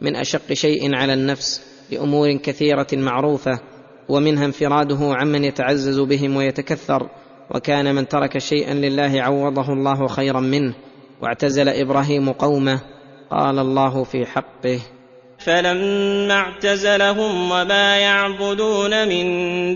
من 0.00 0.16
أشق 0.16 0.52
شيء 0.52 0.94
على 0.94 1.14
النفس 1.14 1.62
لأمور 1.90 2.32
كثيرة 2.32 2.86
معروفة 2.92 3.60
ومنها 4.08 4.44
انفراده 4.44 4.98
عمن 5.00 5.44
يتعزز 5.44 6.00
بهم 6.00 6.36
ويتكثر 6.36 7.08
وكان 7.54 7.94
من 7.94 8.08
ترك 8.08 8.38
شيئا 8.38 8.74
لله 8.74 9.22
عوضه 9.22 9.72
الله 9.72 10.06
خيرا 10.06 10.40
منه 10.40 10.74
واعتزل 11.22 11.68
إبراهيم 11.68 12.32
قومه 12.32 12.80
قال 13.30 13.58
الله 13.58 14.04
في 14.04 14.26
حقه. 14.26 14.80
فلما 15.38 16.34
اعتزلهم 16.34 17.50
وما 17.50 17.96
يعبدون 17.98 19.08
من 19.08 19.26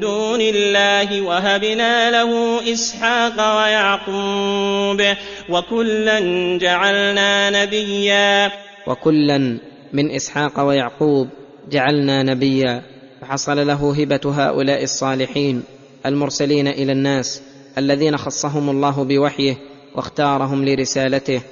دون 0.01 0.41
الله 0.41 1.21
وهبنا 1.21 2.11
له 2.11 2.61
إسحاق 2.73 3.57
ويعقوب 3.57 5.03
وكلا 5.49 6.19
جعلنا 6.59 7.51
نبيا 7.51 8.53
وكلا 8.87 9.59
من 9.93 10.11
إسحاق 10.11 10.61
ويعقوب 10.61 11.29
جعلنا 11.71 12.23
نبيا 12.23 12.83
فحصل 13.21 13.67
له 13.67 13.95
هبة 14.03 14.21
هؤلاء 14.25 14.83
الصالحين 14.83 15.63
المرسلين 16.07 16.69
إلى 16.69 16.93
الناس 16.93 17.43
الذين 17.79 18.17
خصهم 18.17 18.71
الله 18.71 19.05
بوحيه 19.05 19.57
واختارهم 19.95 20.65
لرسالته 20.65 21.43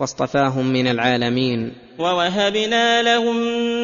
واصطفاهم 0.00 0.66
من 0.66 0.86
العالمين. 0.86 1.72
ووهبنا 1.98 3.02
لهم 3.02 3.36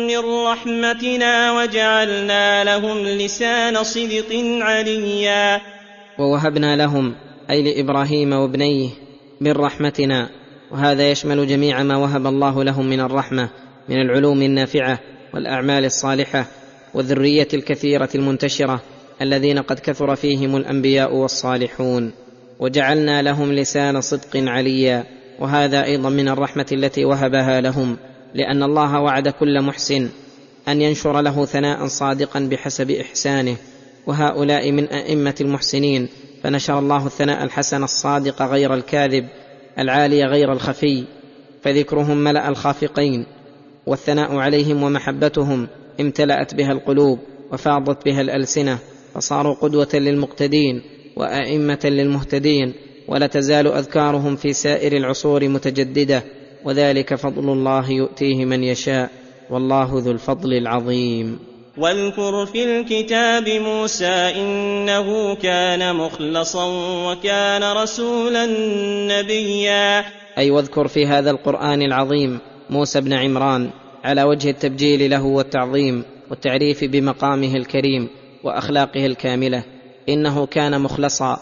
من 0.07 0.19
رحمتنا 0.47 1.53
وجعلنا 1.53 2.65
لهم 2.65 2.99
لسان 2.99 3.83
صدق 3.83 4.33
عليا. 4.61 5.61
ووهبنا 6.19 6.77
لهم 6.77 7.15
أي 7.51 7.63
لإبراهيم 7.63 8.33
وابنيه 8.33 8.91
من 9.41 9.53
رحمتنا. 9.53 10.29
وهذا 10.71 11.11
يشمل 11.11 11.47
جميع 11.47 11.83
ما 11.83 11.97
وهب 11.97 12.27
الله 12.27 12.65
لهم 12.65 12.87
من 12.87 13.01
الرحمة 13.01 13.51
من 13.89 14.01
العلوم 14.01 14.43
النافعة 14.43 14.99
والأعمال 15.35 15.85
الصالحة 15.85 16.47
والذرية 16.95 17.49
الكثيرة 17.55 18.09
المنتشرة 18.15 18.83
الذين 19.23 19.59
قد 19.59 19.79
كثر 19.79 20.17
فيهم 20.17 20.57
الأنبياء 20.57 21.15
والصالحون. 21.15 22.13
وجعلنا 22.59 23.23
لهم 23.23 23.53
لسان 23.53 24.01
صدق 24.01 24.37
عليا. 24.37 25.16
وهذا 25.41 25.85
أيضا 25.85 26.11
من 26.11 26.29
الرحمة 26.29 26.67
التي 26.73 27.05
وهبها 27.05 27.61
لهم 27.61 27.97
لأن 28.35 28.63
الله 28.63 29.01
وعد 29.01 29.29
كل 29.29 29.63
محسن 29.63 30.09
أن 30.69 30.83
ينشر 30.83 31.21
له 31.21 31.45
ثناء 31.45 31.87
صادقا 31.87 32.41
بحسب 32.41 32.91
إحسانه. 32.91 33.57
وهؤلاء 34.07 34.73
من 34.73 34.85
أئمة 34.85 35.35
المحسنين 35.41 36.09
فنشر 36.43 36.79
الله 36.79 37.07
الثناء 37.07 37.45
الحسن 37.45 37.85
الصادق 37.85 38.43
غير 38.43 38.75
الكاذب 38.75 39.27
العالي 39.79 40.25
غير 40.25 40.53
الخفي 40.53 41.05
فذكرهم 41.63 42.17
ملأ 42.17 42.49
الخافقين. 42.49 43.27
والثناء 43.87 44.37
عليهم 44.37 44.83
ومحبتهم 44.83 45.69
امتلأت 46.01 46.55
بها 46.55 46.73
القلوب 46.73 47.19
وفاضت 47.53 48.05
بها 48.05 48.21
الألسنة 48.21 48.79
فصاروا 49.15 49.55
قدوة 49.55 49.89
للمقتدين 49.95 50.83
وأئمة 51.17 51.81
للمهتدين. 51.85 52.75
ولا 53.09 53.27
تزال 53.27 53.67
أذكارهم 53.67 54.37
في 54.37 54.53
سائر 54.53 54.97
العصور 54.97 55.49
متجددة 55.49 56.25
وذلك 56.65 57.15
فضل 57.15 57.53
الله 57.53 57.91
يؤتيه 57.91 58.45
من 58.45 58.65
يشاء 58.65 59.11
والله 59.51 59.91
ذو 59.93 60.11
الفضل 60.11 60.53
العظيم. 60.53 61.39
واذكر 61.79 62.47
في 62.47 62.65
الكتاب 62.65 63.49
موسى 63.49 64.33
إنه 64.37 65.35
كان 65.35 65.97
مخلصا 65.97 66.65
وكان 67.11 67.73
رسولا 67.73 68.47
نبيا. 69.07 70.05
أي 70.39 70.51
واذكر 70.51 70.89
في 70.89 71.07
هذا 71.07 71.31
القرآن 71.31 71.83
العظيم 71.83 72.39
موسى 72.71 73.01
بن 73.01 73.13
عمران 73.13 73.71
على 74.05 74.23
وجه 74.23 74.51
التبجيل 74.51 75.11
له 75.11 75.23
والتعظيم 75.25 76.05
والتعريف 76.31 76.85
بمقامه 76.85 77.57
الكريم 77.57 78.09
وأخلاقه 78.45 79.07
الكاملة 79.07 79.65
إنه 80.09 80.47
كان 80.47 80.81
مخلصا 80.81 81.41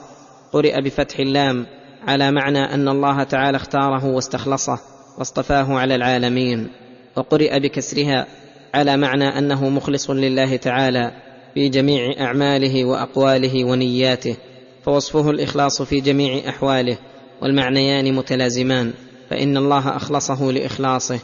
قرئ 0.55 0.81
بفتح 0.81 1.19
اللام 1.19 1.67
على 2.07 2.31
معنى 2.31 2.59
أن 2.59 2.89
الله 2.89 3.23
تعالى 3.23 3.57
اختاره 3.57 4.05
واستخلصه 4.05 4.79
واصطفاه 5.19 5.79
على 5.79 5.95
العالمين 5.95 6.69
وقرئ 7.17 7.61
بكسرها 7.61 8.27
على 8.75 8.97
معنى 8.97 9.39
أنه 9.39 9.69
مخلص 9.69 10.11
لله 10.11 10.57
تعالى 10.57 11.13
في 11.55 11.69
جميع 11.69 12.15
أعماله 12.21 12.85
وأقواله 12.85 13.65
ونياته 13.65 14.37
فوصفه 14.85 15.31
الإخلاص 15.31 15.83
في 15.83 16.01
جميع 16.01 16.49
أحواله 16.49 16.99
والمعنيان 17.43 18.15
متلازمان 18.15 18.93
فإن 19.31 19.57
الله 19.57 19.97
أخلصه 19.97 20.53
لإخلاصه 20.53 21.19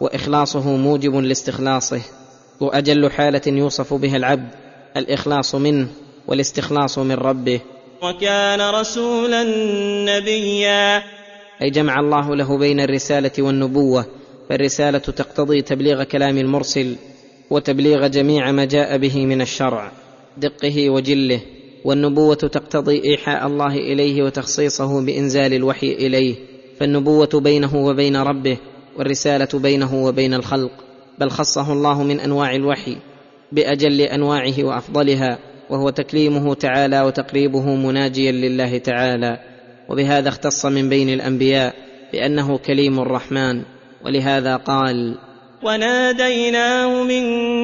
وإخلاصه 0.00 0.76
موجب 0.76 1.14
لاستخلاصه 1.14 2.00
وأجل 2.60 3.10
حالة 3.10 3.42
يوصف 3.46 3.94
بها 3.94 4.16
العبد 4.16 4.48
الإخلاص 4.96 5.54
منه 5.54 5.88
والاستخلاص 6.26 6.98
من 6.98 7.14
ربه. 7.14 7.60
وكان 8.02 8.60
رسولا 8.60 9.44
نبيا. 10.04 11.02
أي 11.62 11.70
جمع 11.70 12.00
الله 12.00 12.36
له 12.36 12.58
بين 12.58 12.80
الرسالة 12.80 13.30
والنبوة. 13.38 14.06
فالرسالة 14.48 14.98
تقتضي 14.98 15.62
تبليغ 15.62 16.02
كلام 16.02 16.38
المرسل 16.38 16.96
وتبليغ 17.50 18.06
جميع 18.06 18.52
ما 18.52 18.64
جاء 18.64 18.96
به 18.96 19.26
من 19.26 19.40
الشرع 19.40 19.92
دقه 20.36 20.90
وجله. 20.90 21.40
والنبوة 21.84 22.34
تقتضي 22.34 23.04
إيحاء 23.04 23.46
الله 23.46 23.74
إليه 23.74 24.22
وتخصيصه 24.22 25.06
بإنزال 25.06 25.54
الوحي 25.54 25.92
إليه. 25.92 26.34
فالنبوة 26.78 27.30
بينه 27.34 27.76
وبين 27.76 28.16
ربه 28.16 28.56
والرسالة 28.96 29.48
بينه 29.54 30.04
وبين 30.04 30.34
الخلق 30.34 30.70
بل 31.18 31.30
خصه 31.30 31.72
الله 31.72 32.02
من 32.02 32.20
أنواع 32.20 32.54
الوحي 32.54 32.96
بأجل 33.52 34.00
أنواعه 34.00 34.64
وأفضلها. 34.64 35.49
وهو 35.70 35.90
تكليمه 35.90 36.54
تعالى 36.54 37.00
وتقريبه 37.00 37.74
مناجيا 37.74 38.32
لله 38.32 38.78
تعالى. 38.78 39.38
وبهذا 39.88 40.28
اختص 40.28 40.66
من 40.66 40.88
بين 40.88 41.08
الأنبياء 41.08 41.74
بأنه 42.12 42.58
كليم 42.58 43.00
الرحمن. 43.00 43.62
ولهذا 44.04 44.56
قال 44.56 45.14
وناديناه 45.62 47.02
من 47.02 47.22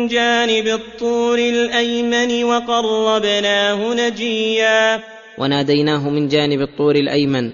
جانب 0.09 0.67
الطور 0.67 1.39
الأيمن 1.39 2.45
وقربناه 2.45 3.95
نجيا. 3.95 5.01
وناديناه 5.39 6.11
من 6.11 6.29
جانب 6.29 6.61
الطور 6.61 6.95
الأيمن 6.97 7.51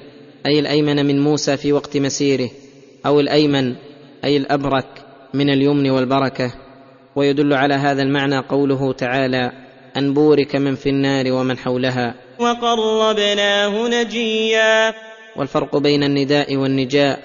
أي 0.47 0.59
الأيمن 0.59 1.07
من 1.07 1.21
موسى 1.21 1.57
في 1.57 1.73
وقت 1.73 1.97
مسيره 1.97 2.51
أو 3.07 3.21
الأيمن 3.21 3.75
أي 4.25 4.37
الأبرك 4.37 4.87
من 5.35 5.51
اليمن 5.51 5.91
والبركة. 5.91 6.53
ويدل 7.17 7.53
على 7.53 7.75
هذا 7.75 8.03
المعنى 8.03 8.39
قوله 8.39 8.93
تعالى 8.93 9.62
أن 9.97 10.15
بورك 10.15 10.57
من 10.57 10.75
في 10.75 10.89
النار 10.89 11.33
ومن 11.33 11.59
حولها. 11.59 12.15
وقربناه 12.39 13.89
نجيا. 13.89 14.95
والفرق 15.37 15.77
بين 15.77 16.03
النداء 16.03 16.57
والنجاء 16.57 17.19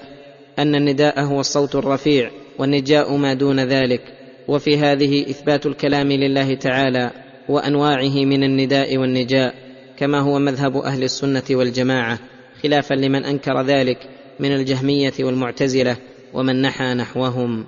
أن 0.58 0.74
النداء 0.74 1.20
هو 1.20 1.40
الصوت 1.40 1.74
الرفيع 1.74 2.30
والنجاء 2.58 3.16
ما 3.16 3.34
دون 3.34 3.60
ذلك. 3.60 4.00
وفي 4.48 4.78
هذه 4.78 5.30
إثبات 5.30 5.66
الكلام 5.66 6.12
لله 6.12 6.54
تعالى 6.54 7.10
وأنواعه 7.48 8.24
من 8.24 8.44
النداء 8.44 8.96
والنجاء 8.96 9.54
كما 9.98 10.20
هو 10.20 10.38
مذهب 10.38 10.76
أهل 10.76 11.02
السنة 11.02 11.42
والجماعة 11.50 12.18
خلافا 12.62 12.94
لمن 12.94 13.24
أنكر 13.24 13.62
ذلك 13.62 13.98
من 14.40 14.52
الجهمية 14.52 15.12
والمعتزلة 15.20 15.96
ومن 16.34 16.62
نحى 16.62 16.94
نحوهم. 16.94 17.66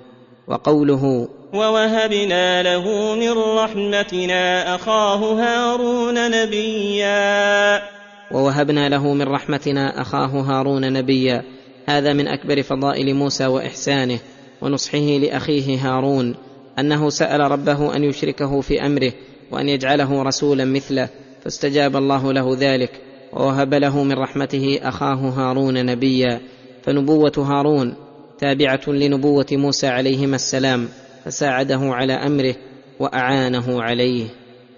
وقوله 0.51 1.27
ووهبنا 1.53 2.63
له 2.63 3.15
من 3.15 3.31
رحمتنا 3.57 4.75
اخاه 4.75 5.17
هارون 5.17 6.31
نبيا. 6.31 7.81
ووهبنا 8.31 8.89
له 8.89 9.13
من 9.13 9.27
رحمتنا 9.27 10.01
اخاه 10.01 10.27
هارون 10.27 10.93
نبيا. 10.93 11.43
هذا 11.85 12.13
من 12.13 12.27
اكبر 12.27 12.61
فضائل 12.61 13.15
موسى 13.15 13.45
واحسانه 13.45 14.19
ونصحه 14.61 14.97
لاخيه 14.97 15.77
هارون 15.77 16.35
انه 16.79 17.09
سال 17.09 17.39
ربه 17.39 17.95
ان 17.95 18.03
يشركه 18.03 18.61
في 18.61 18.85
امره 18.85 19.11
وان 19.51 19.69
يجعله 19.69 20.23
رسولا 20.23 20.65
مثله. 20.65 21.09
فاستجاب 21.43 21.95
الله 21.95 22.33
له 22.33 22.57
ذلك. 22.59 22.91
ووهب 23.33 23.73
له 23.73 24.03
من 24.03 24.13
رحمته 24.13 24.79
اخاه 24.83 25.29
هارون 25.29 25.85
نبيا. 25.85 26.41
فنبوه 26.83 27.33
هارون 27.37 27.95
تابعة 28.41 28.81
لنبوة 28.87 29.45
موسى 29.51 29.87
عليهما 29.87 30.35
السلام 30.35 30.89
فساعده 31.25 31.79
على 31.81 32.13
أمره 32.13 32.55
وأعانه 32.99 33.81
عليه. 33.81 34.25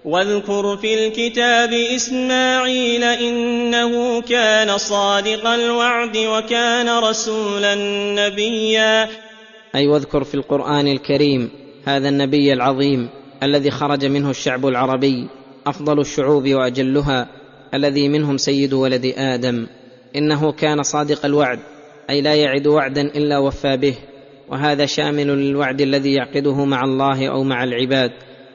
واذكر 0.04 0.76
في 0.76 1.06
الكتاب 1.06 1.72
إسماعيل 1.72 3.04
إنه 3.04 4.20
كان 4.20 4.78
صادق 4.78 5.46
الوعد 5.46 6.16
وكان 6.16 6.98
رسولا 6.98 7.74
نبيا. 8.14 9.08
أي 9.74 9.86
واذكر 9.86 10.24
في 10.24 10.34
القرآن 10.34 10.88
الكريم 10.88 11.50
هذا 11.84 12.08
النبي 12.08 12.52
العظيم 12.52 13.08
الذي 13.42 13.70
خرج 13.70 14.04
منه 14.04 14.30
الشعب 14.30 14.66
العربي 14.66 15.28
أفضل 15.66 16.00
الشعوب 16.00 16.48
وأجلها 16.48 17.28
الذي 17.74 18.08
منهم 18.08 18.36
سيد 18.36 18.72
ولد 18.72 19.14
آدم. 19.16 19.66
إنه 20.16 20.52
كان 20.52 20.82
صادق 20.82 21.24
الوعد 21.26 21.58
أي 22.10 22.20
لا 22.20 22.34
يعد 22.34 22.66
وعدا 22.66 23.02
إلا 23.02 23.38
وفى 23.38 23.76
به 23.76 23.94
وهذا 24.48 24.86
شامل 24.86 25.26
للوعد 25.26 25.80
الذي 25.80 26.14
يعقده 26.14 26.64
مع 26.64 26.84
الله 26.84 27.28
أو 27.28 27.44
مع 27.44 27.64
العباد. 27.64 28.10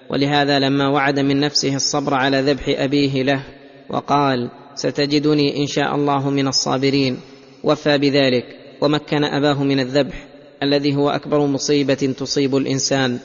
ولهذا 0.09 0.59
لما 0.59 0.87
وعد 0.87 1.19
من 1.19 1.39
نفسه 1.39 1.75
الصبر 1.75 2.13
على 2.13 2.41
ذبح 2.41 2.63
أبيه 2.67 3.23
له 3.23 3.43
وقال 3.89 4.49
ستجدني 4.75 5.61
إن 5.61 5.67
شاء 5.67 5.95
الله 5.95 6.29
من 6.29 6.47
الصابرين. 6.47 7.17
وفى 7.63 7.97
بذلك 7.97 8.45
ومكن 8.81 9.23
أباه 9.23 9.63
من 9.63 9.79
الذبح 9.79 10.25
الذي 10.63 10.95
هو 10.95 11.09
أكبر 11.09 11.45
مصيبة 11.45 11.93
تصيب 11.93 12.55
الإنسان. 12.55 13.19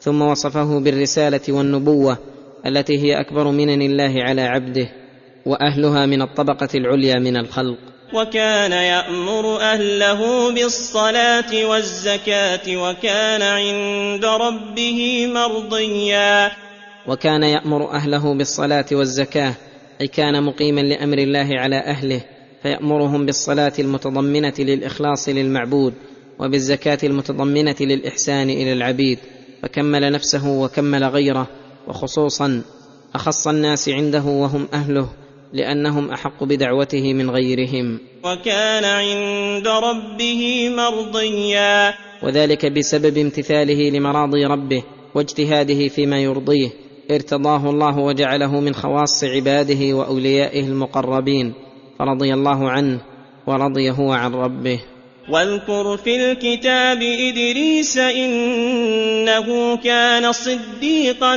ثم 0.00 0.22
وصفه 0.22 0.80
بالرسالة 0.80 1.40
والنبوة 1.48 2.18
التي 2.66 2.98
هي 2.98 3.20
أكبر 3.20 3.50
منن 3.50 3.82
الله 3.82 4.22
على 4.22 4.42
عبده 4.42 4.88
وأهلها 5.46 6.06
من 6.06 6.22
الطبقة 6.22 6.68
العليا 6.74 7.18
من 7.18 7.36
الخلق. 7.36 7.78
وكان 8.14 8.72
يأمر 8.72 9.60
أهله 9.60 10.52
بالصلاة 10.54 11.64
والزكاة 11.64 12.76
وكان 12.76 13.42
عند 13.42 14.24
ربه 14.24 15.26
مرضيا. 15.26 16.52
وكان 17.06 17.42
يأمر 17.42 17.90
أهله 17.90 18.34
بالصلاة 18.34 18.86
والزكاة 18.92 19.54
أي 20.00 20.06
كان 20.06 20.42
مقيما 20.42 20.80
لأمر 20.80 21.18
الله 21.18 21.48
على 21.50 21.76
أهله 21.76 22.20
فيأمرهم 22.62 23.26
بالصلاة 23.26 23.72
المتضمنة 23.78 24.54
للإخلاص 24.58 25.28
للمعبود 25.28 25.94
وبالزكاة 26.38 26.98
المتضمنة 27.04 27.76
للإحسان 27.80 28.50
إلى 28.50 28.72
العبيد 28.72 29.18
فكمل 29.62 30.12
نفسه 30.12 30.48
وكمل 30.48 31.04
غيره 31.04 31.46
وخصوصا 31.88 32.62
أخص 33.14 33.48
الناس 33.48 33.88
عنده 33.88 34.22
وهم 34.22 34.68
أهله 34.72 35.08
لأنهم 35.54 36.10
أحق 36.10 36.44
بدعوته 36.44 37.12
من 37.12 37.30
غيرهم. 37.30 37.98
وكان 38.24 38.84
عند 38.84 39.68
ربه 39.68 40.68
مرضيا. 40.76 41.94
وذلك 42.22 42.66
بسبب 42.66 43.18
امتثاله 43.18 43.90
لمراضي 43.90 44.44
ربه 44.44 44.82
واجتهاده 45.14 45.88
فيما 45.88 46.20
يرضيه. 46.20 46.68
ارتضاه 47.10 47.70
الله 47.70 47.98
وجعله 47.98 48.60
من 48.60 48.74
خواص 48.74 49.24
عباده 49.24 49.96
وأوليائه 49.96 50.60
المقربين. 50.60 51.52
فرضي 51.98 52.34
الله 52.34 52.70
عنه 52.70 53.00
ورضي 53.46 53.90
هو 53.90 54.12
عن 54.12 54.34
ربه. 54.34 54.80
واذكر 55.30 55.96
في 55.96 56.32
الكتاب 56.32 57.02
إدريس 57.02 57.96
إنه 57.98 59.76
كان 59.76 60.32
صديقا 60.32 61.36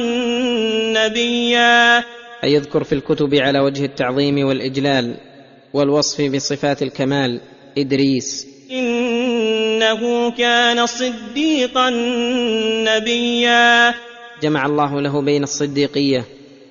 نبيا. 0.93 2.16
أي 2.43 2.53
يذكر 2.53 2.83
في 2.83 2.93
الكتب 2.93 3.35
على 3.35 3.59
وجه 3.59 3.85
التعظيم 3.85 4.47
والإجلال 4.47 5.15
والوصف 5.73 6.21
بصفات 6.21 6.81
الكمال 6.81 7.41
إدريس. 7.77 8.47
إنه 8.71 10.31
كان 10.31 10.85
صديقا 10.85 11.89
نبيا. 12.85 13.93
جمع 14.41 14.65
الله 14.65 15.01
له 15.01 15.21
بين 15.21 15.43
الصديقية 15.43 16.25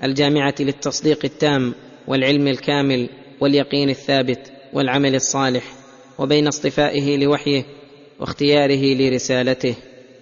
الجامعة 0.05 0.55
للتصديق 0.61 1.19
التام 1.25 1.75
والعلم 2.09 2.49
الكامل 2.49 3.09
واليقين 3.41 3.91
الثابت 3.91 4.53
والعمل 4.73 5.15
الصالح 5.15 5.65
وبين 6.19 6.47
اصطفائه 6.47 7.17
لوحيه 7.17 7.65
واختياره 8.21 8.95
لرسالته. 8.95 9.75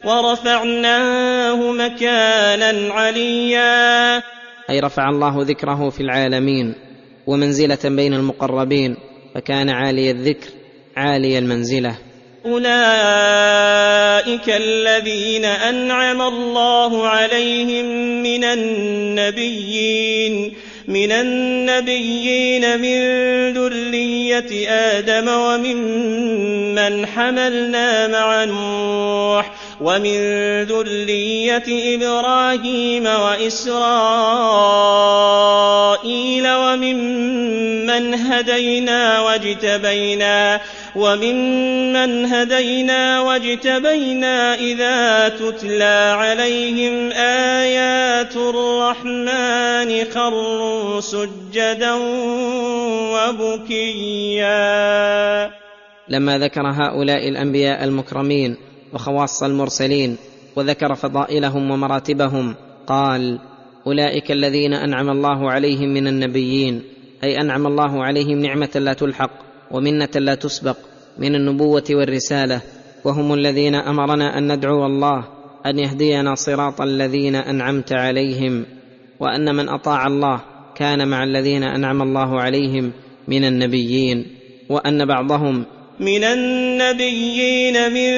ورفعناه 0.05 1.73
مكانا 1.73 2.93
عليا. 2.93 4.23
أي 4.71 4.81
رفع 4.81 5.09
الله 5.09 5.43
ذكره 5.43 5.91
في 5.91 6.01
العالمين 6.01 6.75
ومنزلة 7.27 7.79
بين 7.85 8.15
المقربين 8.15 8.97
فكان 9.35 9.71
عالي 9.71 10.11
الذكر 10.11 10.49
عالي 10.97 11.39
المنزلة. 11.39 11.99
أولئك 12.47 12.65
الذين 14.49 15.45
أنعم 15.45 16.23
الله 16.23 17.07
عليهم 17.07 17.85
من 18.23 18.45
النبيين 18.45 19.85
من 20.89 21.13
النبيين 21.13 22.81
من 22.81 22.99
ذرية 23.53 24.69
آدم 24.69 25.29
وممن 25.29 27.07
حملنا 27.07 28.09
مع 28.09 28.45
نوح 28.45 29.51
ومن 29.81 30.19
ذرية 30.63 31.65
إبراهيم 31.95 33.07
وإسرائيل 33.07 33.75
وممن 36.49 38.15
هدينا 38.15 39.21
واجتبينا 39.21 40.61
وممن 40.97 42.27
هدينا 42.27 43.21
واجتبينا 43.21 44.55
إذا 44.55 45.29
تتلى 45.29 46.15
عليهم 46.17 47.13
آيات 47.13 48.37
الرحمن 48.37 50.05
خروا 50.15 51.01
سجدا 51.01 51.95
وبكيا. 53.15 54.45
لما 56.09 56.39
ذكر 56.39 56.63
هؤلاء 56.63 57.29
الأنبياء 57.29 57.85
المكرمين 57.85 58.74
وخواص 58.95 59.43
المرسلين 59.43 60.17
وذكر 60.57 60.95
فضائلهم 60.95 61.71
ومراتبهم 61.71 62.55
قال 62.87 63.39
أولئك 63.87 64.31
الذين 64.31 64.75
أنعم 64.75 65.11
الله 65.11 65.51
عليهم 65.51 65.89
من 65.89 66.07
النبيين 66.07 66.83
أي 67.25 67.41
أنعم 67.41 67.67
الله 67.67 68.05
عليهم 68.05 68.39
نعمة 68.39 68.71
لا 68.75 68.93
تلحق 68.93 69.31
ومنة 69.71 70.09
لا 70.15 70.35
تسبق 70.35 70.77
من 71.19 71.35
النبوة 71.35 71.85
والرسالة 71.91 72.61
وهم 73.05 73.35
الذين 73.35 73.75
أمرنا 73.75 74.39
أن 74.39 74.53
ندعو 74.53 74.87
الله 74.87 75.25
أن 75.67 75.79
يهدينا 75.79 76.35
صراط 76.35 76.81
الذين 76.81 77.35
أنعمت 77.35 77.93
عليهم 77.93 78.65
وأن 79.21 79.55
من 79.55 79.69
أطاع 79.69 80.07
الله 80.07 80.41
كان 80.75 81.09
مع 81.09 81.25
الذين 81.25 81.63
أنعم 81.63 82.03
الله 82.03 82.41
عليهم 82.41 82.93
من 83.29 83.45
النبيين 83.45 84.27
وأن 84.69 85.05
بعضهم 85.05 85.65
من 86.01 86.25
النبيين 86.25 87.93
من 87.93 88.11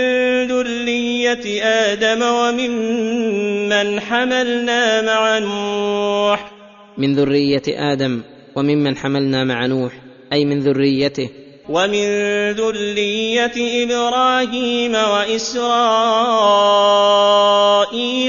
ذرية 0.46 1.62
آدم 1.62 2.22
وممن 2.22 4.00
حملنا 4.00 5.02
مع 5.02 5.38
نوح. 5.38 6.50
من 6.98 7.14
ذرية 7.14 7.62
آدم 7.68 8.22
وممن 8.56 8.96
حملنا 8.96 9.44
مع 9.44 9.66
نوح 9.66 9.92
أي 10.32 10.44
من 10.44 10.60
ذريته. 10.60 11.30
ومن 11.68 12.50
ذرية 12.50 13.84
إبراهيم 13.84 14.94
وإسرائيل 14.94 15.66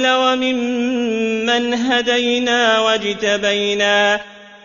وممن 0.07 1.73
هدينا 1.73 2.79
واجتبينا. 2.79 4.19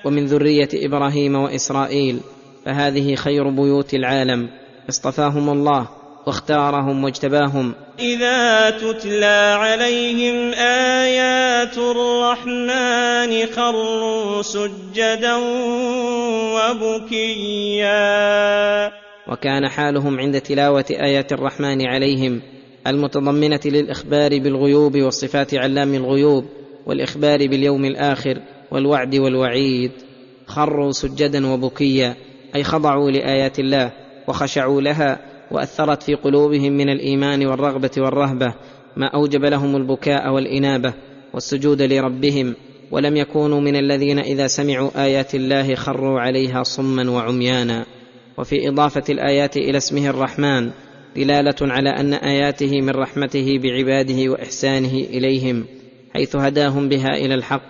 ومن 0.05 0.27
ذرية 0.27 0.69
إبراهيم 0.75 1.35
وإسرائيل 1.35 2.21
فهذه 2.65 3.15
خير 3.15 3.49
بيوت 3.49 3.95
العالم. 3.95 4.62
اصطفاهم 4.89 5.49
الله 5.51 5.89
واختارهم 6.27 7.05
واجتباهم. 7.05 7.75
إذا 7.99 8.71
تتلى 8.71 9.57
عليهم 9.59 10.53
آيات 11.03 11.79
الرحمن 11.79 13.47
خروا 13.47 14.43
سجدا 14.43 15.37
وبكيا. 16.55 17.93
وكان 19.29 19.69
حالهم 19.69 20.21
عند 20.21 20.41
تلاوة 20.41 20.85
آيات 20.91 21.33
الرحمن 21.33 21.87
عليهم 21.87 22.43
المتضمنة 22.87 23.61
للإخبار 23.65 24.39
بالغيوب 24.39 24.97
وصفات 24.97 25.55
علام 25.55 25.95
الغيوب 25.95 26.45
والإخبار 26.87 27.39
باليوم 27.39 27.85
الآخر 27.85 28.39
والوعد 28.71 29.15
والوعيد. 29.15 29.93
خروا 30.47 30.93
سجدا 30.93 31.47
وبكيا 31.47 32.17
أي 32.55 32.65
خضعوا 32.65 33.11
لآيات 33.11 33.59
الله. 33.59 34.02
وخشعوا 34.29 34.81
لها 34.81 35.19
وأثرت 35.51 36.03
في 36.03 36.15
قلوبهم 36.15 36.73
من 36.73 36.89
الإيمان 36.89 37.47
والرغبة 37.47 37.91
والرهبة 37.99 38.55
ما 38.97 39.07
أوجب 39.07 39.45
لهم 39.45 39.77
البكاء 39.77 40.33
والإنابة 40.33 40.95
والسجود 41.35 41.83
لربهم 41.83 42.55
ولم 42.91 43.17
يكونوا 43.17 43.61
من 43.61 43.77
الذين 43.77 44.19
إذا 44.19 44.47
سمعوا 44.47 45.05
آيات 45.05 45.35
الله 45.35 45.75
خروا 45.75 46.21
عليها 46.21 46.63
صما 46.63 47.11
وعميانا. 47.11 47.87
وفي 48.39 48.69
إضافة 48.69 49.03
الآيات 49.09 49.57
إلى 49.57 49.77
اسمه 49.77 50.09
الرحمن 50.09 50.71
دلالة 51.17 51.55
على 51.61 51.91
أن 51.91 52.15
آياته 52.15 52.81
من 52.81 52.91
رحمته 52.91 53.59
بعباده 53.63 54.31
وإحسانه 54.31 54.95
إليهم 54.95 55.65
حيث 56.15 56.37
هداهم 56.37 56.89
بها 56.89 57.09
إلى 57.09 57.35
الحق 57.35 57.63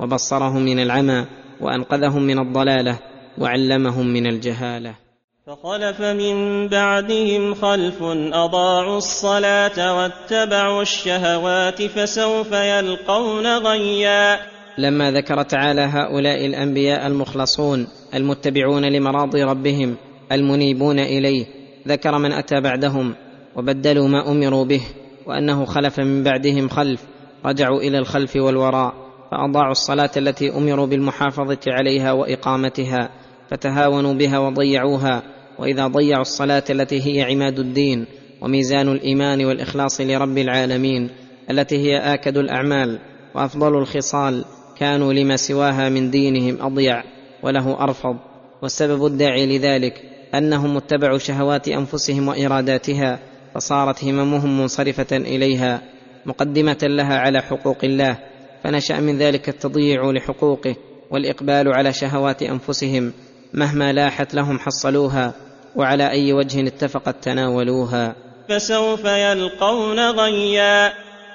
وبصرهم 0.00 0.62
من 0.62 0.78
العمى 0.78 1.26
وأنقذهم 1.60 2.22
من 2.22 2.38
الضلالة 2.38 2.98
وعلمهم 3.38 4.06
من 4.06 4.26
الجهالة. 4.26 5.09
فخلف 5.50 6.00
من 6.00 6.68
بعدهم 6.68 7.54
خلف 7.54 8.02
أضاعوا 8.32 8.98
الصلاة 8.98 9.96
واتبعوا 9.96 10.82
الشهوات 10.82 11.82
فسوف 11.82 12.52
يلقون 12.52 13.58
غيا. 13.58 14.38
لما 14.78 15.10
ذكر 15.10 15.42
تعالى 15.42 15.80
هؤلاء 15.80 16.46
الأنبياء 16.46 17.06
المخلصون 17.06 17.86
المتبعون 18.14 18.84
لمراضي 18.84 19.42
ربهم 19.42 19.96
المنيبون 20.32 20.98
إليه 20.98 21.46
ذكر 21.88 22.18
من 22.18 22.32
أتى 22.32 22.60
بعدهم 22.60 23.14
وبدلوا 23.56 24.08
ما 24.08 24.30
أمروا 24.30 24.64
به 24.64 24.82
وأنه 25.26 25.64
خلف 25.64 26.00
من 26.00 26.22
بعدهم 26.22 26.68
خلف 26.68 27.00
رجعوا 27.44 27.80
إلى 27.80 27.98
الخلف 27.98 28.36
والوراء 28.36 28.94
فأضاعوا 29.30 29.72
الصلاة 29.72 30.10
التي 30.16 30.50
أمروا 30.56 30.86
بالمحافظة 30.86 31.60
عليها 31.66 32.12
وإقامتها 32.12 33.10
فتهاونوا 33.50 34.14
بها 34.14 34.38
وضيعوها 34.38 35.22
وإذا 35.60 35.86
ضيعوا 35.86 36.22
الصلاة 36.22 36.64
التي 36.70 37.06
هي 37.06 37.22
عماد 37.22 37.58
الدين 37.58 38.06
وميزان 38.40 38.88
الإيمان 38.88 39.44
والإخلاص 39.44 40.00
لرب 40.00 40.38
العالمين 40.38 41.10
التي 41.50 41.78
هي 41.78 42.14
آكد 42.14 42.36
الأعمال 42.36 42.98
وأفضل 43.34 43.78
الخصال 43.78 44.44
كانوا 44.78 45.12
لما 45.12 45.36
سواها 45.36 45.88
من 45.88 46.10
دينهم 46.10 46.62
أضيع 46.62 47.02
وله 47.42 47.80
أرفض 47.80 48.16
والسبب 48.62 49.06
الداعي 49.06 49.58
لذلك 49.58 50.02
أنهم 50.34 50.76
اتبعوا 50.76 51.18
شهوات 51.18 51.68
أنفسهم 51.68 52.28
وإراداتها 52.28 53.18
فصارت 53.54 54.04
هممهم 54.04 54.60
منصرفة 54.60 55.16
إليها 55.16 55.82
مقدمة 56.26 56.78
لها 56.82 57.18
على 57.18 57.42
حقوق 57.42 57.78
الله 57.84 58.18
فنشأ 58.64 59.00
من 59.00 59.18
ذلك 59.18 59.48
التضييع 59.48 60.10
لحقوقه 60.10 60.76
والإقبال 61.10 61.74
على 61.74 61.92
شهوات 61.92 62.42
أنفسهم 62.42 63.12
مهما 63.54 63.92
لاحت 63.92 64.34
لهم 64.34 64.58
حصلوها 64.58 65.34
وعلى 65.76 66.10
أي 66.10 66.32
وجه 66.32 66.66
اتفقت 66.66 67.16
تناولوها. 67.22 68.14
فسوف 68.48 69.04
يلقون 69.04 70.10
غيا. 70.10 70.92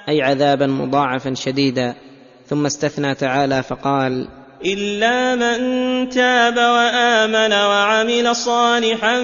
أي 0.08 0.22
عذابا 0.22 0.66
مضاعفا 0.66 1.34
شديدا. 1.34 1.94
ثم 2.48 2.66
استثنى 2.66 3.14
تعالى 3.14 3.62
فقال 3.62 4.28
إلا 4.64 5.34
من 5.34 6.08
تاب 6.08 6.56
وآمن 6.56 7.52
وعمل 7.52 8.36
صالحا 8.36 9.20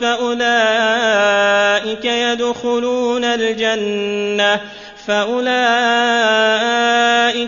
فأولئك 0.00 2.04
يدخلون 2.04 3.24
الجنة. 3.24 4.60
فأولئك 5.06 5.56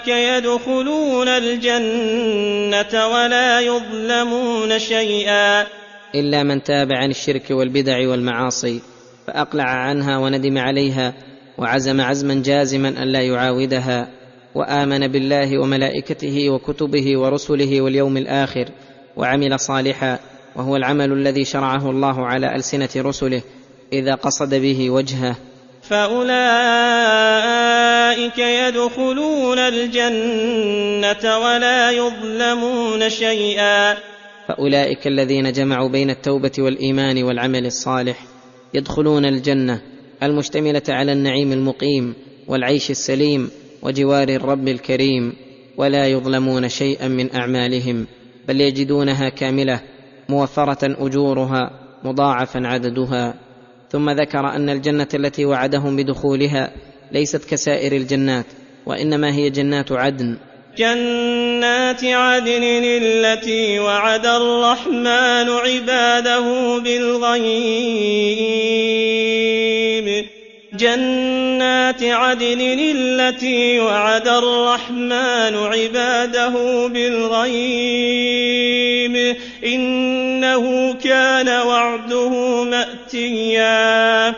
يدخلون 0.09 1.29
الجنة 1.29 3.09
ولا 3.09 3.61
يظلمون 3.61 4.79
شيئا. 4.79 5.67
إلا 6.15 6.43
من 6.43 6.63
تاب 6.63 6.93
عن 6.93 7.11
الشرك 7.11 7.51
والبدع 7.51 8.09
والمعاصي 8.09 8.81
فأقلع 9.27 9.65
عنها 9.65 10.19
وندم 10.19 10.59
عليها 10.59 11.15
وعزم 11.59 12.01
عزما 12.01 12.35
جازما 12.35 12.89
أن 12.89 13.09
لا 13.09 13.21
يعاودها 13.21 14.09
وآمن 14.55 15.09
بالله 15.09 15.59
وملائكته 15.59 16.51
وكتبه 16.51 17.19
ورسله 17.19 17.81
واليوم 17.81 18.17
الآخر 18.17 18.69
وعمل 19.17 19.61
صالحا 19.61 20.19
وهو 20.57 20.77
العمل 20.77 21.13
الذي 21.13 21.45
شرعه 21.45 21.91
الله 21.91 22.27
على 22.27 22.55
ألسنة 22.55 22.89
رسله 22.97 23.43
إذا 23.93 24.15
قصد 24.15 24.55
به 24.55 24.91
وجهه. 24.91 25.37
فأولئك 25.83 26.29
يدخلون 28.39 29.59
الجنة 29.59 31.39
ولا 31.39 31.91
يظلمون 31.91 33.11
شيئا. 33.11 33.97
فأولئك 34.49 35.07
الذين 35.07 35.53
جمعوا 35.53 35.89
بين 35.89 36.11
التوبة 36.11 36.53
والإيمان 36.59 37.23
والعمل 37.23 37.67
الصالح 37.67 38.25
يدخلون 38.75 39.25
الجنة 39.25 39.81
المشتملة 40.23 40.83
على 40.89 41.13
النعيم 41.13 41.53
المقيم 41.53 42.15
والعيش 42.47 42.91
السليم 42.91 43.51
وجوار 43.83 44.29
الرب 44.29 44.69
الكريم 44.69 45.33
ولا 45.77 46.07
يظلمون 46.07 46.69
شيئا 46.69 47.09
من 47.09 47.35
أعمالهم 47.35 48.07
بل 48.49 48.61
يجدونها 48.61 49.29
كاملة 49.29 49.81
موفرة 50.29 51.07
أجورها 51.07 51.71
مضاعفا 52.05 52.67
عددها. 52.67 53.35
ثم 53.91 54.11
ذكر 54.11 54.47
أن 54.47 54.69
الجنة 54.69 55.09
التي 55.15 55.45
وعدهم 55.45 55.97
بدخولها 55.97 56.73
ليست 57.13 57.45
كسائر 57.45 57.93
الجنات 57.93 58.47
وإنما 58.87 59.35
هي 59.35 59.51
جنات 59.51 59.93
عدن. 59.93 60.37
جنات 60.77 62.05
عدن 62.05 62.63
التي 62.85 63.79
وعد 63.79 64.27
الرحمن 64.27 65.49
عباده 65.49 66.79
بالغيب. 66.79 67.49
جنات 70.73 72.03
عدن 72.03 72.61
التي 72.61 73.81
وعد 73.81 74.29
الرحمن 74.29 75.57
عباده 75.57 76.87
بالغيب. 76.89 78.17
إنه 79.65 80.95
كان 80.95 81.49
وعده 81.49 82.65
مأتيا. 82.65 84.35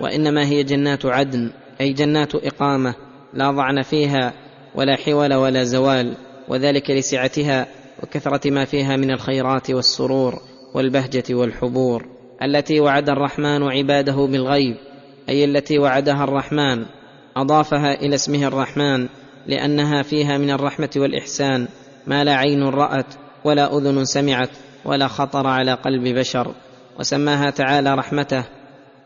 وإنما 0.00 0.46
هي 0.46 0.62
جنات 0.62 1.06
عدن 1.06 1.50
أي 1.80 1.92
جنات 1.92 2.34
إقامة 2.34 2.94
لا 3.34 3.50
ضعن 3.50 3.82
فيها 3.82 4.45
ولا 4.76 4.96
حول 4.96 5.34
ولا 5.34 5.64
زوال 5.64 6.16
وذلك 6.48 6.90
لسعتها 6.90 7.66
وكثرة 8.02 8.50
ما 8.50 8.64
فيها 8.64 8.96
من 8.96 9.10
الخيرات 9.10 9.70
والسرور 9.70 10.34
والبهجة 10.74 11.34
والحبور. 11.34 12.06
التي 12.42 12.80
وعد 12.80 13.08
الرحمن 13.08 13.62
عباده 13.62 14.14
بالغيب 14.14 14.76
أي 15.28 15.44
التي 15.44 15.78
وعدها 15.78 16.24
الرحمن 16.24 16.86
أضافها 17.36 17.94
إلى 17.94 18.14
اسمه 18.14 18.46
الرحمن 18.46 19.08
لأنها 19.46 20.02
فيها 20.02 20.38
من 20.38 20.50
الرحمة 20.50 20.90
والإحسان 20.96 21.68
ما 22.06 22.24
لا 22.24 22.34
عين 22.34 22.62
رأت 22.62 23.14
ولا 23.44 23.78
أذن 23.78 24.04
سمعت 24.04 24.50
ولا 24.84 25.08
خطر 25.08 25.46
على 25.46 25.74
قلب 25.74 26.18
بشر. 26.18 26.54
وسماها 27.00 27.50
تعالى 27.50 27.94
رحمته 27.94 28.44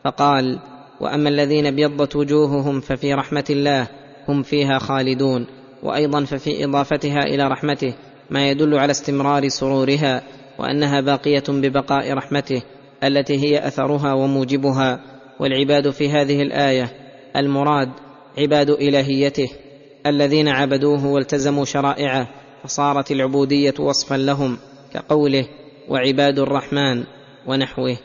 فقال 0.04 0.58
وأما 1.00 1.28
الذين 1.28 1.66
ابيضت 1.66 2.16
وجوههم 2.16 2.80
ففي 2.80 3.14
رحمة 3.14 3.44
الله 3.50 3.86
هم 4.28 4.42
فيها 4.42 4.78
خالدون. 4.78 5.46
وأيضا 5.82 6.24
ففي 6.24 6.64
إضافتها 6.64 7.18
إلى 7.18 7.48
رحمته 7.48 7.94
ما 8.30 8.50
يدل 8.50 8.78
على 8.78 8.90
استمرار 8.90 9.48
سرورها 9.48 10.22
وأنها 10.58 11.00
باقية 11.00 11.44
ببقاء 11.48 12.12
رحمته 12.12 12.62
التي 13.04 13.38
هي 13.38 13.66
أثرها 13.66 14.12
وموجبها. 14.12 15.00
والعباد 15.40 15.90
في 15.90 16.08
هذه 16.08 16.42
الآية 16.42 16.92
المراد 17.36 17.88
عباد 18.38 18.70
إلهيته 18.70 19.48
الذين 20.06 20.48
عبدوه 20.48 21.06
والتزموا 21.06 21.64
شرائعه 21.64 22.28
فصارت 22.64 23.10
العبودية 23.10 23.74
وصفا 23.78 24.14
لهم 24.14 24.58
كقوله 24.94 25.46
وعباد 25.88 26.38
الرحمن 26.38 27.04
ونحوه. 27.46 27.96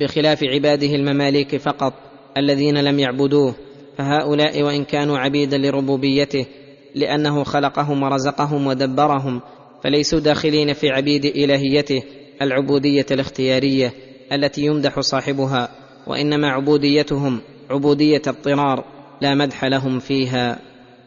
بخلاف 0.00 0.44
عباده 0.44 0.86
المماليك 0.86 1.56
فقط 1.56 1.92
الذين 2.36 2.78
لم 2.78 2.98
يعبدوه 2.98 3.54
فهؤلاء 3.98 4.62
وإن 4.62 4.84
كانوا 4.84 5.18
عبيدا 5.18 5.58
لربوبيته 5.58 6.46
لأنه 6.94 7.44
خلقهم 7.44 8.02
ورزقهم 8.02 8.66
ودبرهم 8.66 9.40
فليسوا 9.84 10.20
داخلين 10.20 10.72
في 10.72 10.90
عبيد 10.90 11.24
إلهيته 11.24 12.02
العبودية 12.42 13.06
الاختيارية 13.10 13.92
التي 14.32 14.64
يمدح 14.64 15.00
صاحبها 15.00 15.68
وإنما 16.06 16.48
عبوديتهم 16.48 17.40
عبودية 17.70 18.22
اضطرار 18.26 18.84
لا 19.20 19.34
مدح 19.34 19.64
لهم 19.64 19.98
فيها. 19.98 20.58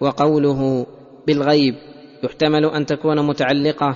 وقوله 0.02 0.86
بالغيب 1.28 1.76
يحتمل 2.24 2.66
أن 2.66 2.86
تكون 2.86 3.28
متعلقة 3.28 3.96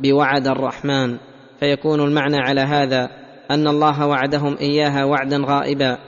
بوعد 0.00 0.46
الرحمن 0.46 1.16
فيكون 1.60 2.00
المعنى 2.00 2.36
على 2.36 2.60
هذا 2.60 3.10
أن 3.50 3.68
الله 3.68 4.06
وعدهم 4.06 4.56
إياها 4.60 5.04
وعدا 5.04 5.42
غائبا 5.46 5.98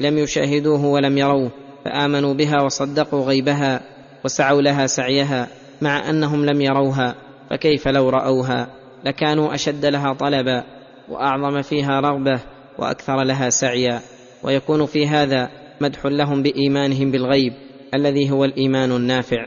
لم 0.00 0.18
يشاهدوه 0.18 0.84
ولم 0.86 1.18
يروه 1.18 1.50
فآمنوا 1.84 2.34
بها 2.34 2.62
وصدقوا 2.64 3.24
غيبها. 3.24 3.80
وسعوا 4.24 4.62
لها 4.62 4.86
سعيها 4.86 5.48
مع 5.82 6.10
أنهم 6.10 6.44
لم 6.44 6.60
يروها 6.60 7.14
فكيف 7.50 7.88
لو 7.88 8.08
رأوها؟ 8.08 8.68
لكانوا 9.04 9.54
أشد 9.54 9.86
لها 9.86 10.12
طلبا 10.12 10.64
وأعظم 11.08 11.62
فيها 11.62 12.00
رغبة 12.00 12.40
وأكثر 12.78 13.22
لها 13.22 13.50
سعيا. 13.50 14.00
ويكون 14.42 14.86
في 14.86 15.06
هذا 15.06 15.50
مدح 15.80 16.06
لهم 16.06 16.42
بإيمانهم 16.42 17.10
بالغيب 17.10 17.52
الذي 17.94 18.30
هو 18.30 18.44
الإيمان 18.44 18.92
النافع. 18.92 19.46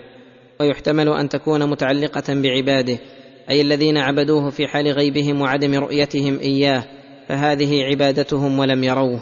ويحتمل 0.59 1.09
أن 1.09 1.29
تكون 1.29 1.69
متعلقة 1.69 2.33
بعباده 2.33 2.97
أي 3.49 3.61
الذين 3.61 3.97
عبدوه 3.97 4.49
في 4.49 4.67
حال 4.67 4.87
غيبهم 4.87 5.41
وعدم 5.41 5.73
رؤيتهم 5.73 6.39
إياه 6.39 6.83
فهذه 7.27 7.83
عبادتهم 7.83 8.59
ولم 8.59 8.83
يروه. 8.83 9.21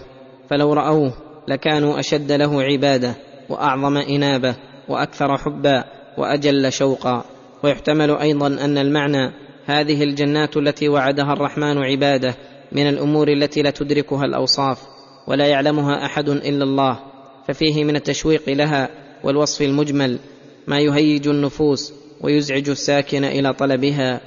فلو 0.49 0.73
رأوه 0.73 1.13
لكانوا 1.47 1.99
أشد 1.99 2.31
له 2.31 2.63
عبادة 2.63 3.15
وأعظم 3.49 3.97
إنابة. 3.97 4.55
وأكثر 4.89 5.37
حبا 5.37 5.83
وأجل 6.17 6.71
شوقا. 6.71 7.23
ويحتمل 7.63 8.11
أيضا 8.11 8.47
أن 8.47 8.77
المعنى 8.77 9.31
هذه 9.65 10.03
الجنات 10.03 10.57
التي 10.57 10.89
وعدها 10.89 11.33
الرحمن 11.33 11.77
عباده 11.77 12.35
من 12.71 12.89
الأمور 12.89 13.27
التي 13.27 13.61
لا 13.61 13.69
تدركها 13.69 14.25
الأوصاف 14.25 14.81
ولا 15.27 15.47
يعلمها 15.47 16.05
أحد 16.05 16.29
إلا 16.29 16.63
الله 16.63 16.99
ففيه 17.47 17.83
من 17.83 17.95
التشويق 17.95 18.49
لها 18.49 18.89
والوصف 19.23 19.61
المجمل 19.61 20.19
ما 20.67 20.79
يهيج 20.79 21.27
النفوس 21.27 21.93
ويزعج 22.21 22.69
الساكن 22.69 23.23
إلى 23.23 23.53
طلبها. 23.53 24.21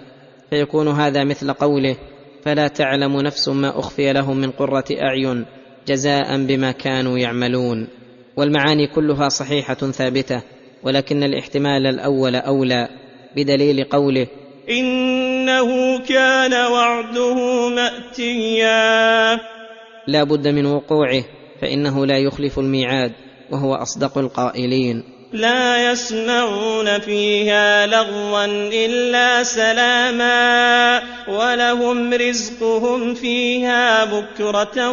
فيكون 0.51 0.89
هذا 0.89 1.25
مثل 1.25 1.53
قوله 1.53 1.97
فلا 2.45 2.69
تعلم 2.69 3.21
نفس 3.21 3.49
ما 3.49 3.79
أخفي 3.79 4.13
لهم 4.13 4.37
من 4.37 4.51
قرة 4.51 4.85
أعين 5.03 5.45
جزاء 5.87 6.47
بما 6.47 6.73
كانوا 6.73 7.19
يعملون 7.19 7.89
والمعاني 8.37 8.87
كلها 8.87 9.29
صحيحة 9.29 9.75
ثابتة 9.75 10.43
ولكن 10.85 11.22
الاحتمال 11.22 11.87
الأول 11.87 12.37
أولى 12.37 12.89
بدليل 13.37 13.85
قوله 13.85 14.26
إنه 14.70 15.99
كان 15.99 16.55
وعده 16.55 17.68
مأتيا. 17.68 19.41
لا 20.07 20.24
بد 20.24 20.49
من 20.49 20.66
وقوعه 20.66 21.24
فإنه 21.61 22.07
لا 22.07 22.18
يخلف 22.18 22.59
الميعاد 22.59 23.12
وهو 23.51 23.74
أصدق 23.74 24.18
القائلين. 24.18 25.05
لا 25.33 25.93
يسمعون 25.93 26.99
فيها 26.99 27.87
لغوا 27.87 28.45
إلا 28.72 29.43
سلاما 29.43 31.03
ولهم 31.28 32.14
رزقهم 32.14 33.14
فيها 33.14 34.05
بكرة 34.05 34.91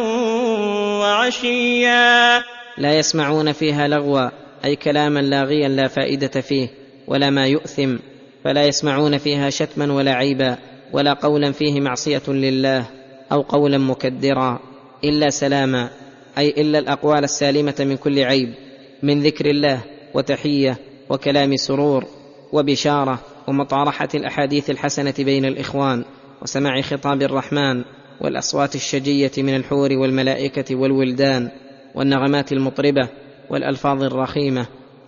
وعشيا. 1.00 2.42
لا 2.78 2.98
يسمعون 2.98 3.52
فيها 3.52 3.88
لغوا 3.88 4.28
أي 4.64 4.76
كلاما 4.76 5.20
لاغيا 5.20 5.68
لا 5.68 5.88
فائدة 5.88 6.40
فيه 6.40 6.68
ولا 7.06 7.30
ما 7.30 7.46
يؤثم 7.46 7.96
فلا 8.44 8.64
يسمعون 8.66 9.18
فيها 9.18 9.50
شتما 9.50 9.92
ولا 9.92 10.12
عيبا 10.12 10.56
ولا 10.92 11.12
قولا 11.12 11.52
فيه 11.52 11.80
معصية 11.80 12.22
لله 12.28 12.86
أو 13.32 13.40
قولا 13.40 13.78
مكدرا 13.78 14.60
إلا 15.04 15.30
سلاما 15.30 15.90
أي 16.38 16.48
إلا 16.48 16.78
الأقوال 16.78 17.24
السالمة 17.24 17.74
من 17.80 17.96
كل 17.96 18.18
عيب 18.18 18.54
من 19.02 19.22
ذكر 19.22 19.50
الله 19.50 19.80
وتحية 20.14 20.78
وكلام 21.10 21.56
سرور 21.56 22.04
وبشارة 22.52 23.20
ومطارحة 23.48 24.08
الأحاديث 24.14 24.70
الحسنة 24.70 25.14
بين 25.18 25.44
الإخوان 25.44 26.04
وسماع 26.42 26.80
خطاب 26.80 27.22
الرحمن 27.22 27.84
والأصوات 28.20 28.74
الشجية 28.74 29.30
من 29.38 29.56
الحور 29.56 29.92
والملائكة 29.92 30.76
والولدان 30.76 31.50
والنغمات 31.94 32.52
المطربة 32.52 33.08
والألفاظ 33.50 34.02
الرخيمة 34.02 34.66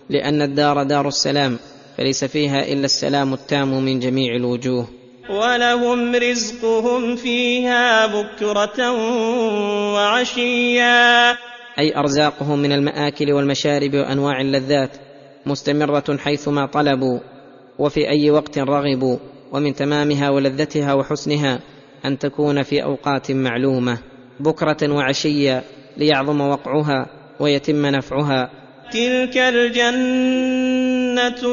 لأن 0.09 0.41
الدار 0.41 0.83
دار 0.83 1.07
السلام 1.07 1.57
فليس 1.97 2.25
فيها 2.25 2.73
إلا 2.73 2.85
السلام 2.85 3.33
التام 3.33 3.85
من 3.85 3.99
جميع 3.99 4.35
الوجوه. 4.35 4.87
ولهم 5.29 6.15
رزقهم 6.15 7.15
فيها 7.15 8.07
بكره 8.07 8.91
وعشيا. 9.93 11.31
أي 11.79 11.97
أرزاقهم 11.97 12.59
من 12.59 12.71
المآكل 12.71 13.31
والمشارب 13.33 13.93
وأنواع 13.93 14.41
اللذات 14.41 14.89
مستمرة 15.45 16.17
حيثما 16.17 16.65
طلبوا 16.65 17.19
وفي 17.79 18.09
أي 18.09 18.31
وقت 18.31 18.59
رغبوا 18.59 19.17
ومن 19.51 19.75
تمامها 19.75 20.29
ولذتها 20.29 20.93
وحسنها 20.93 21.59
أن 22.05 22.19
تكون 22.19 22.63
في 22.63 22.83
أوقات 22.83 23.31
معلومة. 23.31 23.97
بكرة 24.39 24.93
وعشيا 24.93 25.63
ليعظم 25.97 26.41
وقعها 26.41 27.22
ويتم 27.39 27.85
نفعها. 27.85 28.49
تلك 28.91 29.37
الجنة 29.37 29.95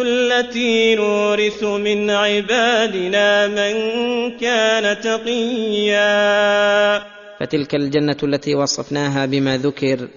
التي 0.03 0.95
نورث 0.95 1.65
من 1.65 2.11
عبادنا 2.11 3.47
من 3.47 3.75
كان 4.41 5.01
تقيا. 5.01 6.01
فتلك 7.41 7.75
الجنة 7.75 8.17
التي 8.23 8.55
وصفناها 8.55 9.27
بما 9.27 9.57
ذكر 9.57 10.09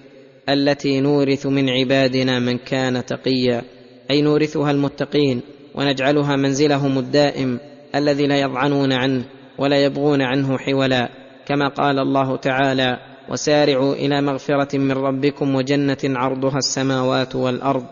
التي 0.48 1.00
نورث 1.00 1.46
من 1.46 1.68
عبادنا 1.68 2.38
من 2.38 2.58
كان 2.58 3.06
تقيا. 3.06 3.62
أي 4.10 4.22
نورثها 4.22 4.70
المتقين 4.70 5.40
ونجعلها 5.74 6.36
منزلهم 6.36 6.98
الدائم 6.98 7.58
الذي 7.94 8.26
لا 8.26 8.40
يضعنون 8.40 8.92
عنه 8.92 9.24
ولا 9.58 9.84
يبغون 9.84 10.22
عنه 10.22 10.58
حولا. 10.58 11.08
كما 11.46 11.68
قال 11.68 11.98
الله 11.98 12.36
تعالى 12.36 13.13
وسارعوا 13.28 13.94
إلى 13.94 14.20
مغفرة 14.20 14.78
من 14.78 14.92
ربكم 14.92 15.54
وجنة 15.54 15.98
عرضها 16.04 16.58
السماوات 16.58 17.34
والأرض 17.34 17.84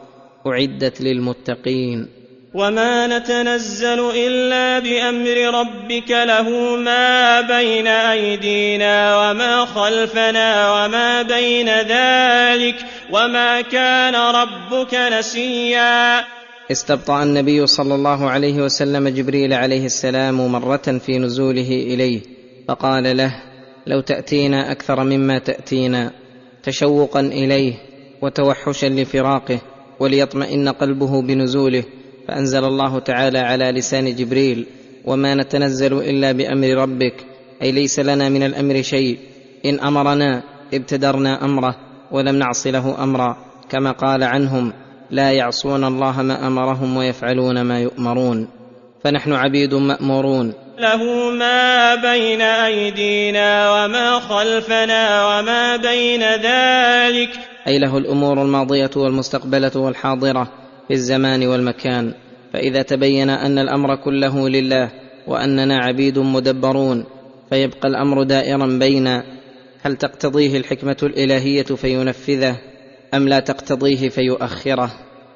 أعدت 0.47 1.01
للمتقين. 1.01 2.09
وما 2.55 3.07
نتنزل 3.19 4.01
إلا 4.11 4.79
بأمر 4.79 5.61
ربك 5.61 6.11
له 6.11 6.77
ما 6.77 7.41
بين 7.41 7.87
أيدينا 7.87 8.97
وما 9.21 9.65
خلفنا 9.65 10.51
وما 10.73 11.23
بين 11.23 11.69
ذلك 11.69 12.77
وما 13.13 13.61
كان 13.61 14.15
ربك 14.15 14.95
نسيا. 14.95 16.25
استبطأ 16.71 17.23
النبي 17.23 17.67
صلى 17.67 17.95
الله 17.95 18.31
عليه 18.31 18.63
وسلم 18.63 19.09
جبريل 19.09 19.53
عليه 19.53 19.87
السلام 19.87 20.53
مرة 20.53 21.01
في 21.07 21.19
نزوله 21.19 21.69
إليه 21.69 22.21
فقال 22.69 23.17
له 23.17 23.52
لو 23.87 24.01
تأتينا 24.01 24.73
أكثر 24.73 25.05
مما 25.05 25.39
تأتينا 25.39 26.13
تشوقا 26.63 27.21
إليه 27.21 27.75
وتوحشا 28.23 28.87
لفراقه 28.87 29.61
وليطمئن 30.01 30.69
قلبه 30.69 31.23
بنزوله 31.23 31.85
فأنزل 32.29 32.65
الله 32.65 32.99
تعالى 32.99 33.39
على 33.39 33.65
لسان 33.65 34.17
جبريل 34.17 34.67
وما 35.05 35.35
نتنزل 35.35 35.93
إلا 35.99 36.33
بأمر 36.33 36.69
ربك 36.69 37.15
أي 37.63 37.73
ليس 37.73 38.01
لنا 38.01 38.29
من 38.29 38.43
الأمر 38.43 38.83
شيء 38.83 39.19
إن 39.65 39.81
أمرنا 39.81 40.43
ابتدرنا 40.75 41.45
أمره 41.45 41.77
ولم 42.11 42.37
نعص 42.37 42.67
له 42.67 43.05
أمرا 43.05 43.37
كما 43.69 43.93
قال 43.93 44.23
عنهم 44.23 44.73
لا 45.11 45.33
يعصون 45.33 45.85
الله 45.85 46.23
ما 46.23 46.47
أمرهم 46.47 46.97
ويفعلون 46.97 47.63
ما 47.63 47.81
يؤمرون. 47.81 48.49
فنحن 49.05 49.33
عبيد 49.33 49.75
مأمورون. 49.75 50.53
له 50.79 51.31
ما 51.31 51.95
بين 51.95 52.41
أيدينا 52.41 53.71
وما 53.71 54.21
خلفنا 54.21 55.27
وما 55.27 55.77
بين 55.77 56.23
ذلك. 56.23 57.31
أي 57.67 57.79
له 57.79 57.99
الأمور 57.99 58.43
الماضية 58.43 58.91
والمستقبلة 58.97 59.73
والحاضرة 59.77 60.49
في 60.89 60.95
الزمان 60.95 61.47
والمكان. 61.47 62.15
فإذا 62.53 62.83
تبين 62.83 63.31
أن 63.31 63.59
الأمر 63.59 63.97
كله 63.97 64.49
لله 64.49 64.91
وأننا 65.27 65.79
عبيد 65.79 66.19
مدبرون 66.19 67.05
فيبقى 67.51 67.89
الأمر 67.89 68.23
دائرا 68.23 68.67
بين 68.67 69.23
هل 69.83 69.97
تقتضيه 69.97 70.57
الحكمة 70.57 70.97
الإلهية 71.03 71.63
فينفذه 71.63 72.57
أم 73.15 73.29
لا 73.29 73.41
تقتضيه 73.41 74.09
فيؤخره؟ 74.09 74.91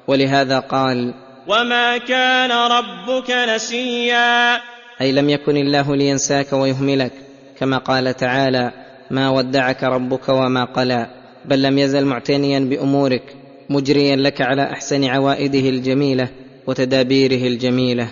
ولهذا 0.07 0.59
قال 0.59 1.13
وما 1.47 1.97
كان 1.97 2.51
ربك 2.51 3.31
نسيا. 3.55 4.76
أي 5.01 5.11
لم 5.11 5.29
يكن 5.29 5.57
الله 5.57 5.95
لينساك 5.95 6.53
ويهملك 6.53 7.11
كما 7.59 7.77
قال 7.77 8.13
تعالى 8.13 8.71
ما 9.11 9.29
ودعك 9.29 9.83
ربك 9.83 10.29
وما 10.29 10.63
قلى 10.65 11.07
بل 11.45 11.61
لم 11.61 11.77
يزل 11.77 12.05
معتنيا 12.05 12.59
بأمورك 12.59 13.35
مجريا 13.69 14.15
لك 14.15 14.41
على 14.41 14.63
أحسن 14.63 15.03
عوائده 15.03 15.69
الجميلة 15.69 16.29
وتدابيره 16.67 17.47
الجميلة. 17.47 18.09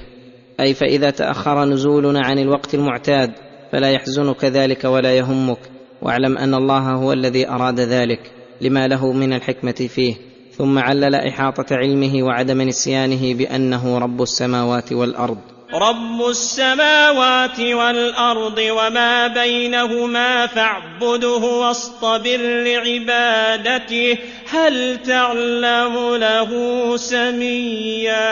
أي 0.60 0.74
فإذا 0.74 1.10
تأخر 1.10 1.66
نزولنا 1.66 2.22
عن 2.26 2.40
الوقت 2.40 2.74
المعتاد 2.76 3.32
فلا 3.72 3.92
يحزنك 3.92 4.46
ذلك 4.46 4.84
ولا 4.84 5.18
يهمك 5.18 5.60
واعلم 6.02 6.38
أن 6.38 6.54
الله 6.54 6.92
هو 6.92 7.14
الذي 7.14 7.50
أراد 7.50 7.80
ذلك 7.80 8.32
لما 8.62 8.88
له 8.88 9.12
من 9.12 9.34
الحكمة 9.34 9.72
فيه. 9.72 10.16
ثم 10.58 10.80
علل 10.80 11.16
إحاطة 11.16 11.76
علمه 11.76 12.24
وعدم 12.24 12.62
نسيانه 12.62 13.34
بأنه 13.34 13.98
رب 13.98 14.22
السماوات 14.22 14.94
والأرض. 14.94 15.55
رب 15.74 16.22
السماوات 16.30 17.60
والارض 17.60 18.58
وما 18.58 19.28
بينهما 19.28 20.48
فاعبده 20.48 21.38
واصطبر 21.38 22.38
لعبادته 22.38 24.18
هل 24.50 25.02
تعلم 25.04 26.16
له 26.16 26.52
سميا؟ 26.98 28.26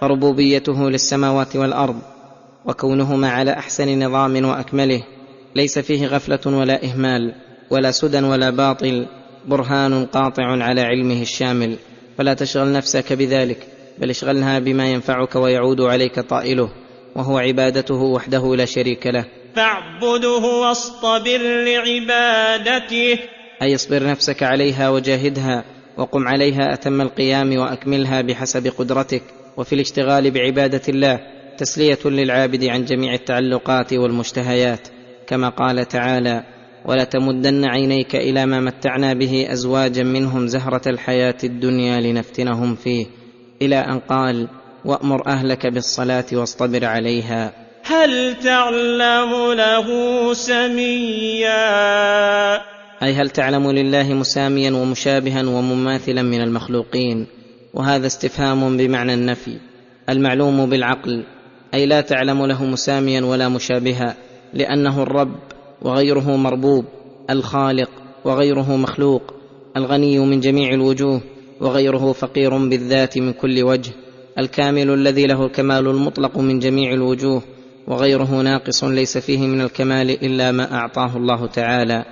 فربوبيته 0.00 0.90
للسماوات 0.90 1.56
والارض 1.56 1.98
وكونهما 2.64 3.30
على 3.30 3.52
احسن 3.52 4.04
نظام 4.04 4.44
واكمله 4.44 5.02
ليس 5.54 5.78
فيه 5.78 6.06
غفله 6.06 6.58
ولا 6.58 6.84
اهمال 6.84 7.34
ولا 7.70 7.90
سدى 7.90 8.22
ولا 8.22 8.50
باطل 8.50 9.06
برهان 9.46 10.06
قاطع 10.06 10.64
على 10.64 10.80
علمه 10.80 11.22
الشامل 11.22 11.76
فلا 12.18 12.34
تشغل 12.34 12.72
نفسك 12.72 13.12
بذلك 13.12 13.75
بل 13.98 14.10
اشغلها 14.10 14.58
بما 14.58 14.92
ينفعك 14.92 15.36
ويعود 15.36 15.80
عليك 15.80 16.20
طائله 16.20 16.68
وهو 17.16 17.38
عبادته 17.38 18.02
وحده 18.02 18.56
لا 18.56 18.64
شريك 18.64 19.06
له. 19.06 19.24
فاعبده 19.56 20.38
واصطبر 20.38 21.38
لعبادته. 21.64 23.18
أي 23.62 23.74
اصبر 23.74 24.06
نفسك 24.06 24.42
عليها 24.42 24.90
وجاهدها 24.90 25.64
وقم 25.96 26.28
عليها 26.28 26.72
أتم 26.72 27.00
القيام 27.00 27.56
وأكملها 27.56 28.20
بحسب 28.20 28.72
قدرتك 28.78 29.22
وفي 29.56 29.74
الاشتغال 29.74 30.30
بعبادة 30.30 30.82
الله 30.88 31.20
تسلية 31.58 31.98
للعابد 32.04 32.64
عن 32.64 32.84
جميع 32.84 33.14
التعلقات 33.14 33.92
والمشتهيات. 33.92 34.88
كما 35.26 35.48
قال 35.48 35.88
تعالى 35.88 36.44
ولا 36.84 37.04
تمدن 37.04 37.64
عينيك 37.64 38.16
إلى 38.16 38.46
ما 38.46 38.60
متعنا 38.60 39.14
به 39.14 39.46
أزواجا 39.52 40.02
منهم 40.02 40.46
زهرة 40.46 40.88
الحياة 40.88 41.36
الدنيا 41.44 42.00
لنفتنهم 42.00 42.74
فيه 42.74 43.06
إلى 43.62 43.76
أن 43.76 43.98
قال 43.98 44.48
وأمر 44.84 45.26
أهلك 45.26 45.66
بالصلاة 45.66 46.24
واصطبر 46.32 46.84
عليها. 46.84 47.52
هل 47.82 48.34
تعلم 48.34 49.52
له 49.52 49.88
سميا؟ 50.34 51.56
أي 53.02 53.12
هل 53.12 53.30
تعلم 53.30 53.70
لله 53.70 54.14
مساميا 54.14 54.70
ومشابها 54.70 55.40
ومماثلا 55.40 56.22
من 56.22 56.40
المخلوقين؟ 56.40 57.26
وهذا 57.74 58.06
استفهام 58.06 58.76
بمعنى 58.76 59.14
النفي 59.14 59.58
المعلوم 60.08 60.70
بالعقل. 60.70 61.24
أي 61.74 61.86
لا 61.86 62.00
تعلم 62.00 62.46
له 62.46 62.64
مساميا 62.64 63.20
ولا 63.20 63.48
مشابها 63.48 64.16
لأنه 64.54 65.02
الرب 65.02 65.36
وغيره 65.82 66.36
مربوب 66.36 66.84
الخالق 67.30 67.90
وغيره 68.24 68.76
مخلوق 68.76 69.34
الغني 69.76 70.18
من 70.18 70.40
جميع 70.40 70.74
الوجوه. 70.74 71.20
وغيره 71.60 72.12
فقير 72.12 72.68
بالذات 72.68 73.18
من 73.18 73.32
كل 73.32 73.62
وجه 73.62 73.92
الكامل 74.38 74.90
الذي 74.90 75.26
له 75.26 75.46
الكمال 75.46 75.86
المطلق 75.88 76.38
من 76.38 76.58
جميع 76.58 76.92
الوجوه 76.92 77.42
وغيره 77.86 78.42
ناقص 78.42 78.84
ليس 78.84 79.18
فيه 79.18 79.46
من 79.46 79.60
الكمال 79.60 80.10
إلا 80.10 80.52
ما 80.52 80.74
أعطاه 80.74 81.16
الله 81.16 81.46
تعالى. 81.46 82.04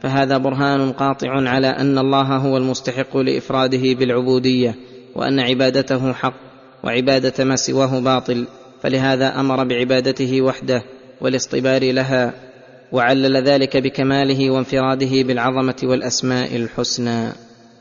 فهذا 0.00 0.38
برهان 0.38 0.92
قاطع 0.92 1.28
على 1.30 1.66
أن 1.66 1.98
الله 1.98 2.36
هو 2.36 2.56
المستحق 2.56 3.16
لإفراده 3.16 3.94
بالعبودية 3.94 4.74
وأن 5.14 5.40
عبادته 5.40 6.12
حق 6.12 6.34
وعبادة 6.84 7.44
ما 7.44 7.56
سواه 7.56 8.00
باطل. 8.00 8.46
فلهذا 8.82 9.40
أمر 9.40 9.64
بعبادته 9.64 10.42
وحده 10.42 10.82
والاصطبار 11.20 11.92
لها 11.92 12.34
وعلل 12.92 13.36
ذلك 13.36 13.76
بكماله 13.76 14.50
وانفراده 14.50 15.22
بالعظمة 15.22 15.76
والأسماء 15.82 16.56
الحسنى. 16.56 17.28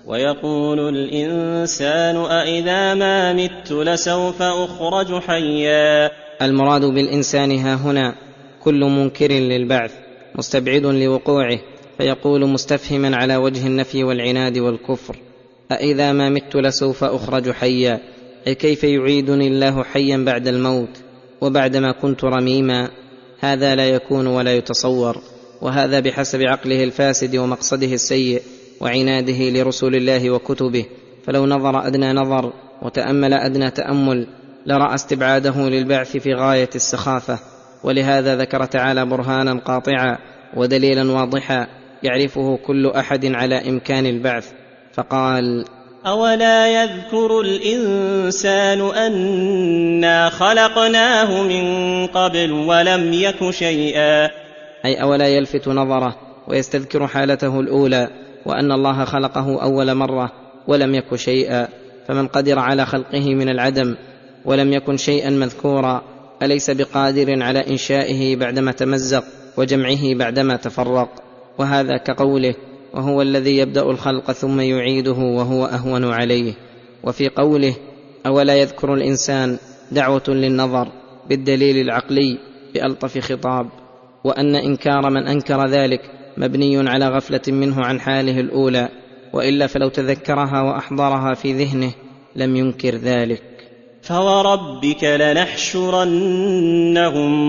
ويقول 0.05 0.79
الإنسان 0.89 2.15
أإذا 2.15 2.93
ما 2.93 3.33
مت 3.33 3.71
لسوف 3.71 4.41
أخرج 4.41 5.19
حيا. 5.21 6.11
المراد 6.41 6.85
بالإنسان 6.85 7.51
ها 7.51 7.75
هنا 7.75 8.15
كل 8.63 8.79
منكر 8.79 9.31
للبعث 9.31 9.91
مستبعد 10.35 10.85
لوقوعه 10.85 11.59
فيقول 11.97 12.49
مستفهما 12.49 13.15
على 13.15 13.35
وجه 13.35 13.67
النفي 13.67 14.03
والعناد 14.03 14.57
والكفر 14.57 15.15
أإذا 15.71 16.11
ما 16.11 16.29
مت 16.29 16.55
لسوف 16.55 17.03
أخرج 17.03 17.51
حيا. 17.51 17.99
أي 18.47 18.55
كيف 18.55 18.83
يعيدني 18.83 19.47
الله 19.47 19.83
حيا 19.83 20.17
بعد 20.17 20.47
الموت 20.47 20.97
وبعدما 21.41 21.91
كنت 21.91 22.23
رميما؟ 22.23 22.89
هذا 23.39 23.75
لا 23.75 23.89
يكون 23.89 24.27
ولا 24.27 24.55
يتصور 24.55 25.17
وهذا 25.61 25.99
بحسب 25.99 26.41
عقله 26.41 26.83
الفاسد 26.83 27.35
ومقصده 27.35 27.93
السيء. 27.93 28.41
وعناده 28.81 29.49
لرسل 29.49 29.95
الله 29.95 30.31
وكتبه 30.31 30.85
فلو 31.25 31.45
نظر 31.45 31.87
أدنى 31.87 32.13
نظر 32.13 32.53
وتأمل 32.81 33.33
أدنى 33.33 33.69
تأمل 33.71 34.27
لرأى 34.65 34.95
استبعاده 34.95 35.69
للبعث 35.69 36.17
في 36.17 36.33
غاية 36.33 36.69
السخافة. 36.75 37.39
ولهذا 37.83 38.35
ذكر 38.35 38.65
تعالى 38.65 39.05
برهانا 39.05 39.59
قاطعا 39.59 40.17
ودليلا 40.57 41.11
واضحا 41.11 41.67
يعرفه 42.03 42.57
كل 42.57 42.87
أحد 42.87 43.25
على 43.25 43.69
إمكان 43.69 44.05
البعث. 44.05 44.51
فقال 44.93 45.65
أولا 46.05 46.83
يذكر 46.83 47.41
الإنسان 47.41 48.81
أنا 48.81 50.29
خلقناه 50.29 51.43
من 51.43 52.07
قبل 52.07 52.51
ولم 52.51 53.13
يك 53.13 53.49
شيئا. 53.49 54.29
أي 54.85 55.01
أولا 55.01 55.27
يلفت 55.27 55.67
نظره 55.67 56.15
ويستذكر 56.47 57.07
حالته 57.07 57.59
الأولى. 57.59 58.22
وأن 58.45 58.71
الله 58.71 59.05
خلقه 59.05 59.63
أول 59.63 59.93
مرة 59.93 60.31
ولم 60.67 60.95
يك 60.95 61.15
شيئا 61.15 61.67
فمن 62.07 62.27
قدر 62.27 62.59
على 62.59 62.85
خلقه 62.85 63.35
من 63.35 63.49
العدم 63.49 63.95
ولم 64.45 64.73
يكن 64.73 64.97
شيئا 64.97 65.29
مذكورا 65.29 66.01
أليس 66.43 66.69
بقادر 66.71 67.43
على 67.43 67.59
إنشائه 67.67 68.35
بعدما 68.35 68.71
تمزق 68.71 69.23
وجمعه 69.57 70.15
بعدما 70.15 70.55
تفرق؟ 70.55 71.09
وهذا 71.57 71.97
كقوله 71.97 72.55
وهو 72.93 73.21
الذي 73.21 73.57
يبدأ 73.57 73.81
الخلق 73.81 74.31
ثم 74.31 74.59
يعيده 74.59 75.11
وهو 75.11 75.65
أهون 75.65 76.13
عليه. 76.13 76.53
وفي 77.03 77.29
قوله 77.29 77.75
أولا 78.25 78.55
يذكر 78.55 78.93
الإنسان 78.93 79.57
دعوة 79.91 80.23
للنظر 80.27 80.87
بالدليل 81.29 81.77
العقلي 81.77 82.37
بألطف 82.73 83.17
خطاب 83.17 83.69
وأن 84.23 84.55
إنكار 84.55 85.09
من 85.09 85.27
أنكر 85.27 85.67
ذلك 85.67 86.01
مبني 86.37 86.89
على 86.89 87.07
غفلة 87.07 87.41
منه 87.47 87.85
عن 87.85 87.99
حاله 87.99 88.39
الأولى 88.39 88.89
وإلا 89.33 89.67
فلو 89.67 89.89
تذكرها 89.89 90.61
وأحضرها 90.61 91.33
في 91.33 91.53
ذهنه 91.53 91.91
لم 92.35 92.55
ينكر 92.55 92.95
ذلك. 92.95 93.43
فوربك 94.01 95.03
لنحشرنهم 95.03 96.11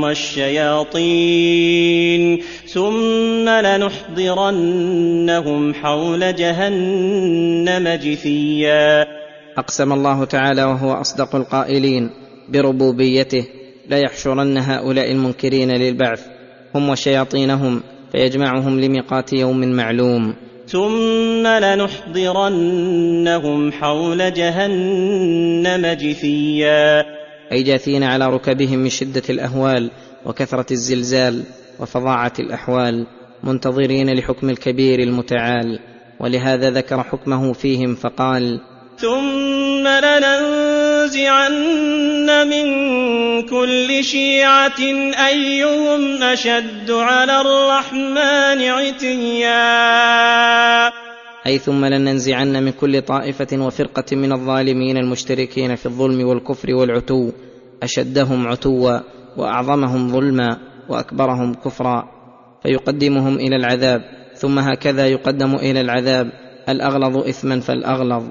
والشياطين 0.03 1.03
ثم 2.67 3.49
لنحضرنهم 3.49 4.95
حول 5.75 6.37
جهنم 6.37 7.89
جثيا. 7.89 9.07
أقسم 9.59 9.93
الله 9.93 10.25
تعالى 10.25 10.65
وهو 10.65 10.93
أصدق 10.93 11.37
القائلين 11.37 12.11
بربوبيته 12.49 13.47
لا 13.89 13.99
يحشرن 13.99 14.59
هؤلاء 14.59 15.13
المنكرين 15.13 15.71
للبعث 15.71 16.27
هم 16.75 16.89
وشياطينهم. 16.89 17.83
فيجمعهم 18.15 18.81
لميقات 18.81 19.33
يوم 19.33 19.73
معلوم. 19.73 20.35
ثم 20.69 21.47
لنحضرنهم 21.47 22.93
حول 23.73 24.35
جهنم 24.35 25.87
جثيا. 25.87 27.05
أي 27.53 27.63
جاثين 27.63 28.03
على 28.03 28.27
ركبهم 28.27 28.79
من 28.79 28.89
شدة 28.89 29.23
الأهوال 29.31 29.91
وكثرة 30.27 30.67
الزلزال 30.71 31.43
وفظاعة 31.81 32.33
الأحوال 32.39 33.07
منتظرين 33.43 34.19
لحكم 34.19 34.51
الكبير 34.51 35.01
المتعال. 35.01 35.79
ولهذا 36.21 36.71
ذكر 36.71 37.03
حكمه 37.03 37.53
فيهم 37.53 37.95
فقال 37.95 38.61
ثم 38.99 39.87
لننزعن 41.05 42.49
من 42.49 42.67
كل 43.43 44.05
شيعة 44.05 44.81
أيهم 45.29 46.23
أشد 46.23 46.91
على 46.91 47.41
الرحمن 47.41 48.61
عتيا. 48.71 49.65
أي 51.47 51.59
ثم 51.59 51.85
لننزعن 51.85 52.65
من 52.65 52.71
كل 52.71 53.03
طائفة 53.03 53.47
وفرقة 53.53 54.17
من 54.17 54.33
الظالمين 54.33 54.97
المشتركين 54.97 55.75
في 55.75 55.87
الظلم 55.87 56.29
والكفر 56.29 56.75
والعتو. 56.75 57.31
أشدهم 57.83 58.49
عتوا 58.49 59.01
وأعظمهم 59.37 60.09
ظلما 60.09 60.59
وأكبرهم 60.89 61.55
كفرا. 61.55 62.09
فيقدمهم 62.63 63.35
إلى 63.35 63.57
العذاب. 63.57 64.01
ثم 64.35 64.59
هكذا 64.59 65.09
يقدم 65.09 65.55
إلى 65.55 65.81
العذاب. 65.81 66.33
الأغلظ 66.69 67.29
إثما 67.29 67.61
فالأغلظ. 67.61 68.25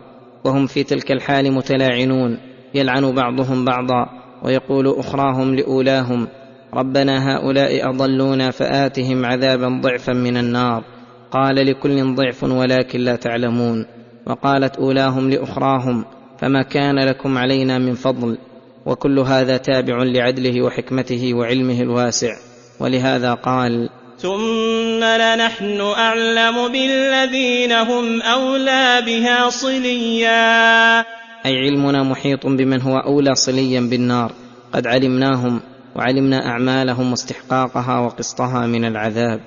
وهم 0.46 0.68
في 0.68 0.84
تلك 0.84 1.12
الحال 1.12 1.52
متلاعنون. 1.52 2.53
يلعن 2.76 3.12
بعضهم 3.12 3.66
بعضا 3.66 4.10
ويقول 4.44 5.00
أخراهم 5.00 5.56
لأولاهم 5.56 6.28
ربنا 6.74 7.36
هؤلاء 7.36 7.90
أضلونا 7.90 8.52
فآتهم 8.52 9.26
عذابا 9.26 9.80
ضعفا 9.82 10.14
من 10.14 10.38
النار 10.38 10.84
قال 11.32 11.56
لكل 11.56 12.16
ضعف 12.16 12.44
ولكن 12.44 13.00
لا 13.00 13.16
تعلمون 13.16 13.86
وقالت 14.26 14.76
أولاهم 14.76 15.30
لأخراهم 15.30 16.06
فما 16.40 16.64
كان 16.64 17.00
لكم 17.00 17.38
علينا 17.38 17.78
من 17.78 17.94
فضل 17.94 18.38
وكل 18.86 19.20
هذا 19.20 19.58
تابع 19.58 20.04
لعدله 20.04 20.62
وحكمته 20.62 21.34
وعلمه 21.34 21.82
الواسع 21.82 22.34
ولهذا 22.80 23.34
قال 23.34 23.90
ثم 24.18 25.04
لنحن 25.04 25.82
أعلم 25.82 26.68
بالذين 26.68 27.72
هم 27.72 28.22
أولى 28.22 29.04
بها 29.06 29.50
صليا 29.50 31.06
أي 31.46 31.58
علمنا 31.58 32.04
محيط 32.04 32.48
بمن 32.48 32.82
هو 32.82 32.98
أولى 32.98 33.36
صليا 33.36 33.80
بالنار. 33.82 34.32
قد 34.74 34.88
علمناهم 34.88 35.60
وعلمنا 35.96 36.48
أعمالهم 36.48 37.12
واستحقاقها 37.12 38.00
وقسطها 38.00 38.68
من 38.68 38.86
العذاب. 38.86 39.42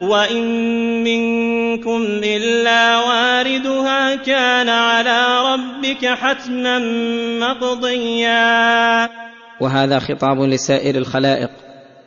وإن 0.00 0.44
منكم 1.04 2.02
إلا 2.24 2.98
واردها 2.98 4.14
كان 4.14 4.68
على 4.68 5.26
ربك 5.52 6.06
حتما 6.06 6.78
مقضيا. 7.40 9.08
وهذا 9.60 9.98
خطاب 9.98 10.40
لسائر 10.40 10.96
الخلائق 10.96 11.50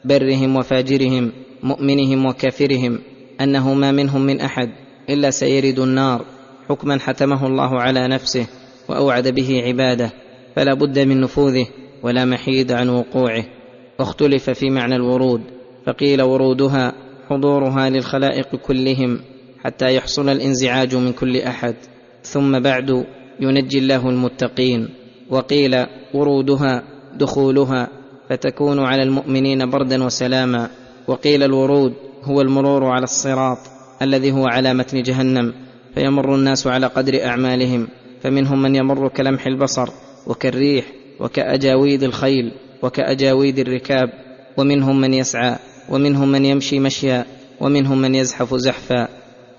برهم 0.06 0.56
وفاجرهم 0.56 1.32
مؤمنهم 1.64 2.26
وكافرهم 2.26 3.00
أنه 3.42 3.74
ما 3.74 3.92
منهم 3.92 4.22
من 4.22 4.42
أحد 4.42 4.70
إلا 5.10 5.30
سيرد 5.30 5.80
النار. 5.80 6.26
حكما 6.70 7.00
حتمه 7.00 7.48
الله 7.48 7.82
على 7.82 8.08
نفسه. 8.08 8.48
وأوعد 8.90 9.28
به 9.28 9.62
عباده 9.66 10.12
فلا 10.56 10.74
بد 10.74 11.00
من 11.00 11.22
نفوذه 11.22 11.68
ولا 12.04 12.26
محيد 12.26 12.72
عن 12.72 12.90
وقوعه. 12.90 13.46
واختلف 14.00 14.50
في 14.50 14.70
معنى 14.70 14.96
الورود 14.96 15.42
فقيل 15.86 16.22
ورودها 16.22 16.94
حضورها 17.30 17.90
للخلائق 17.90 18.56
كلهم 18.56 19.20
حتى 19.64 19.96
يحصل 19.96 20.30
الانزعاج 20.30 20.96
من 20.96 21.14
كل 21.14 21.38
أحد. 21.38 21.76
ثم 22.24 22.60
بعد 22.60 23.06
ينجي 23.40 23.80
الله 23.80 24.10
المتقين 24.10 24.90
وقيل 25.30 25.86
ورودها 26.14 26.84
دخولها 27.20 27.88
فتكون 28.30 28.80
على 28.80 29.04
المؤمنين 29.04 29.70
بردا 29.70 30.04
وسلاما. 30.04 30.70
وقيل 31.08 31.44
الورود 31.44 31.94
هو 32.24 32.42
المرور 32.42 32.86
على 32.86 33.04
الصراط 33.04 33.58
الذي 34.02 34.32
هو 34.32 34.46
على 34.46 34.74
متن 34.74 35.02
جهنم 35.02 35.54
فيمر 35.96 36.36
الناس 36.36 36.68
على 36.68 36.88
قدر 36.88 37.26
أعمالهم. 37.26 37.88
فمنهم 38.24 38.62
من 38.62 38.76
يمر 38.76 39.08
كلمح 39.08 39.46
البصر 39.46 39.90
وكالريح 40.28 40.86
وكأجاويد 41.20 42.04
الخيل 42.04 42.52
وكأجاويد 42.82 43.60
الركاب 43.60 44.10
ومنهم 44.58 45.02
من 45.02 45.14
يسعى 45.14 45.56
ومنهم 45.90 46.32
من 46.32 46.46
يمشي 46.46 46.80
مشيا 46.80 47.26
ومنهم 47.62 48.02
من 48.02 48.16
يزحف 48.16 48.56
زحفا 48.56 49.08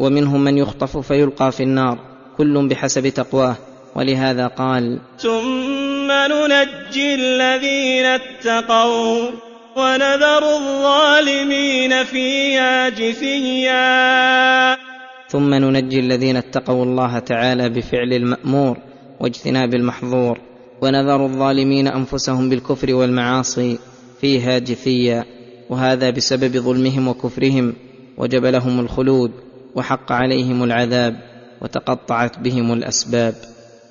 ومنهم 0.00 0.44
من 0.44 0.58
يخطف 0.58 0.98
فيلقى 0.98 1.52
في 1.52 1.62
النار 1.62 1.98
كل 2.38 2.68
بحسب 2.68 3.08
تقواه 3.08 3.56
ولهذا 3.96 4.46
قال 4.46 4.98
ثم 5.18 6.12
ننجي 6.12 7.14
الذين 7.14 8.04
اتقوا 8.04 9.30
ونذر 9.76 10.56
الظالمين 10.56 12.04
فيها 12.04 12.88
جثيا 12.88 14.89
ثم 15.31 15.55
ننجي 15.55 16.01
الذين 16.01 16.37
اتقوا 16.37 16.85
الله 16.85 17.18
تعالى 17.18 17.68
بفعل 17.68 18.12
المأمور 18.12 18.78
واجتناب 19.20 19.74
المحظور 19.74 20.39
ونذر 20.83 21.24
الظالمين 21.24 21.89
أنفسهم 21.89 22.49
بالكفر 22.49 22.95
والمعاصي 22.95 23.78
فيها 24.20 24.59
جثيا 24.59 25.24
وهذا 25.70 26.11
بسبب 26.11 26.57
ظلمهم 26.57 27.09
وكفرهم 27.09 27.72
وجب 28.18 28.45
لهم 28.45 28.81
الخلود 28.81 29.31
وحق 29.74 30.12
عليهم 30.12 30.64
العذاب 30.64 31.16
وتقطعت 31.62 32.39
بهم 32.39 32.72
الأسباب. 32.72 33.35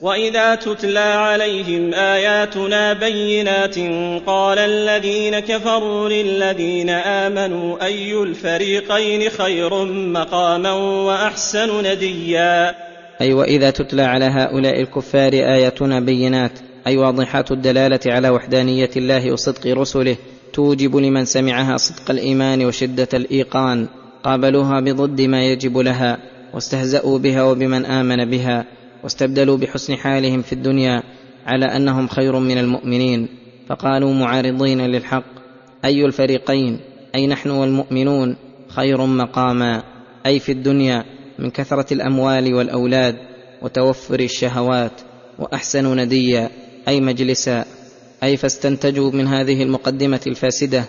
واذا 0.01 0.55
تتلى 0.55 0.99
عليهم 0.99 1.93
اياتنا 1.93 2.93
بينات 2.93 3.75
قال 4.25 4.57
الذين 4.59 5.39
كفروا 5.39 6.09
للذين 6.09 6.89
امنوا 6.89 7.85
اي 7.85 8.23
الفريقين 8.23 9.29
خير 9.29 9.85
مقاما 9.85 10.71
واحسن 10.71 11.91
نديا 11.91 12.75
أي 13.21 13.33
واذا 13.33 13.69
تتلى 13.69 14.01
على 14.01 14.25
هؤلاء 14.25 14.81
الكفار 14.81 15.33
اياتنا 15.33 15.99
بينات 15.99 16.51
أي 16.87 16.97
واضحات 16.97 17.51
الدلالة 17.51 17.99
على 18.05 18.29
وحدانية 18.29 18.89
الله 18.97 19.31
وصدق 19.31 19.67
رسله 19.67 20.15
توجب 20.53 20.95
لمن 20.95 21.25
سمعها 21.25 21.77
صدق 21.77 22.11
الإيمان 22.11 22.65
وشدة 22.65 23.07
الإيقان 23.13 23.87
قابلوها 24.23 24.79
بضد 24.79 25.21
ما 25.21 25.43
يجب 25.45 25.77
لها 25.77 26.17
واستهزأوا 26.53 27.19
بها 27.19 27.43
وبمن 27.43 27.85
آمن 27.85 28.29
بها. 28.29 28.78
واستبدلوا 29.03 29.57
بحسن 29.57 29.95
حالهم 29.95 30.41
في 30.41 30.53
الدنيا 30.53 31.03
على 31.45 31.65
أنهم 31.65 32.07
خير 32.07 32.39
من 32.39 32.57
المؤمنين 32.57 33.27
فقالوا 33.69 34.13
معارضين 34.13 34.81
للحق 34.81 35.39
أي 35.85 36.05
الفريقين؟ 36.05 36.79
أي 37.15 37.27
نحن 37.27 37.49
والمؤمنون؟ 37.49 38.35
خير 38.67 39.05
مقاما. 39.05 39.83
أي 40.25 40.39
في 40.39 40.51
الدنيا 40.51 41.05
من 41.39 41.49
كثرة 41.49 41.93
الأموال 41.93 42.53
والأولاد 42.53 43.15
وتوفر 43.61 44.19
الشهوات 44.19 44.91
وأحسن 45.39 45.99
نديا. 45.99 46.49
أي 46.87 47.01
مجلسا. 47.01 47.65
أي 48.23 48.37
فاستنتجوا 48.37 49.11
من 49.11 49.27
هذه 49.27 49.63
المقدمة 49.63 50.21
الفاسدة 50.27 50.85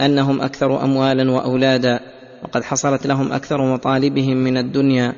أنهم 0.00 0.40
أكثر 0.40 0.84
أموالا 0.84 1.30
وأولادا 1.30 2.00
وقد 2.44 2.64
حصلت 2.64 3.06
لهم 3.06 3.32
أكثر 3.32 3.74
مطالبهم 3.74 4.36
من 4.36 4.56
الدنيا. 4.56 5.14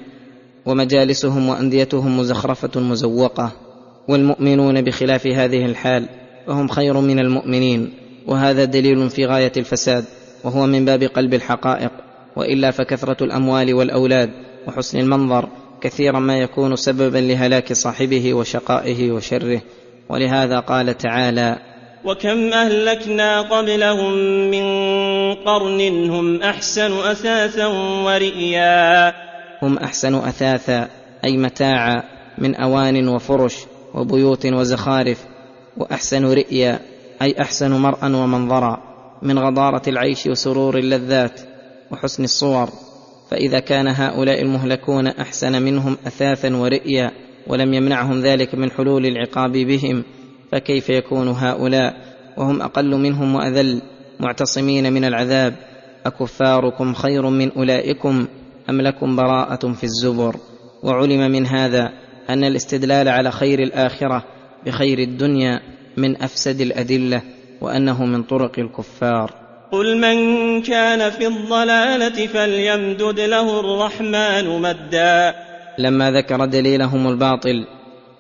ومجالسهم 0.66 1.48
وأنديتهم 1.48 2.18
مزخرفة 2.18 2.80
مزوقة 2.80 3.52
والمؤمنون 4.08 4.82
بخلاف 4.82 5.26
هذه 5.26 5.64
الحال 5.64 6.08
فهم 6.46 6.68
خير 6.68 7.00
من 7.00 7.18
المؤمنين 7.18 7.92
وهذا 8.26 8.64
دليل 8.64 9.10
في 9.10 9.26
غاية 9.26 9.52
الفساد 9.56 10.04
وهو 10.44 10.66
من 10.66 10.84
باب 10.84 11.02
قلب 11.02 11.34
الحقائق 11.34 11.90
وإلا 12.36 12.70
فكثرة 12.70 13.24
الأموال 13.24 13.74
والأولاد 13.74 14.30
وحسن 14.66 14.98
المنظر 14.98 15.48
كثيرا 15.80 16.18
ما 16.18 16.38
يكون 16.38 16.76
سببا 16.76 17.18
لهلاك 17.18 17.72
صاحبه 17.72 18.34
وشقائه 18.34 19.12
وشره. 19.12 19.60
ولهذا 20.08 20.58
قال 20.58 20.98
تعالى 20.98 21.58
وكم 22.04 22.52
أهلكنا 22.52 23.40
قبلهم 23.40 24.12
من 24.50 24.64
قرن 25.34 26.10
هم 26.10 26.42
أحسن 26.42 26.92
اثاثا 26.92 27.66
ورئيا. 28.04 29.14
هم 29.66 29.78
أحسن 29.78 30.14
أثاثا 30.14 30.88
أي 31.24 31.36
متاعا 31.36 32.02
من 32.38 32.54
أوان 32.54 33.08
وفرش 33.08 33.56
وبيوت 33.94 34.46
وزخارف 34.46 35.24
وأحسن 35.76 36.24
رئيا 36.24 36.80
أي 37.22 37.34
أحسن 37.40 37.72
مرءا 37.72 38.16
ومنظرا 38.16 38.82
من 39.22 39.38
غضارة 39.38 39.82
العيش 39.88 40.26
وسرور 40.26 40.78
اللذات 40.78 41.40
وحسن 41.90 42.24
الصور. 42.24 42.68
فإذا 43.30 43.58
كان 43.58 43.88
هؤلاء 43.88 44.42
المهلكون 44.42 45.06
أحسن 45.06 45.62
منهم 45.62 45.96
أثاثا 46.06 46.56
ورئيا 46.56 47.10
ولم 47.46 47.74
يمنعهم 47.74 48.20
ذلك 48.20 48.54
من 48.54 48.70
حلول 48.70 49.06
العقاب 49.06 49.52
بهم 49.52 50.04
فكيف 50.52 50.90
يكون 50.90 51.28
هؤلاء؟ 51.28 51.94
وهم 52.36 52.62
أقل 52.62 52.96
منهم 52.96 53.34
وأذل 53.34 53.82
معتصمين 54.20 54.92
من 54.92 55.04
العذاب. 55.04 55.54
أكفاركم 56.06 56.94
خير 56.94 57.30
من 57.30 57.52
أولئكم؟ 57.52 58.26
أم 58.70 58.80
لكم 58.80 59.16
براءة 59.16 59.72
في 59.72 59.84
الزبر؟ 59.84 60.36
وعلم 60.82 61.30
من 61.30 61.46
هذا 61.46 61.92
أن 62.30 62.44
الاستدلال 62.44 63.08
على 63.08 63.30
خير 63.30 63.62
الآخرة 63.62 64.24
بخير 64.66 64.98
الدنيا 64.98 65.60
من 65.96 66.22
أفسد 66.22 66.60
الأدلة 66.60 67.22
وأنه 67.60 68.04
من 68.04 68.22
طرق 68.22 68.58
الكفار. 68.58 69.34
قل 69.72 69.96
من 69.96 70.16
كان 70.62 71.10
في 71.10 71.26
الضلالة 71.26 72.26
فليمدد 72.26 73.20
له 73.20 73.60
الرحمن 73.60 74.62
مدا. 74.62 75.34
لما 75.78 76.10
ذكر 76.10 76.44
دليلهم 76.44 77.09
الباطل 77.09 77.66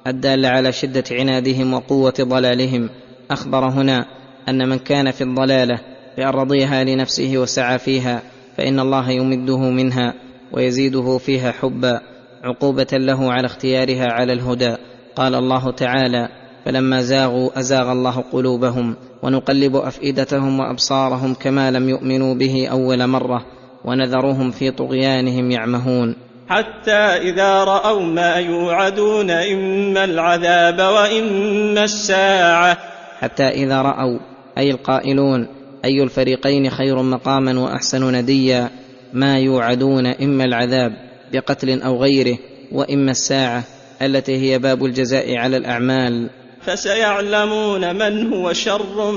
الدال 0.06 0.46
على 0.46 0.72
شدة 0.72 1.04
عنادهم 1.10 1.74
وقوة 1.74 2.14
ضلالهم 2.20 2.90
أخبر 3.30 3.68
هنا 3.68 4.06
أن 4.48 4.68
من 4.68 4.78
كان 4.78 5.10
في 5.10 5.24
الضلالة 5.24 5.80
بان 6.16 6.28
رضيها 6.28 6.84
لنفسه 6.84 7.32
وسعى 7.36 7.78
فيها 7.78 8.22
فإن 8.56 8.80
الله 8.80 9.10
يمده 9.10 9.58
منها. 9.58 10.14
ويزيده 10.56 11.18
فيها 11.18 11.52
حبا 11.52 12.00
عقوبة 12.44 12.86
له 12.92 13.32
على 13.32 13.46
اختيارها 13.46 14.12
على 14.12 14.32
الهدى. 14.32 14.76
قال 15.16 15.34
الله 15.34 15.70
تعالى 15.70 16.28
فلما 16.64 17.02
زاغوا 17.02 17.58
أزاغ 17.58 17.92
الله 17.92 18.24
قلوبهم 18.32 18.96
ونقلب 19.22 19.76
أفئدتهم 19.76 20.60
وأبصارهم 20.60 21.34
كما 21.34 21.70
لم 21.70 21.88
يؤمنوا 21.88 22.34
به 22.34 22.68
أول 22.70 23.06
مرة 23.06 23.46
ونذرهم 23.84 24.50
في 24.50 24.70
طغيانهم 24.70 25.50
يعمهون. 25.50 26.16
حتى 26.48 27.00
إذا 27.30 27.64
رأوا 27.64 28.02
ما 28.02 28.34
يوعدون 28.34 29.30
إما 29.30 30.04
العذاب 30.04 30.78
وإما 30.78 31.84
الساعة. 31.84 32.78
حتى 33.20 33.48
إذا 33.48 33.82
رأوا 33.82 34.18
أي 34.58 34.70
القائلون 34.70 35.48
أي 35.84 36.02
الفريقين 36.02 36.70
خير 36.70 37.02
مقاما 37.02 37.60
وأحسن 37.60 38.14
نديا؟ 38.14 38.70
ما 39.14 39.38
يوعدون 39.38 40.06
إما 40.06 40.44
العذاب 40.44 40.92
بقتل 41.32 41.82
أو 41.82 42.02
غيره 42.02 42.38
وإما 42.72 43.10
الساعة 43.10 43.64
التي 44.02 44.36
هي 44.36 44.58
باب 44.58 44.84
الجزاء 44.84 45.36
على 45.36 45.56
الأعمال. 45.56 46.30
فسيعلمون 46.62 47.96
من 47.96 48.32
هو 48.32 48.52
شر 48.52 49.12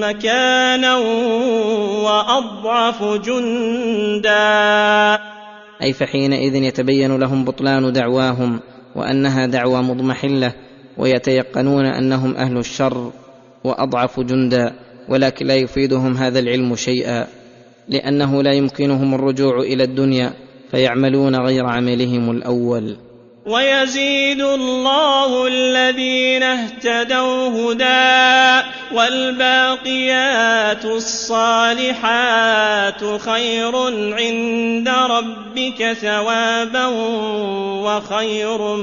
مكانا 0.00 0.96
وأضعف 2.04 3.02
جندا. 3.02 4.30
أي 5.82 5.92
فحينئذ 5.92 6.54
يتبين 6.54 7.16
لهم 7.16 7.44
بطلان 7.44 7.92
دعواهم 7.92 8.60
وأنها 8.96 9.46
دعوى 9.46 9.82
مضمحلة 9.82 10.52
ويتيقنون 10.98 11.84
أنهم 11.84 12.36
أهل 12.36 12.58
الشر 12.58 13.12
وأضعف 13.64 14.20
جندا 14.20 14.72
ولكن 15.08 15.46
لا 15.46 15.54
يفيدهم 15.54 16.16
هذا 16.16 16.38
العلم 16.38 16.76
شيئا. 16.76 17.39
لأنه 17.90 18.42
لا 18.42 18.52
يمكنهم 18.52 19.14
الرجوع 19.14 19.60
إلى 19.60 19.84
الدنيا 19.84 20.32
فيعملون 20.70 21.36
غير 21.36 21.66
عملهم 21.66 22.30
الأول. 22.30 22.96
ويزيد 23.46 24.40
الله 24.40 25.46
الذين 25.46 26.42
اهتدوا 26.42 27.48
هدى 27.48 28.66
والباقيات 28.94 30.84
الصالحات 30.84 32.40
خير 33.20 33.76
عند 34.14 34.88
ربك 34.88 35.92
ثوابا 35.92 36.86
وخير 37.86 38.76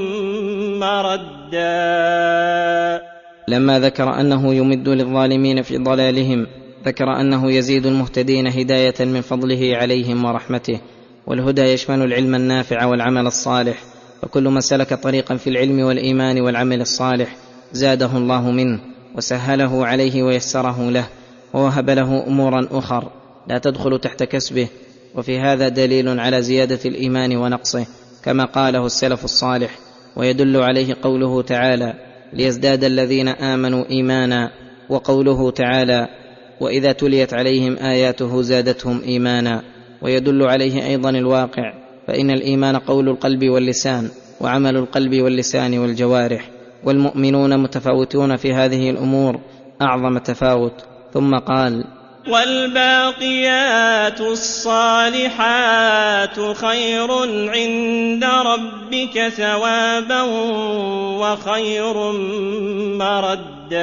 مردا. 0.84 1.58
لما 3.48 3.80
ذكر 3.80 4.20
أنه 4.20 4.54
يمد 4.54 4.90
للظالمين 4.90 5.62
في 5.62 5.78
ضلالهم 5.78 6.48
ذكر 6.88 7.22
أنه 7.22 7.52
يزيد 7.52 7.86
المهتدين 7.86 8.48
هداية 8.48 8.96
من 9.00 9.22
فضله 9.22 9.76
عليهم 9.76 10.26
ورحمته 10.26 10.80
والهدى 11.28 11.62
يشمل 11.62 12.02
العلم 12.02 12.36
النافع 12.36 12.86
والعمل 12.86 13.28
الصالح 13.28 13.84
فكل 14.22 14.44
من 14.44 14.62
سلك 14.62 14.94
طريقا 14.94 15.36
في 15.36 15.50
العلم 15.50 15.80
والإيمان 15.80 16.42
والعمل 16.42 16.82
الصالح 16.82 17.36
زاده 17.74 18.18
الله 18.18 18.52
منه 18.52 18.80
وسهله 19.16 19.86
عليه 19.86 20.24
ويسره 20.24 20.90
له 20.90 21.08
ووهب 21.54 21.90
له 21.90 22.28
امورا 22.28 22.68
أخر 22.72 23.12
لا 23.48 23.58
تدخل 23.58 24.00
تحت 24.00 24.24
كسبه 24.24 24.68
وفي 25.16 25.40
هذا 25.40 25.68
دليل 25.68 26.20
على 26.20 26.42
زيادة 26.42 26.80
الإيمان 26.86 27.38
ونقصه 27.38 27.86
كما 28.24 28.46
قاله 28.46 28.86
السلف 28.86 29.24
الصالح 29.24 29.80
ويدل 30.16 30.58
عليه 30.58 30.98
قوله 31.04 31.42
تعالى 31.42 31.94
ليزداد 32.34 32.84
الذين 32.84 33.28
آمنوا 33.28 33.86
ايمانا 33.90 34.52
وقوله 34.90 35.52
تعالى 35.52 36.08
وإذا 36.60 36.92
تليت 36.92 37.34
عليهم 37.34 37.78
آياته 37.78 38.42
زادتهم 38.42 39.02
إيمانا 39.02 39.64
ويدل 40.02 40.44
عليه 40.44 40.88
أيضا 40.88 41.10
الواقع 41.10 41.74
فإن 42.08 42.32
الإيمان 42.32 42.76
قول 42.76 43.10
القلب 43.10 43.44
واللسان 43.50 44.10
وعمل 44.42 44.78
القلب 44.78 45.22
واللسان 45.22 45.80
والجوارح 45.80 46.50
والمؤمنون 46.84 47.58
متفاوتون 47.58 48.36
في 48.36 48.54
هذه 48.54 48.90
الأمور 48.90 49.40
أعظم 49.82 50.18
تفاوت. 50.18 50.74
ثم 51.14 51.36
قال 51.36 51.84
والباقيات 52.28 54.22
الصالحات 54.22 55.26
خير 56.40 57.12
عند 57.50 58.24
ربك 58.24 59.28
ثوابا 59.28 60.22
وخير 61.22 62.12
مردا. 62.98 63.78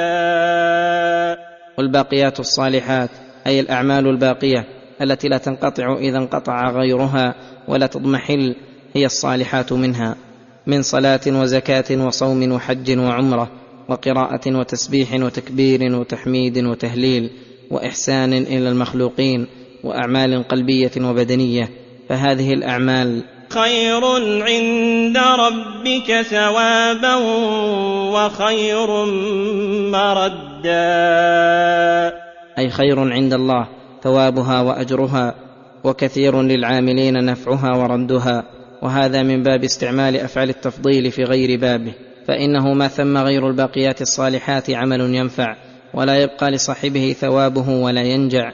والباقيات 1.77 2.39
الصالحات 2.39 3.09
أي 3.47 3.59
الأعمال 3.59 4.07
الباقية 4.07 4.65
التي 5.01 5.27
لا 5.27 5.37
تنقطع 5.37 5.97
إذا 5.97 6.17
انقطع 6.17 6.71
غيرها 6.71 7.35
ولا 7.67 7.87
تضمحل 7.87 8.55
هي 8.93 9.05
الصالحات 9.05 9.73
منها 9.73 10.15
من 10.67 10.81
صلاة 10.81 11.21
وزكاة 11.27 12.05
وصوم 12.05 12.51
وحج 12.51 12.97
وعمرة 12.97 13.51
وقراءة 13.89 14.57
وتسبيح 14.57 15.13
وتكبير 15.13 15.95
وتحميد 15.95 16.57
وتهليل 16.57 17.29
وإحسان 17.71 18.33
إلى 18.33 18.69
المخلوقين 18.69 19.47
وأعمال 19.83 20.47
قلبية 20.47 20.91
وبدنية 21.01 21.69
فهذه 22.09 22.53
الأعمال 22.53 23.23
خير 23.49 24.05
عند 24.43 25.17
ربك 25.17 26.21
ثوابا 26.21 27.15
وخير 28.15 29.05
مردا. 29.91 30.75
أي 32.57 32.69
خير 32.69 32.99
عند 32.99 33.33
الله 33.33 33.67
ثوابها 34.03 34.61
وأجرها 34.61 35.35
وكثير 35.83 36.41
للعاملين 36.41 37.25
نفعها 37.25 37.77
وردها. 37.77 38.43
وهذا 38.81 39.23
من 39.23 39.43
باب 39.43 39.63
استعمال 39.63 40.15
أفعال 40.17 40.49
التفضيل 40.49 41.11
في 41.11 41.23
غير 41.23 41.59
بابه. 41.59 41.93
فإنه 42.27 42.73
ما 42.73 42.87
ثم 42.87 43.17
غير 43.17 43.49
الباقيات 43.49 44.01
الصالحات 44.01 44.69
عمل 44.69 45.01
ينفع 45.15 45.55
ولا 45.93 46.17
يبقى 46.17 46.51
لصاحبه 46.51 47.15
ثوابه 47.19 47.69
ولا 47.69 48.01
ينجع. 48.01 48.51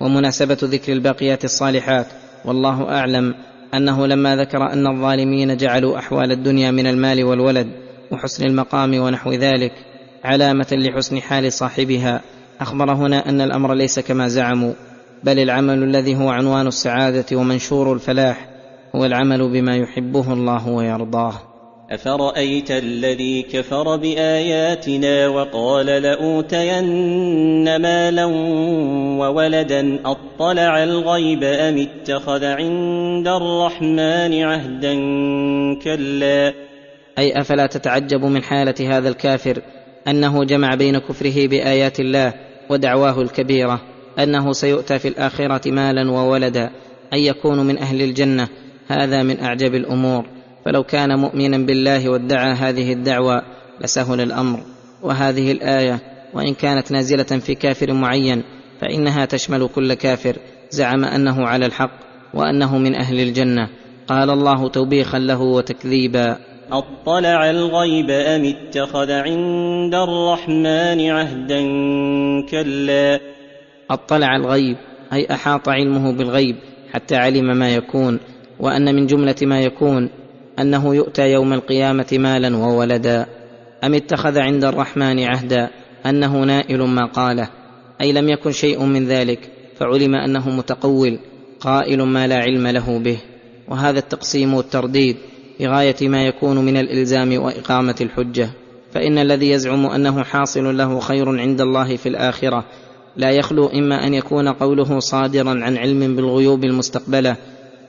ومناسبة 0.00 0.58
ذكر 0.62 0.92
الباقيات 0.92 1.44
الصالحات 1.44 2.06
والله 2.44 2.88
أعلم 2.88 3.34
أنه 3.74 4.06
لما 4.06 4.36
ذكر 4.36 4.72
أن 4.72 4.86
الظالمين 4.86 5.56
جعلوا 5.56 5.98
أحوال 5.98 6.32
الدنيا 6.32 6.70
من 6.70 6.86
المال 6.86 7.24
والولد 7.24 7.66
وحسن 8.10 8.46
المقام 8.46 8.94
ونحو 8.94 9.32
ذلك 9.32 9.72
علامة 10.24 10.66
لحسن 10.72 11.20
حال 11.20 11.52
صاحبها 11.52 12.20
أخبر 12.60 12.92
هنا 12.92 13.28
أن 13.28 13.40
الأمر 13.40 13.74
ليس 13.74 14.00
كما 14.00 14.28
زعموا 14.28 14.72
بل 15.24 15.38
العمل 15.38 15.82
الذي 15.82 16.16
هو 16.16 16.28
عنوان 16.28 16.66
السعادة 16.66 17.36
ومنشور 17.36 17.92
الفلاح 17.92 18.48
هو 18.96 19.04
العمل 19.04 19.52
بما 19.52 19.76
يحبه 19.76 20.32
الله 20.32 20.68
ويرضاه. 20.68 21.51
افرايت 21.94 22.70
الذي 22.70 23.42
كفر 23.42 23.96
باياتنا 23.96 25.28
وقال 25.28 25.86
لاوتين 25.86 26.84
مالا 27.76 28.24
وولدا 29.20 29.98
اطلع 30.04 30.82
الغيب 30.84 31.42
ام 31.44 31.78
اتخذ 31.78 32.44
عند 32.44 33.28
الرحمن 33.28 34.42
عهدا 34.42 34.94
كلا 35.82 36.54
أي 37.18 37.40
أفلا 37.40 37.66
تتعجب 37.66 38.24
من 38.24 38.42
حالة 38.42 38.98
هذا 38.98 39.08
الكافر 39.08 39.62
أنه 40.08 40.44
جمع 40.44 40.74
بين 40.74 40.98
كفره 40.98 41.46
بآيات 41.46 42.00
الله 42.00 42.32
ودعواه 42.70 43.22
الكبيرة 43.22 43.80
أنه 44.18 44.52
سيؤتى 44.52 44.98
في 44.98 45.08
الآخرة 45.08 45.70
مالا 45.70 46.10
وولدا 46.10 46.70
أن 47.12 47.18
يكون 47.18 47.58
من 47.58 47.78
أهل 47.78 48.02
الجنة. 48.02 48.48
هذا 48.88 49.22
من 49.22 49.40
أعجب 49.40 49.74
الأمور. 49.74 50.24
فلو 50.64 50.82
كان 50.82 51.18
مؤمنا 51.18 51.58
بالله 51.58 52.08
وادعى 52.08 52.52
هذه 52.52 52.92
الدعوى 52.92 53.42
لسهل 53.80 54.20
الأمر. 54.20 54.60
وهذه 55.02 55.52
الآية 55.52 56.00
وإن 56.34 56.54
كانت 56.54 56.92
نازلة 56.92 57.22
في 57.22 57.54
كافر 57.54 57.92
معين 57.92 58.42
فإنها 58.80 59.24
تشمل 59.24 59.68
كل 59.74 59.94
كافر 59.94 60.36
زعم 60.70 61.04
أنه 61.04 61.46
على 61.46 61.66
الحق 61.66 61.98
وأنه 62.34 62.78
من 62.78 62.94
أهل 62.94 63.20
الجنة. 63.20 63.68
قال 64.06 64.30
الله 64.30 64.68
توبيخا 64.68 65.18
له 65.18 65.40
وتكذيبا. 65.40 66.38
أطلع 66.72 67.50
الغيب 67.50 68.10
أم 68.10 68.44
اتخذ 68.44 69.10
عند 69.10 69.94
الرحمن 69.94 71.10
عهدا 71.10 71.60
كلا؟ 72.50 73.20
أطلع 73.90 74.36
الغيب 74.36 74.76
أي 75.12 75.26
أحاط 75.30 75.68
علمه 75.68 76.12
بالغيب 76.12 76.56
حتى 76.92 77.16
علم 77.16 77.56
ما 77.58 77.74
يكون 77.74 78.18
وأن 78.60 78.94
من 78.94 79.06
جملة 79.06 79.34
ما 79.42 79.60
يكون 79.60 80.08
أنه 80.62 80.94
يؤتى 80.94 81.32
يوم 81.32 81.52
القيامة 81.52 82.06
مالا 82.12 82.56
وولدا 82.56 83.26
أم 83.84 83.94
اتخذ 83.94 84.38
عند 84.38 84.64
الرحمن 84.64 85.18
عهدا؟ 85.18 85.70
أنه 86.06 86.44
نائل 86.44 86.82
ما 86.82 87.06
قاله. 87.06 87.48
أي 88.00 88.12
لم 88.12 88.28
يكن 88.28 88.52
شيء 88.52 88.84
من 88.84 89.06
ذلك 89.06 89.38
فعلم 89.78 90.14
أنه 90.14 90.50
متقول 90.50 91.18
قائل 91.60 92.02
ما 92.02 92.26
لا 92.26 92.36
علم 92.36 92.66
له 92.66 92.98
به. 92.98 93.18
وهذا 93.68 93.98
التقسيم 93.98 94.54
والترديد 94.54 95.16
بغاية 95.60 96.08
ما 96.08 96.26
يكون 96.26 96.58
من 96.58 96.76
الإلزام 96.76 97.42
وإقامة 97.42 97.96
الحجة. 98.00 98.50
فإن 98.94 99.18
الذي 99.18 99.50
يزعم 99.50 99.86
أنه 99.86 100.22
حاصل 100.22 100.76
له 100.76 101.00
خير 101.00 101.40
عند 101.40 101.60
الله 101.60 101.96
في 101.96 102.08
الآخرة 102.08 102.64
لا 103.16 103.30
يخلو 103.30 103.66
إما 103.66 104.06
أن 104.06 104.14
يكون 104.14 104.48
قوله 104.48 104.98
صادرا 104.98 105.50
عن 105.50 105.76
علم 105.76 106.16
بالغيوب 106.16 106.64
المستقبلة 106.64 107.36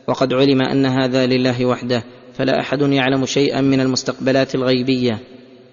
وقد 0.07 0.33
علم 0.33 0.61
أن 0.61 0.85
هذا 0.85 1.25
لله 1.25 1.65
وحده. 1.65 2.03
فلا 2.33 2.59
أحد 2.59 2.81
يعلم 2.81 3.25
شيئا 3.25 3.61
من 3.61 3.81
المستقبلات 3.81 4.55
الغيبية 4.55 5.19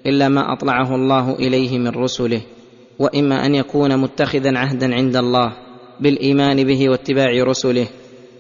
إلا 0.07 0.29
ما 0.29 0.53
أطلعه 0.53 0.95
الله 0.95 1.35
إليه 1.35 1.79
من 1.79 1.89
رسله 1.89 2.41
وإما 2.99 3.47
أن 3.47 3.55
يكون 3.55 3.97
متخذا 3.97 4.59
عهدا 4.59 4.95
عند 4.95 5.17
الله 5.17 5.53
بالإيمان 6.01 6.65
به 6.65 6.91
واتباع 6.91 7.43
رسله 7.43 7.87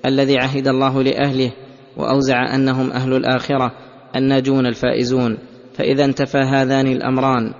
الذي 0.06 0.38
عهد 0.38 0.68
الله 0.68 1.02
لأهله 1.02 1.52
وأوزع 1.96 2.54
أنهم 2.54 2.90
أهل 2.90 3.12
الآخرة 3.12 3.72
الناجون 4.16 4.66
الفائزون. 4.66 5.38
فإذا 5.74 6.04
انتفى 6.04 6.38
هذان 6.38 6.86
الأمران 6.86 7.52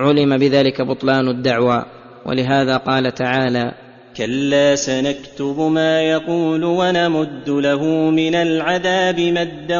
علم 0.00 0.36
بذلك 0.36 0.82
بطلان 0.82 1.28
الدعوى 1.28 1.84
ولهذا 2.26 2.76
قال 2.76 3.14
تعالى 3.14 3.72
كلا 4.16 4.74
سنكتب 4.74 5.60
ما 5.60 6.02
يقول 6.02 6.64
ونمد 6.64 7.48
له 7.48 7.84
من 8.10 8.34
العذاب 8.34 9.20
مدا 9.20 9.78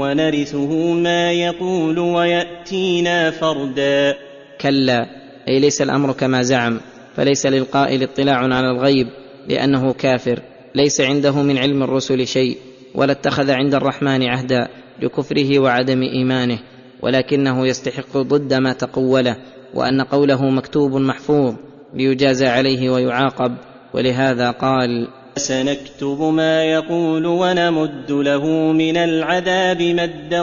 ونرثه 0.00 0.92
ما 0.92 1.32
يقول 1.32 1.98
وياتينا 1.98 3.30
فردا 3.30 4.16
كلا 4.60 5.06
أي 5.48 5.60
ليس 5.60 5.82
الأمر 5.82 6.12
كما 6.12 6.42
زعم 6.42 6.80
فليس 7.16 7.46
للقائل 7.46 8.02
اطلاع 8.02 8.36
على 8.36 8.70
الغيب 8.70 9.06
لأنه 9.48 9.92
كافر 9.92 10.42
ليس 10.74 11.00
عنده 11.00 11.42
من 11.42 11.58
علم 11.58 11.82
الرسل 11.82 12.26
شيء 12.26 12.56
ولا 12.94 13.12
اتخذ 13.12 13.50
عند 13.50 13.74
الرحمن 13.74 14.22
عهدا 14.22 14.68
لكفره 15.02 15.58
وعدم 15.58 16.02
إيمانه 16.02 16.58
ولكنه 17.02 17.66
يستحق 17.66 18.16
ضد 18.16 18.54
ما 18.54 18.72
تقوله 18.72 19.36
وأن 19.74 20.00
قوله 20.00 20.50
مكتوب 20.50 20.96
محفوظ. 20.96 21.54
ليجازى 21.94 22.46
عليه 22.46 22.90
ويعاقب 22.90 23.56
ولهذا 23.94 24.50
قال 24.50 25.08
سنكتب 25.36 26.20
ما 26.22 26.64
يقول 26.64 27.26
ونمد 27.26 28.10
له 28.10 28.46
من 28.72 28.96
العذاب 28.96 29.82
مدا 29.82 30.40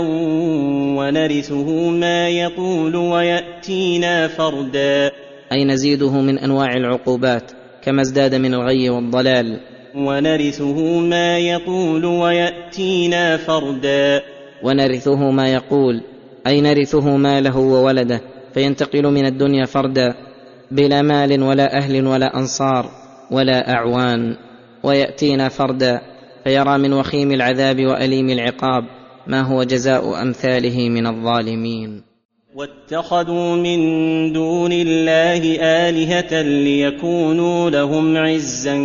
ونرثه 0.98 1.90
ما 1.90 2.30
يقول 2.30 2.96
ويأتينا 2.96 4.28
فردا. 4.28 5.12
أي 5.52 5.66
نزيده 5.66 6.12
من 6.12 6.40
أنواع 6.40 6.74
العقوبات 6.76 7.52
كما 7.84 8.02
ازداد 8.02 8.36
من 8.36 8.54
الغي 8.54 8.90
والضلال. 8.90 9.60
ونرثه 9.96 11.00
ما 11.00 11.38
يقول 11.38 12.06
ويأتينا 12.06 13.38
فردا. 13.38 14.22
ونرثه 14.64 15.32
ما 15.32 15.54
يقول 15.54 16.02
أي 16.48 16.62
نرثه 16.62 17.18
ماله 17.18 17.58
وولده 17.58 18.22
فينتقل 18.54 19.04
من 19.04 19.26
الدنيا 19.26 19.66
فردا. 19.66 20.31
بلا 20.72 21.02
مال 21.02 21.44
ولا 21.44 21.78
أهل 21.78 22.08
ولا 22.08 22.38
أنصار 22.38 22.86
ولا 23.32 23.74
أعوان 23.74 24.36
ويأتينا 24.84 25.50
فردا 25.50 26.02
فيرى 26.44 26.78
من 26.78 26.94
وخيم 26.94 27.32
العذاب 27.32 27.86
وأليم 27.86 28.30
العقاب 28.30 28.84
ما 29.28 29.42
هو 29.42 29.64
جزاء 29.64 30.22
أمثاله 30.22 30.90
من 30.90 31.08
الظالمين. 31.08 32.12
واتخذوا 32.56 33.56
من 33.56 33.80
دون 34.34 34.72
الله 34.72 35.58
آلهة 35.62 36.42
ليكونوا 36.42 37.70
لهم 37.70 38.18
عزا 38.18 38.76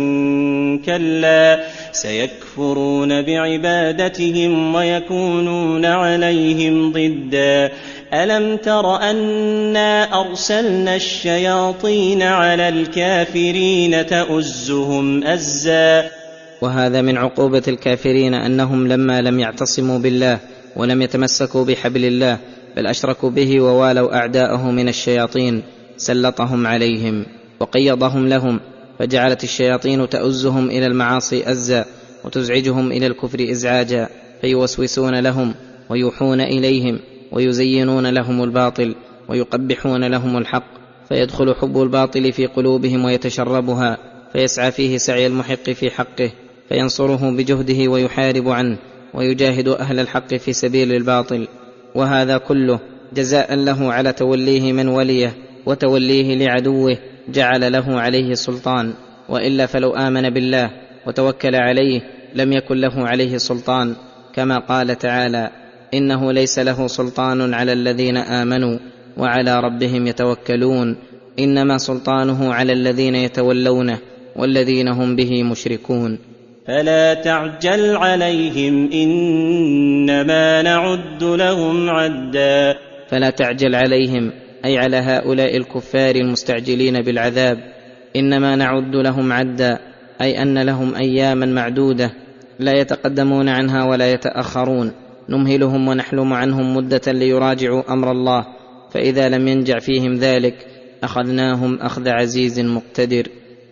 كلا 0.85 1.63
سيكفرون 1.91 3.21
بعبادتهم 3.21 4.75
ويكونون 4.75 5.85
عليهم 5.85 6.91
ضدا. 6.91 7.71
ألم 8.13 8.57
تر 8.57 8.95
أنا 8.95 10.21
أرسلنا 10.21 10.95
الشياطين 10.95 12.21
على 12.21 12.69
الكافرين 12.69 14.05
تؤزهم 14.05 15.23
أزا؟ 15.23 16.09
وهذا 16.61 17.01
من 17.01 17.17
عقوبة 17.17 17.63
الكافرين 17.67 18.33
أنهم 18.33 18.87
لما 18.87 19.21
لم 19.21 19.39
يعتصموا 19.39 19.99
بالله 19.99 20.39
ولم 20.75 21.01
يتمسكوا 21.01 21.65
بحبل 21.65 22.05
الله 22.05 22.37
بل 22.77 22.87
أشركوا 22.87 23.29
به 23.29 23.61
ووالوا 23.61 24.15
أعداءه 24.15 24.71
من 24.71 24.89
الشياطين 24.89 25.63
سلطهم 25.97 26.67
عليهم 26.67 27.25
وقيضهم 27.59 28.27
لهم 28.27 28.59
فجعلت 28.99 29.43
الشياطين 29.43 30.09
تؤزهم 30.09 30.69
إلى 30.69 30.85
المعاصي 30.85 31.51
أزا 31.51 31.85
وتزعجهم 32.25 32.91
إلى 32.91 33.07
الكفر 33.07 33.51
إزعاجا 33.51 34.09
فيوسوسون 34.41 35.19
لهم 35.19 35.55
ويوحون 35.89 36.41
إليهم. 36.41 36.99
ويزينون 37.31 38.07
لهم 38.07 38.43
الباطل 38.43 38.95
ويقبحون 39.29 40.03
لهم 40.03 40.37
الحق 40.37 40.77
فيدخل 41.09 41.55
حب 41.55 41.81
الباطل 41.81 42.31
في 42.31 42.45
قلوبهم 42.45 43.05
ويتشربها 43.05 43.97
فيسعى 44.33 44.71
فيه 44.71 44.97
سعي 44.97 45.27
المحق 45.27 45.69
في 45.69 45.89
حقه 45.89 46.31
فينصره 46.69 47.31
بجهده 47.31 47.91
ويحارب 47.91 48.49
عنه 48.49 48.77
ويجاهد 49.13 49.67
أهل 49.67 49.99
الحق 49.99 50.35
في 50.35 50.53
سبيل 50.53 50.93
الباطل. 50.93 51.47
وهذا 51.95 52.37
كله 52.37 52.79
جزاء 53.13 53.55
له 53.55 53.93
على 53.93 54.13
توليه 54.13 54.73
من 54.73 54.87
وليه 54.87 55.33
وتوليه 55.65 56.35
لعدوه 56.35 56.97
جعل 57.29 57.71
له 57.71 57.99
عليه 57.99 58.33
سلطان. 58.33 58.93
وإلا 59.29 59.65
فلو 59.65 59.95
آمن 59.95 60.29
بالله 60.29 60.71
وتوكل 61.07 61.55
عليه 61.55 62.01
لم 62.35 62.53
يكن 62.53 62.77
له 62.77 63.07
عليه 63.07 63.37
سلطان 63.37 63.95
كما 64.33 64.59
قال 64.59 64.97
تعالى 64.97 65.51
إنه 65.93 66.31
ليس 66.31 66.59
له 66.59 66.87
سلطان 66.87 67.53
على 67.53 67.73
الذين 67.73 68.17
آمنوا 68.17 68.79
وعلى 69.17 69.59
ربهم 69.59 70.07
يتوكلون 70.07 70.95
إنما 71.39 71.77
سلطانه 71.77 72.53
على 72.53 72.73
الذين 72.73 73.15
يتولونه 73.15 73.97
والذين 74.35 74.87
هم 74.87 75.15
به 75.15 75.43
مشركون. 75.43 76.19
فلا 76.67 77.13
تعجل 77.13 77.95
عليهم 77.95 78.91
إنما 78.91 80.61
نعد 80.61 81.23
لهم 81.23 81.89
عدا. 81.89 82.75
فلا 83.09 83.29
تعجل 83.29 83.75
عليهم 83.75 84.31
أي 84.65 84.77
على 84.77 84.97
هؤلاء 84.97 85.57
الكفار 85.57 86.15
المستعجلين 86.15 87.01
بالعذاب 87.01 87.57
إنما 88.15 88.55
نعد 88.55 88.95
لهم 88.95 89.33
عدا 89.33 89.79
أي 90.21 90.41
أن 90.41 90.57
لهم 90.57 90.95
أياما 90.95 91.45
معدودة 91.45 92.13
لا 92.59 92.71
يتقدمون 92.71 93.49
عنها 93.49 93.83
ولا 93.83 94.11
يتأخرون. 94.11 94.91
نمهلهم 95.29 95.87
ونحلم 95.87 96.33
عنهم 96.33 96.77
مدة 96.77 97.01
ليراجعوا 97.07 97.93
أمر 97.93 98.11
الله 98.11 98.45
فإذا 98.91 99.29
لم 99.29 99.47
ينجع 99.47 99.79
فيهم 99.79 100.13
ذلك 100.13 100.67
أخذناهم 101.03 101.79
أخذ 101.81 102.09
عزيز 102.09 102.59
مقتدر. 102.59 103.27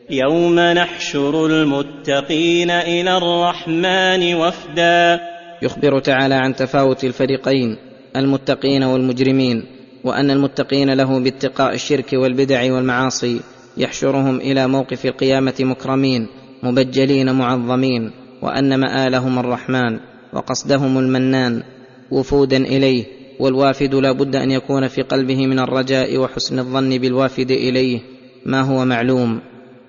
يوم 0.10 0.60
نحشر 0.60 1.45
المتقين 1.45 2.72
إلى 2.72 3.18
الرحمن 3.18 4.36
وفدا. 4.36 5.19
يخبر 5.61 5.99
تعالى 5.99 6.36
عن 6.36 6.56
تفاوت 6.56 7.03
الفريقين 7.03 7.77
المتقين 8.15 8.84
والمجرمين 8.84 9.64
وأن 10.03 10.32
المتقين 10.32 10.94
له 10.94 11.19
باتقاء 11.19 11.73
الشرك 11.73 12.14
والبدع 12.14 12.73
والمعاصي 12.73 13.40
يحشرهم 13.77 14.38
إلى 14.38 14.68
موقف 14.68 15.06
القيامة 15.06 15.53
مكرمين 15.60 16.27
مبجلين 16.64 17.32
معظمين 17.36 18.11
وأن 18.41 18.80
مآلهم 18.80 19.40
الرحمن. 19.40 19.99
وقصدهم 20.36 20.99
المنان 20.99 21.64
وفودا 22.12 22.57
إليه 22.57 23.06
والوافد 23.40 23.95
لا 23.95 24.12
بد 24.12 24.36
أن 24.36 24.52
يكون 24.52 24.88
في 24.88 25.02
قلبه 25.02 25.48
من 25.48 25.60
الرجاء 25.60 26.18
وحسن 26.18 26.60
الظن 26.60 26.98
بالوافد 26.98 27.52
إليه. 27.52 27.99
ما 28.45 28.62
هو 28.62 28.86
معلوم؟ 28.86 29.40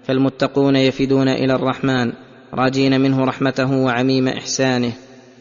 فالمتقون 0.05 0.77
يفدون 0.77 1.29
إلى 1.29 1.55
الرحمن 1.55 2.13
راجين 2.55 3.01
منه 3.01 3.25
رحمته 3.25 3.77
وعميم 3.77 4.29
إحسانه 4.29 4.93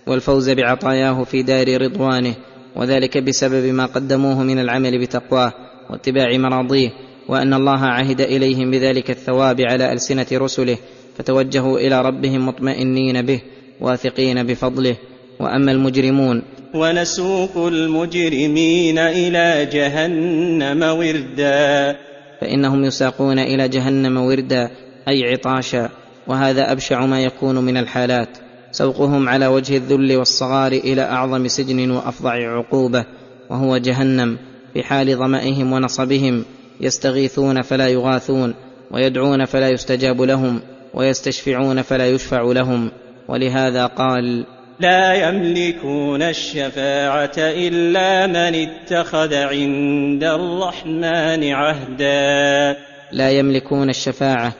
والفوز 0.07 0.49
بعطاياه 0.49 1.23
في 1.23 1.43
دار 1.43 1.81
رضوانه 1.81 2.35
وذلك 2.75 3.17
بسبب 3.17 3.65
ما 3.65 3.85
قدموه 3.85 4.43
من 4.43 4.59
العمل 4.59 4.99
بتقواه 5.01 5.53
واتباع 5.89 6.37
مراضيه 6.37 6.89
وأن 7.27 7.53
الله 7.53 7.79
عهد 7.79 8.21
إليهم 8.21 8.71
بذلك 8.71 9.11
الثواب 9.11 9.61
على 9.61 9.93
ألسنة 9.93 10.27
رسله 10.33 10.77
فتوجهوا 11.17 11.79
إلى 11.79 12.01
ربهم 12.01 12.47
مطمئنين 12.47 13.21
به. 13.21 13.41
واثقين 13.81 14.43
بفضله. 14.43 14.95
وأما 15.39 15.71
المجرمون 15.71 16.41
ونسوق 16.73 17.57
المجرمين 17.57 18.97
إلى 18.97 19.69
جهنم 19.73 20.83
وردا. 20.83 21.95
فإنهم 22.41 22.85
يساقون 22.85 23.39
إلى 23.39 23.67
جهنم 23.67 24.17
وردا 24.17 24.71
أي 25.07 25.23
عطاشا. 25.31 25.89
وهذا 26.27 26.71
أبشع 26.71 27.05
ما 27.05 27.23
يكون 27.23 27.55
من 27.59 27.77
الحالات. 27.77 28.29
سوقهم 28.71 29.29
على 29.29 29.47
وجه 29.47 29.77
الذل 29.77 30.15
والصغار 30.17 30.71
إلى 30.71 31.01
أعظم 31.01 31.47
سجن 31.47 31.91
وأفظع 31.91 32.31
عقوبة. 32.31 33.05
وهو 33.49 33.77
جهنم 33.77 34.37
في 34.73 34.83
حال 34.83 35.15
ظمئهم 35.17 35.73
ونصبهم. 35.73 36.45
يستغيثون 36.81 37.61
فلا 37.61 37.87
يغاثون 37.87 38.53
ويدعون 38.91 39.45
فلا 39.45 39.69
يستجاب 39.69 40.21
لهم 40.21 40.59
ويستشفعون 40.93 41.81
فلا 41.81 42.07
يشفع 42.07 42.41
لهم. 42.41 42.91
ولهذا 43.27 43.85
قال 43.85 44.45
لا 44.79 45.13
يملكون 45.13 46.21
الشفاعة 46.21 47.37
إلا 47.37 48.27
من 48.27 48.55
اتخذ 48.55 49.33
عند 49.33 50.23
الرحمن 50.23 51.51
عهدا. 51.53 52.77
لا 53.11 53.29
يملكون 53.31 53.89
الشفاعة 53.89 54.53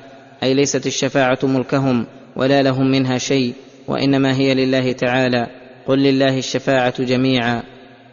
أي 0.44 0.54
ليست 0.54 0.88
الشفاعة 0.88 1.40
ملكهم 1.44 2.08
ولا 2.36 2.62
لهم 2.62 2.92
منها 2.92 3.18
شيء 3.18 3.54
وإنما 3.88 4.36
هي 4.36 4.54
لله 4.54 4.92
تعالى 4.92 5.48
قل 5.88 6.00
لله 6.00 6.38
الشفاعة 6.38 7.04
جميعا. 7.04 7.64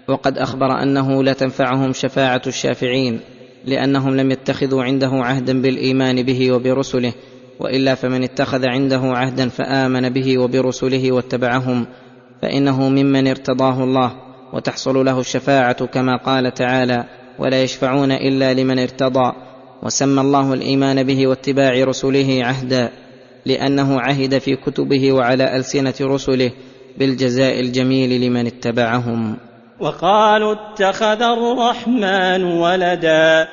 وقد 0.08 0.38
أخبر 0.38 0.82
أنه 0.82 1.22
لا 1.22 1.32
تنفعهم 1.32 1.92
شفاعة 1.92 2.42
الشافعين 2.46 3.20
لأنهم 3.64 4.16
لم 4.16 4.30
يتخذوا 4.30 4.84
عنده 4.84 5.10
عهدا 5.12 5.62
بالإيمان 5.62 6.22
به 6.22 6.52
وبرسله 6.52 7.12
وإلا 7.60 7.94
فمن 7.94 8.22
اتخذ 8.22 8.66
عنده 8.66 9.00
عهدا 9.02 9.48
فآمن 9.48 10.08
به 10.08 10.38
وبرسله 10.38 11.12
واتبعهم 11.12 11.86
فإنه 12.42 12.88
ممن 12.88 13.28
ارتضاه 13.28 13.84
الله 13.84 14.12
وتحصل 14.52 15.04
له 15.04 15.20
الشفاعة 15.20 15.86
كما 15.86 16.16
قال 16.16 16.54
تعالى 16.54 17.04
ولا 17.38 17.62
يشفعون 17.62 18.12
إلا 18.12 18.54
لمن 18.54 18.78
ارتضى 18.78 19.32
وسمى 19.82 20.20
الله 20.20 20.52
الإيمان 20.52 21.02
به 21.02 21.26
واتباع 21.26 21.84
رسله 21.84 22.40
عهدا 22.44 22.90
لأنه 23.46 24.00
عهد 24.00 24.38
في 24.38 24.56
كتبه 24.56 25.12
وعلى 25.12 25.56
ألسنة 25.56 25.94
رسله 26.00 26.52
بالجزاء 26.98 27.60
الجميل 27.60 28.20
لمن 28.20 28.46
اتبعهم. 28.46 29.36
وقالوا 29.80 30.52
اتخذ 30.52 31.22
الرحمن 31.22 32.44
ولدا 32.44 33.48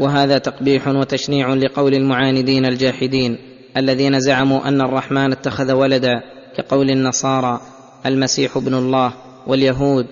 وهذا 0.00 0.38
تقبيح 0.38 0.88
وتشنيع 0.88 1.54
لقول 1.54 1.94
المعاندين 1.94 2.66
الجاحدين 2.66 3.38
الذين 3.76 4.20
زعموا 4.20 4.68
أن 4.68 4.80
الرحمن 4.80 5.32
اتخذ 5.32 5.72
ولدا 5.72 6.22
كقول 6.56 6.90
النصارى 6.90 7.60
المسيح 8.06 8.56
ابن 8.56 8.74
الله 8.74 9.12
واليهود 9.46 10.06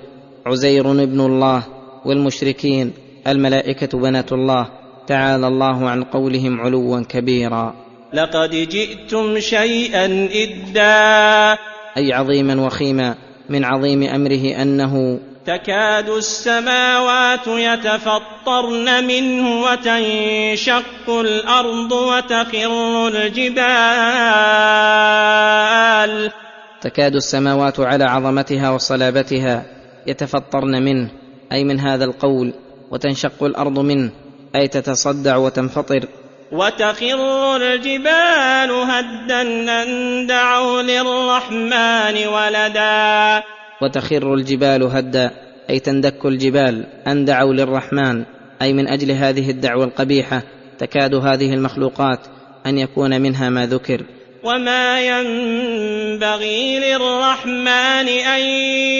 عزير 0.46 0.92
ابن 0.92 1.20
الله 1.20 1.62
والمشركين 2.04 2.92
الملائكة 3.26 3.98
بنات 3.98 4.32
الله 4.32 4.68
تعالى 5.06 5.46
الله 5.46 5.90
عن 5.90 6.02
قولهم 6.02 6.60
علوا 6.60 7.00
كبيرا. 7.08 7.74
لقد 8.14 8.50
جئتم 8.50 9.40
شيئا 9.40 10.28
إدا. 10.32 11.58
أي 11.96 12.12
عظيما 12.12 12.66
وخيما 12.66 13.14
من 13.48 13.64
عظيم 13.64 14.02
أمره 14.02 14.62
أنه 14.62 15.18
تكاد 15.46 16.08
السماوات 16.08 17.46
يتفطرن 17.46 19.04
منه 19.04 19.62
وتنشق 19.62 21.08
الأرض 21.08 21.92
وتخر 21.92 23.08
الجبال. 23.08 23.62
تكاد 26.80 27.14
السماوات 27.14 27.80
على 27.80 28.04
عظمتها 28.04 28.70
وصلابتها 28.70 29.64
يتفطرن 30.06 30.82
منه 30.82 31.10
أي 31.52 31.64
من 31.64 31.80
هذا 31.80 32.04
القول 32.04 32.54
وتنشق 32.90 33.42
الأرض 33.42 33.78
منه 33.78 34.10
أي 34.54 34.68
تتصدع 34.68 35.36
وتنفطر. 35.36 36.08
وتخر 36.52 37.56
الجبال 37.56 38.70
هدا 38.70 39.42
أن 39.82 40.26
دعوا 40.26 40.82
للرحمن 40.82 42.26
ولدا. 42.26 43.42
وتخر 43.82 44.34
الجبال 44.34 44.82
هدا 44.82 45.30
أي 45.70 45.78
تندك 45.78 46.26
الجبال 46.26 46.86
أن 47.06 47.24
دعوا 47.24 47.54
للرحمن 47.54 48.24
أي 48.62 48.72
من 48.72 48.88
أجل 48.88 49.10
هذه 49.10 49.50
الدعوة 49.50 49.84
القبيحة 49.84 50.42
تكاد 50.78 51.14
هذه 51.14 51.54
المخلوقات 51.54 52.18
أن 52.66 52.78
يكون 52.78 53.20
منها 53.20 53.48
ما 53.48 53.66
ذكر. 53.66 54.04
وما 54.44 55.00
ينبغي 55.00 56.78
للرحمن 56.78 58.08
أن 58.08 58.40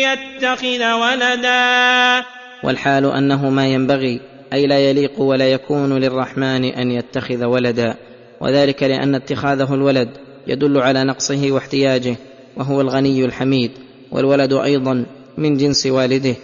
يتخذ 0.03 0.93
ولدا. 0.93 2.25
والحال 2.65 3.07
أنه 3.07 3.51
ما 3.51 3.67
ينبغي 3.67 4.21
أي 4.53 4.67
لا 4.67 4.79
يليق 4.79 5.21
ولا 5.21 5.53
يكون 5.53 5.99
للرحمن 5.99 6.65
أن 6.65 6.91
يتخذ 6.91 7.45
ولدا 7.45 7.95
وذلك 8.41 8.83
لأن 8.83 9.15
اتخاذه 9.15 9.75
الولد 9.75 10.09
يدل 10.47 10.79
على 10.79 11.05
نقصه 11.05 11.53
واحتياجه 11.53 12.17
وهو 12.57 12.81
الغني 12.81 13.25
الحميد. 13.25 13.71
والولد 14.13 14.53
أيضا 14.53 15.07
من 15.39 15.57
جنس 15.57 15.87
والده. 15.87 16.35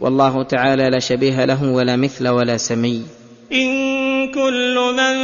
والله 0.00 0.42
تعالى 0.42 0.90
لا 0.90 0.98
شبيه 0.98 1.44
له 1.44 1.64
ولا 1.64 1.96
مثل 1.96 2.28
ولا 2.28 2.56
سمي. 2.56 3.02
إن 3.52 4.32
كل 4.32 4.94
من 4.96 5.14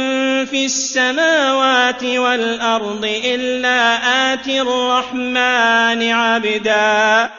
في 0.45 0.65
السماوات 0.65 2.03
والأرض 2.03 3.05
إلا 3.25 3.93
آتي 4.33 4.61
الرحمن 4.61 6.03
عبدا. 6.11 7.29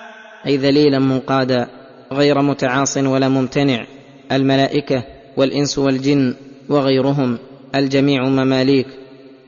أي 0.46 0.56
ذليلا 0.56 0.98
منقادا 0.98 1.66
غير 2.12 2.42
متعاص 2.42 2.96
ولا 2.96 3.28
ممتنع. 3.28 3.86
الملائكة 4.32 5.04
والإنس 5.36 5.78
والجن 5.78 6.34
وغيرهم 6.68 7.38
الجميع 7.74 8.24
مماليك 8.24 8.86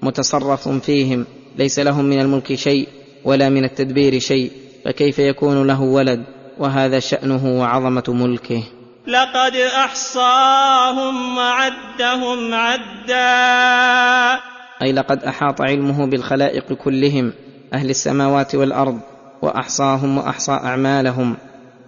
متصرف 0.03 0.69
فيهم. 0.69 1.27
ليس 1.59 1.79
لهم 1.79 2.05
من 2.05 2.21
الملك 2.21 2.55
شيء 2.55 2.89
ولا 3.25 3.49
من 3.49 3.65
التدبير 3.65 4.19
شيء. 4.19 4.51
فكيف 4.85 5.19
يكون 5.19 5.67
له 5.67 5.81
ولد 5.81 6.25
وهذا 6.59 6.99
شأنه 6.99 7.61
وعظمة 7.61 8.05
ملكه؟ 8.09 8.63
لقد 9.07 9.57
أحصاهم 9.57 11.37
وعدهم 11.37 12.55
عدا. 12.55 14.41
أي 14.83 14.93
لقد 14.93 15.25
أحاط 15.25 15.61
علمه 15.61 16.07
بالخلائق 16.07 16.73
كلهم 16.73 17.33
أهل 17.75 17.91
السماوات 17.91 18.55
والأرض 18.55 19.01
وأحصاهم 19.43 20.19
وأحصى 20.19 20.53
أعمالهم. 20.53 21.37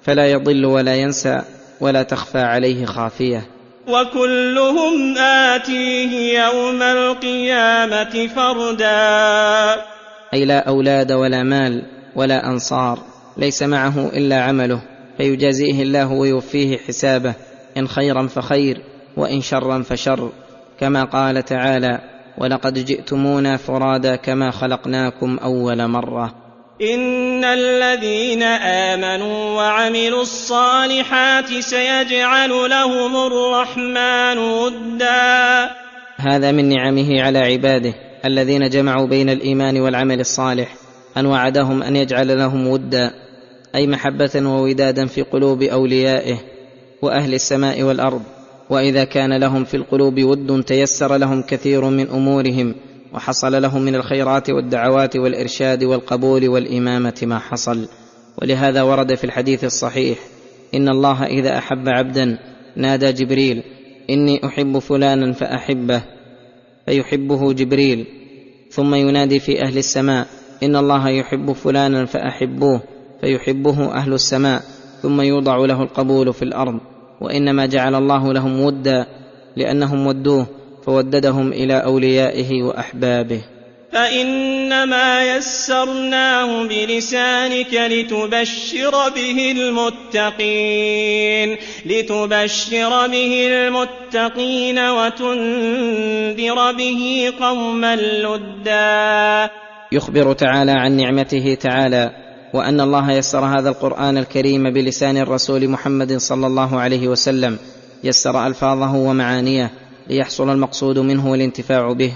فلا 0.03 0.31
يضل 0.31 0.65
ولا 0.65 0.95
ينسى 0.95 1.43
ولا 1.81 2.03
تخفى 2.03 2.39
عليه 2.39 2.87
خافية. 2.87 3.47
وكلهم 3.89 5.19
آتيه 5.19 6.41
يوم 6.45 6.83
القيامة 6.83 8.27
فردا. 8.27 9.83
أي 10.35 10.45
لا 10.45 10.69
أولاد 10.69 11.13
ولا 11.13 11.43
مال 11.43 11.83
ولا 12.17 12.47
أنصار 12.47 12.99
ليس 13.37 13.63
معه 13.63 14.09
إلا 14.09 14.43
عمله 14.43 14.83
فيجازيه 15.17 15.83
الله 15.83 16.13
ويوفيه 16.13 16.79
حسابه 16.79 17.35
إن 17.77 17.89
خيرا 17.89 18.27
فخير 18.27 18.81
وإن 19.17 19.41
شرا 19.41 19.83
فشر. 19.83 20.31
كما 20.81 21.05
قال 21.05 21.45
تعالى 21.45 21.99
ولقد 22.39 22.85
جئتمونا 22.85 23.57
فرادا 23.57 24.17
كما 24.17 24.51
خلقناكم 24.51 25.39
أول 25.39 25.89
مرة. 25.89 26.35
إن 26.95 27.45
الذين 27.45 28.43
آمنوا 28.43 29.57
وعملوا 29.57 30.23
الصالحات 30.23 31.49
سيجعل 31.61 32.51
لهم 32.51 33.17
الرحمن 33.17 34.39
ودا. 34.39 35.71
هذا 36.17 36.53
من 36.53 36.69
نعمه 36.69 37.23
على 37.23 37.39
عباده 37.39 37.95
الذين 38.25 38.69
جمعوا 38.69 39.07
بين 39.07 39.31
الإيمان 39.31 39.81
والعمل 39.81 40.21
الصالح. 40.21 40.84
أن 41.17 41.27
وعدهم 41.27 41.83
أن 41.83 41.97
يجعل 41.97 42.39
لهم 42.39 42.67
ودا 42.67 43.11
أي 43.75 43.87
محبة 43.87 44.31
وودادا 44.37 45.07
في 45.07 45.23
قلوب 45.23 45.63
أوليائه 45.63 46.39
وأهل 47.03 47.35
السماء 47.35 47.83
والأرض. 47.83 48.23
وإذا 48.71 49.05
كان 49.05 49.37
لهم 49.37 49.65
في 49.65 49.77
القلوب 49.77 50.23
ود 50.23 50.63
تيسر 50.63 51.17
لهم 51.17 51.43
كثير 51.43 51.85
من 51.85 52.09
أمورهم 52.09 52.75
وحصل 53.13 53.63
لهم 53.63 53.83
من 53.83 53.95
الخيرات 53.95 54.51
والدعوات 54.51 55.17
والإرشاد 55.17 55.85
والقبول 55.85 56.49
والإمامة 56.49 57.21
ما 57.23 57.39
حصل. 57.39 57.89
ولهذا 58.43 58.83
ورد 58.83 59.15
في 59.15 59.25
الحديث 59.25 59.65
الصحيح 59.65 60.19
إن 60.75 60.89
الله 60.89 61.25
إذا 61.25 61.59
أحب 61.59 61.89
عبدا 61.89 62.39
نادى 62.77 63.13
جبريل 63.13 63.63
إني 64.11 64.47
أحب 64.47 64.79
فلانا 64.79 65.33
فأحبه 65.33 66.03
فيحبه 66.87 67.53
جبريل 67.53 68.07
ثم 68.71 68.95
ينادي 68.95 69.41
في 69.41 69.63
أهل 69.63 69.79
السماء 69.79 70.27
إن 70.63 70.77
الله 70.77 71.09
يحب 71.09 71.53
فلانا 71.53 72.07
فأحبوه 72.07 72.81
فيحبه 73.21 73.95
أهل 73.95 74.13
السماء 74.13 74.63
ثم 75.03 75.21
يوضع 75.21 75.57
له 75.57 75.83
القبول 75.83 76.35
في 76.35 76.43
الأرض 76.43 76.81
وإنما 77.21 77.67
جعل 77.67 77.95
الله 77.95 78.33
لهم 78.33 78.61
ودا 78.61 79.07
لأنهم 79.57 80.07
ودوه 80.07 80.47
فوددهم 80.87 81.53
إلى 81.53 81.85
أوليائه 81.85 82.63
وأحبابه. 82.63 83.41
فإنما 83.93 85.37
يسرناه 85.37 86.67
بلسانك 86.67 87.75
لتبشر 87.75 89.09
به 89.09 89.53
المتقين 89.57 91.57
لتبشر 91.87 93.07
به 93.07 93.47
المتقين 93.47 94.79
وتنذر 94.79 96.73
به 96.73 97.33
قوما 97.41 97.97
لدا. 97.97 99.64
يخبر 99.95 100.33
تعالى 100.33 100.73
عن 100.73 100.97
نعمته 100.97 101.55
تعالى 101.55 102.11
وأن 102.55 102.81
الله 102.81 103.13
يسر 103.13 103.45
هذا 103.45 103.69
القرآن 103.69 104.19
الكريم 104.19 104.71
بلسان 104.71 105.17
الرسول 105.17 105.69
محمد 105.69 106.17
صلى 106.17 106.47
الله 106.47 106.81
عليه 106.81 107.09
وسلم 107.09 107.59
يسر 108.05 108.47
ألفاظه 108.47 108.95
ومعانيه 108.95 109.71
ليحصل 110.09 110.51
المقصود 110.51 110.99
منه 110.99 111.31
والانتفاع 111.31 111.93
به 111.93 112.13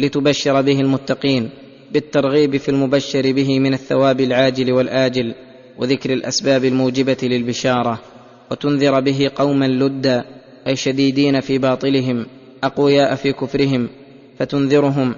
لتبشر 0.00 0.62
به 0.62 0.80
المتقين 0.80 1.50
بالترغيب 1.92 2.56
في 2.56 2.68
المبشر 2.68 3.32
به 3.32 3.58
من 3.58 3.74
الثواب 3.74 4.20
العاجل 4.20 4.72
والآجل 4.72 5.34
وذكر 5.78 6.12
الأسباب 6.12 6.64
الموجبة 6.64 7.16
للبشارة 7.22 8.00
وتنذر 8.50 9.00
به 9.00 9.30
قوما 9.34 9.64
لدا 9.64 10.24
أي 10.66 10.76
شديدين 10.76 11.40
في 11.40 11.58
باطلهم 11.58 12.26
أقوياء 12.64 13.14
في 13.14 13.32
كفرهم 13.32 13.88
فتنذرهم 14.38 15.14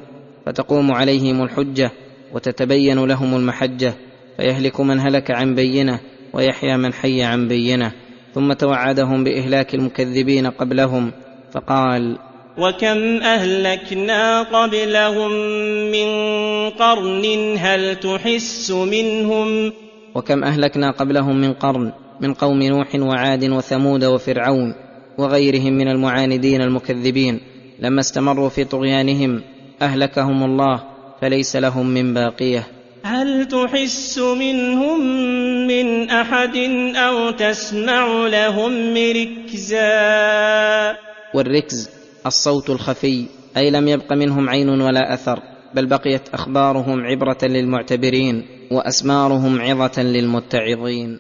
فتقوم 0.47 0.93
عليهم 0.93 1.43
الحجة 1.43 1.91
وتتبين 2.33 3.05
لهم 3.05 3.37
المحجة 3.37 3.95
فيهلك 4.37 4.81
من 4.81 5.01
هلك 5.01 5.31
عن 5.31 5.55
بينة 5.55 6.01
ويحيى 6.33 6.77
من 6.77 6.93
حي 6.93 7.23
عن 7.23 7.49
بينة. 7.49 7.93
ثم 8.37 8.53
توعدهم 8.53 9.25
بإهلاك 9.25 9.75
المكذبين 9.75 10.47
قبلهم 10.47 11.13
فقال 11.53 12.19
وكم 12.59 13.23
أهلكنا 13.23 14.43
قبلهم 14.43 15.31
من 15.91 16.09
قرن 16.71 17.25
هل 17.59 17.97
تحس 17.97 18.71
منهم؟ 18.71 19.73
وكم 20.15 20.45
أهلكنا 20.45 20.91
قبلهم 20.91 21.37
من 21.41 21.53
قرن 21.53 21.93
من 22.21 22.35
قوم 22.35 22.63
نوح 22.63 22.95
وعاد 22.95 23.45
وثمود 23.45 24.05
وفرعون 24.05 24.75
وغيرهم 25.19 25.73
من 25.73 25.89
المعاندين 25.89 26.63
المكذبين 26.63 27.41
لما 27.81 28.01
استمروا 28.01 28.49
في 28.49 28.65
طغيانهم. 28.65 29.43
أهلكهم 29.83 30.45
الله 30.45 30.83
فليس 31.21 31.57
لهم 31.57 31.87
من 31.87 32.15
باقية. 32.15 32.67
هل 33.03 33.49
تحس 33.49 34.19
منهم 34.19 35.01
من 35.67 36.11
أحد 36.11 36.57
أو 36.97 37.31
تسمع 37.31 38.27
لهم 38.27 38.95
ركزا؟ 38.97 39.87
والركز 41.35 41.91
الصوت 42.27 42.71
الخفي 42.71 43.27
أي 43.57 43.71
لم 43.71 43.89
يبق 43.89 44.13
منهم 44.13 44.49
عين 44.49 44.69
ولا 44.69 45.15
أثر 45.15 45.39
بل 45.75 45.87
بقيت 45.87 46.29
أخبارهم 46.35 47.01
عبرة 47.01 47.39
للمعتبرين 47.43 48.47
وأسمارهم 48.71 49.61
عظة 49.61 50.03
للمتعظين. 50.03 51.19